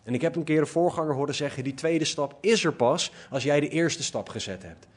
En 0.04 0.14
ik 0.14 0.22
heb 0.22 0.36
een 0.36 0.44
keer 0.44 0.60
een 0.60 0.68
voorganger 0.68 1.14
horen 1.14 1.36
zeggen: 1.36 1.64
die 1.64 1.74
tweede 1.74 2.06
stap 2.06 2.38
is 2.42 2.64
er 2.64 2.74
pas 2.74 3.14
als 3.30 3.44
jij 3.44 3.60
de 3.60 3.70
eerste 3.70 4.04
stap 4.04 4.30
gezet 4.30 4.64
hebt. 4.64 4.88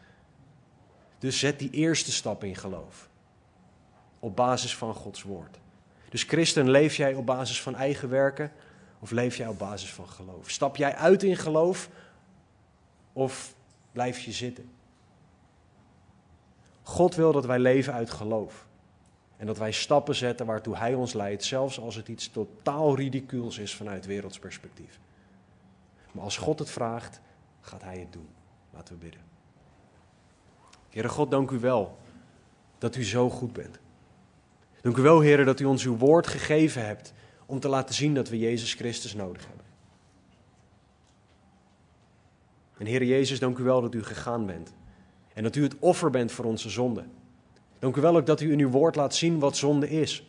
Dus 1.22 1.38
zet 1.38 1.58
die 1.58 1.70
eerste 1.70 2.12
stap 2.12 2.44
in 2.44 2.56
geloof. 2.56 3.08
Op 4.18 4.36
basis 4.36 4.76
van 4.76 4.94
Gods 4.94 5.22
woord. 5.22 5.58
Dus 6.08 6.22
christen, 6.22 6.70
leef 6.70 6.96
jij 6.96 7.14
op 7.14 7.26
basis 7.26 7.62
van 7.62 7.74
eigen 7.74 8.08
werken 8.08 8.52
of 8.98 9.10
leef 9.10 9.36
jij 9.36 9.46
op 9.46 9.58
basis 9.58 9.92
van 9.92 10.08
geloof? 10.08 10.50
Stap 10.50 10.76
jij 10.76 10.94
uit 10.94 11.22
in 11.22 11.36
geloof 11.36 11.88
of 13.12 13.54
blijf 13.92 14.18
je 14.20 14.32
zitten? 14.32 14.70
God 16.82 17.14
wil 17.14 17.32
dat 17.32 17.46
wij 17.46 17.58
leven 17.58 17.92
uit 17.92 18.10
geloof. 18.10 18.66
En 19.36 19.46
dat 19.46 19.58
wij 19.58 19.72
stappen 19.72 20.14
zetten 20.14 20.46
waartoe 20.46 20.76
Hij 20.76 20.94
ons 20.94 21.12
leidt, 21.12 21.44
zelfs 21.44 21.80
als 21.80 21.94
het 21.94 22.08
iets 22.08 22.30
totaal 22.30 22.96
ridicules 22.96 23.58
is 23.58 23.74
vanuit 23.74 24.06
werelds 24.06 24.38
perspectief. 24.38 24.98
Maar 26.12 26.24
als 26.24 26.36
God 26.36 26.58
het 26.58 26.70
vraagt, 26.70 27.20
gaat 27.60 27.82
Hij 27.82 27.98
het 27.98 28.12
doen. 28.12 28.28
Laten 28.70 28.94
we 28.94 29.00
bidden. 29.00 29.31
Heere 30.92 31.08
God, 31.08 31.30
dank 31.30 31.50
u 31.50 31.58
wel 31.58 31.98
dat 32.78 32.96
u 32.96 33.04
zo 33.04 33.30
goed 33.30 33.52
bent. 33.52 33.78
Dank 34.80 34.96
u 34.96 35.02
wel, 35.02 35.20
Heer, 35.20 35.44
dat 35.44 35.60
u 35.60 35.64
ons 35.64 35.84
uw 35.84 35.96
woord 35.96 36.26
gegeven 36.26 36.86
hebt 36.86 37.12
om 37.46 37.60
te 37.60 37.68
laten 37.68 37.94
zien 37.94 38.14
dat 38.14 38.28
we 38.28 38.38
Jezus 38.38 38.74
Christus 38.74 39.14
nodig 39.14 39.46
hebben. 39.46 39.64
En 42.78 42.86
Heer 42.86 43.04
Jezus, 43.04 43.38
dank 43.38 43.58
u 43.58 43.62
wel 43.62 43.80
dat 43.80 43.94
u 43.94 44.02
gegaan 44.02 44.46
bent. 44.46 44.72
En 45.34 45.42
dat 45.42 45.56
u 45.56 45.62
het 45.62 45.78
offer 45.78 46.10
bent 46.10 46.32
voor 46.32 46.44
onze 46.44 46.70
zonde. 46.70 47.04
Dank 47.78 47.96
u 47.96 48.00
wel 48.00 48.16
ook 48.16 48.26
dat 48.26 48.40
u 48.40 48.52
in 48.52 48.58
uw 48.58 48.70
woord 48.70 48.96
laat 48.96 49.14
zien 49.14 49.38
wat 49.38 49.56
zonde 49.56 49.90
is. 49.90 50.26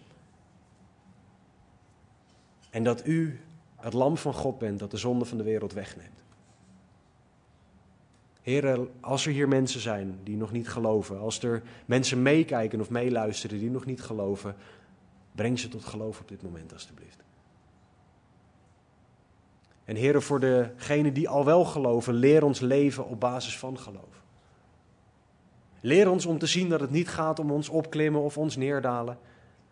En 2.70 2.84
dat 2.84 3.08
u 3.08 3.40
het 3.76 3.94
lam 3.94 4.18
van 4.18 4.34
God 4.34 4.58
bent 4.58 4.80
dat 4.80 4.92
de 4.92 4.98
zonde 4.98 5.26
van 5.26 5.38
de 5.38 5.44
wereld 5.44 5.74
wegneemt. 5.74 6.23
Heren, 8.44 8.90
als 9.00 9.26
er 9.26 9.32
hier 9.32 9.48
mensen 9.48 9.80
zijn 9.80 10.20
die 10.24 10.38
nog 10.38 10.52
niet 10.52 10.70
geloven, 10.70 11.20
als 11.20 11.44
er 11.44 11.62
mensen 11.86 12.22
meekijken 12.22 12.80
of 12.80 12.90
meeluisteren 12.90 13.60
die 13.60 13.70
nog 13.70 13.86
niet 13.86 14.02
geloven, 14.02 14.56
breng 15.32 15.60
ze 15.60 15.68
tot 15.68 15.86
geloof 15.86 16.20
op 16.20 16.28
dit 16.28 16.42
moment 16.42 16.74
alstublieft. 16.74 17.24
En 19.86 19.96
heren, 19.96 20.22
voor 20.22 20.40
degenen 20.40 21.14
die 21.14 21.30
al 21.30 21.46
wel 21.46 21.66
geloven, 21.66 22.14
leer 22.14 22.44
ons 22.44 22.60
leven 22.60 23.08
op 23.08 23.20
basis 23.20 23.58
van 23.58 23.80
geloof. 23.80 24.24
Leer 25.80 26.10
ons 26.10 26.26
om 26.26 26.38
te 26.38 26.46
zien 26.46 26.70
dat 26.70 26.80
het 26.80 26.92
niet 26.92 27.10
gaat 27.10 27.40
om 27.40 27.52
ons 27.52 27.70
opklimmen 27.70 28.22
of 28.22 28.38
ons 28.38 28.56
neerdalen. 28.56 29.18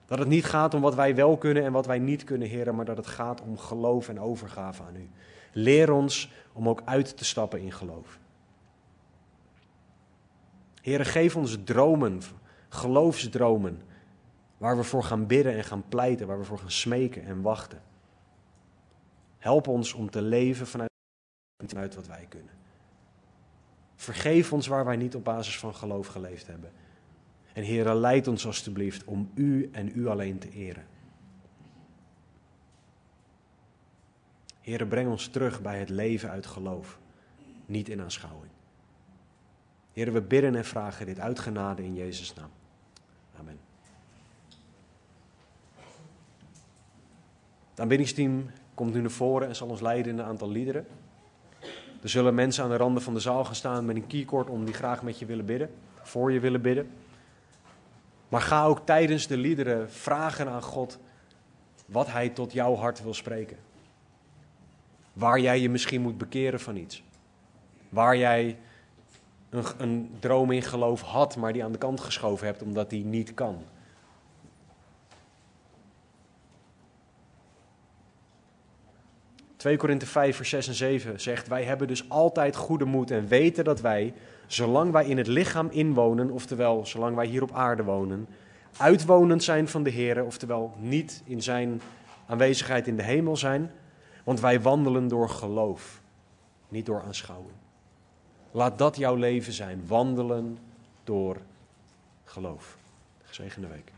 Dat 0.05 0.19
het 0.19 0.27
niet 0.27 0.45
gaat 0.45 0.73
om 0.73 0.81
wat 0.81 0.95
wij 0.95 1.15
wel 1.15 1.37
kunnen 1.37 1.63
en 1.63 1.71
wat 1.71 1.85
wij 1.85 1.99
niet 1.99 2.23
kunnen, 2.23 2.47
heren, 2.47 2.75
maar 2.75 2.85
dat 2.85 2.97
het 2.97 3.07
gaat 3.07 3.41
om 3.41 3.57
geloof 3.57 4.09
en 4.09 4.19
overgave 4.19 4.83
aan 4.83 4.95
u. 4.95 5.09
Leer 5.53 5.91
ons 5.91 6.31
om 6.53 6.69
ook 6.69 6.81
uit 6.85 7.17
te 7.17 7.25
stappen 7.25 7.59
in 7.59 7.71
geloof. 7.71 8.19
Heren, 10.81 11.05
geef 11.05 11.35
ons 11.35 11.57
dromen, 11.63 12.21
geloofsdromen, 12.69 13.81
waar 14.57 14.77
we 14.77 14.83
voor 14.83 15.03
gaan 15.03 15.27
bidden 15.27 15.55
en 15.55 15.63
gaan 15.63 15.83
pleiten, 15.87 16.27
waar 16.27 16.39
we 16.39 16.45
voor 16.45 16.59
gaan 16.59 16.71
smeken 16.71 17.25
en 17.25 17.41
wachten. 17.41 17.81
Help 19.37 19.67
ons 19.67 19.93
om 19.93 20.09
te 20.09 20.21
leven 20.21 20.67
vanuit 20.67 21.95
wat 21.95 22.07
wij 22.07 22.25
kunnen. 22.29 22.53
Vergeef 23.95 24.53
ons 24.53 24.67
waar 24.67 24.85
wij 24.85 24.95
niet 24.95 25.15
op 25.15 25.23
basis 25.23 25.59
van 25.59 25.75
geloof 25.75 26.07
geleefd 26.07 26.47
hebben. 26.47 26.71
En 27.53 27.65
Heere, 27.65 27.95
leid 27.95 28.27
ons 28.27 28.45
alstublieft 28.45 29.03
om 29.03 29.31
U 29.35 29.69
en 29.71 29.99
U 29.99 30.07
alleen 30.07 30.39
te 30.39 30.49
eren. 30.49 30.85
Heere, 34.61 34.85
breng 34.85 35.09
ons 35.09 35.27
terug 35.27 35.61
bij 35.61 35.79
het 35.79 35.89
leven 35.89 36.29
uit 36.29 36.45
geloof, 36.45 36.99
niet 37.65 37.89
in 37.89 38.01
aanschouwing. 38.01 38.51
Heere, 39.93 40.11
we 40.11 40.21
bidden 40.21 40.55
en 40.55 40.65
vragen 40.65 41.05
dit 41.05 41.19
uit 41.19 41.39
genade 41.39 41.83
in 41.83 41.95
Jezus' 41.95 42.33
naam. 42.33 42.49
Amen. 43.39 43.59
Het 47.69 47.79
aanbiddingsteam 47.79 48.49
komt 48.73 48.93
nu 48.93 49.01
naar 49.01 49.11
voren 49.11 49.47
en 49.47 49.55
zal 49.55 49.67
ons 49.67 49.81
leiden 49.81 50.11
in 50.11 50.19
een 50.19 50.25
aantal 50.25 50.49
liederen. 50.49 50.87
Er 52.01 52.09
zullen 52.09 52.35
mensen 52.35 52.63
aan 52.63 52.69
de 52.69 52.77
randen 52.77 53.03
van 53.03 53.13
de 53.13 53.19
zaal 53.19 53.45
gaan 53.45 53.55
staan 53.55 53.85
met 53.85 53.95
een 53.95 54.07
keycord 54.07 54.49
om 54.49 54.65
die 54.65 54.73
graag 54.73 55.03
met 55.03 55.19
je 55.19 55.25
willen 55.25 55.45
bidden, 55.45 55.69
voor 56.01 56.31
je 56.31 56.39
willen 56.39 56.61
bidden. 56.61 56.89
Maar 58.29 58.41
ga 58.41 58.65
ook 58.65 58.85
tijdens 58.85 59.27
de 59.27 59.37
liederen 59.37 59.91
vragen 59.91 60.49
aan 60.49 60.61
God 60.61 60.99
wat 61.85 62.07
Hij 62.07 62.29
tot 62.29 62.53
jouw 62.53 62.75
hart 62.75 63.03
wil 63.03 63.13
spreken. 63.13 63.57
Waar 65.13 65.39
jij 65.39 65.59
je 65.59 65.69
misschien 65.69 66.01
moet 66.01 66.17
bekeren 66.17 66.59
van 66.59 66.75
iets. 66.75 67.03
Waar 67.89 68.17
jij 68.17 68.57
een, 69.51 69.63
een 69.77 70.15
droom 70.19 70.51
in 70.51 70.61
geloof 70.61 71.01
had, 71.01 71.35
maar 71.35 71.53
die 71.53 71.63
aan 71.63 71.71
de 71.71 71.77
kant 71.77 71.99
geschoven 71.99 72.45
hebt 72.47 72.61
omdat 72.61 72.89
die 72.89 73.05
niet 73.05 73.33
kan. 73.33 73.63
2 79.61 79.77
Korinthe 79.77 80.05
5, 80.05 80.35
vers 80.35 80.49
6 80.49 80.67
en 80.67 80.73
7 80.73 81.19
zegt: 81.19 81.47
Wij 81.47 81.63
hebben 81.63 81.87
dus 81.87 82.09
altijd 82.09 82.55
goede 82.55 82.85
moed 82.85 83.11
en 83.11 83.27
weten 83.27 83.63
dat 83.63 83.81
wij, 83.81 84.13
zolang 84.47 84.91
wij 84.91 85.05
in 85.05 85.17
het 85.17 85.27
lichaam 85.27 85.67
inwonen, 85.69 86.29
oftewel 86.29 86.85
zolang 86.85 87.15
wij 87.15 87.25
hier 87.25 87.41
op 87.41 87.51
aarde 87.51 87.83
wonen, 87.83 88.27
uitwonend 88.77 89.43
zijn 89.43 89.67
van 89.67 89.83
de 89.83 89.89
Heer, 89.89 90.23
oftewel 90.23 90.73
niet 90.79 91.21
in 91.25 91.41
zijn 91.41 91.81
aanwezigheid 92.27 92.87
in 92.87 92.95
de 92.95 93.03
hemel 93.03 93.37
zijn, 93.37 93.71
want 94.23 94.39
wij 94.39 94.61
wandelen 94.61 95.07
door 95.07 95.29
geloof, 95.29 96.01
niet 96.67 96.85
door 96.85 97.01
aanschouwen. 97.01 97.60
Laat 98.51 98.77
dat 98.77 98.97
jouw 98.97 99.15
leven 99.15 99.53
zijn, 99.53 99.83
wandelen 99.87 100.57
door 101.03 101.37
geloof. 102.23 102.77
Gezegende 103.23 103.67
week. 103.67 103.91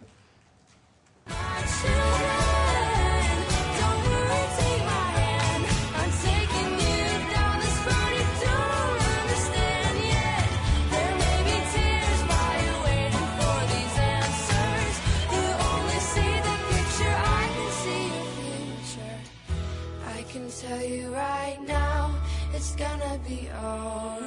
tell 20.67 20.87
you 20.87 21.09
right 21.09 21.57
now, 21.67 22.15
it's 22.53 22.75
gonna 22.75 23.19
be 23.27 23.49
alright. 23.49 24.22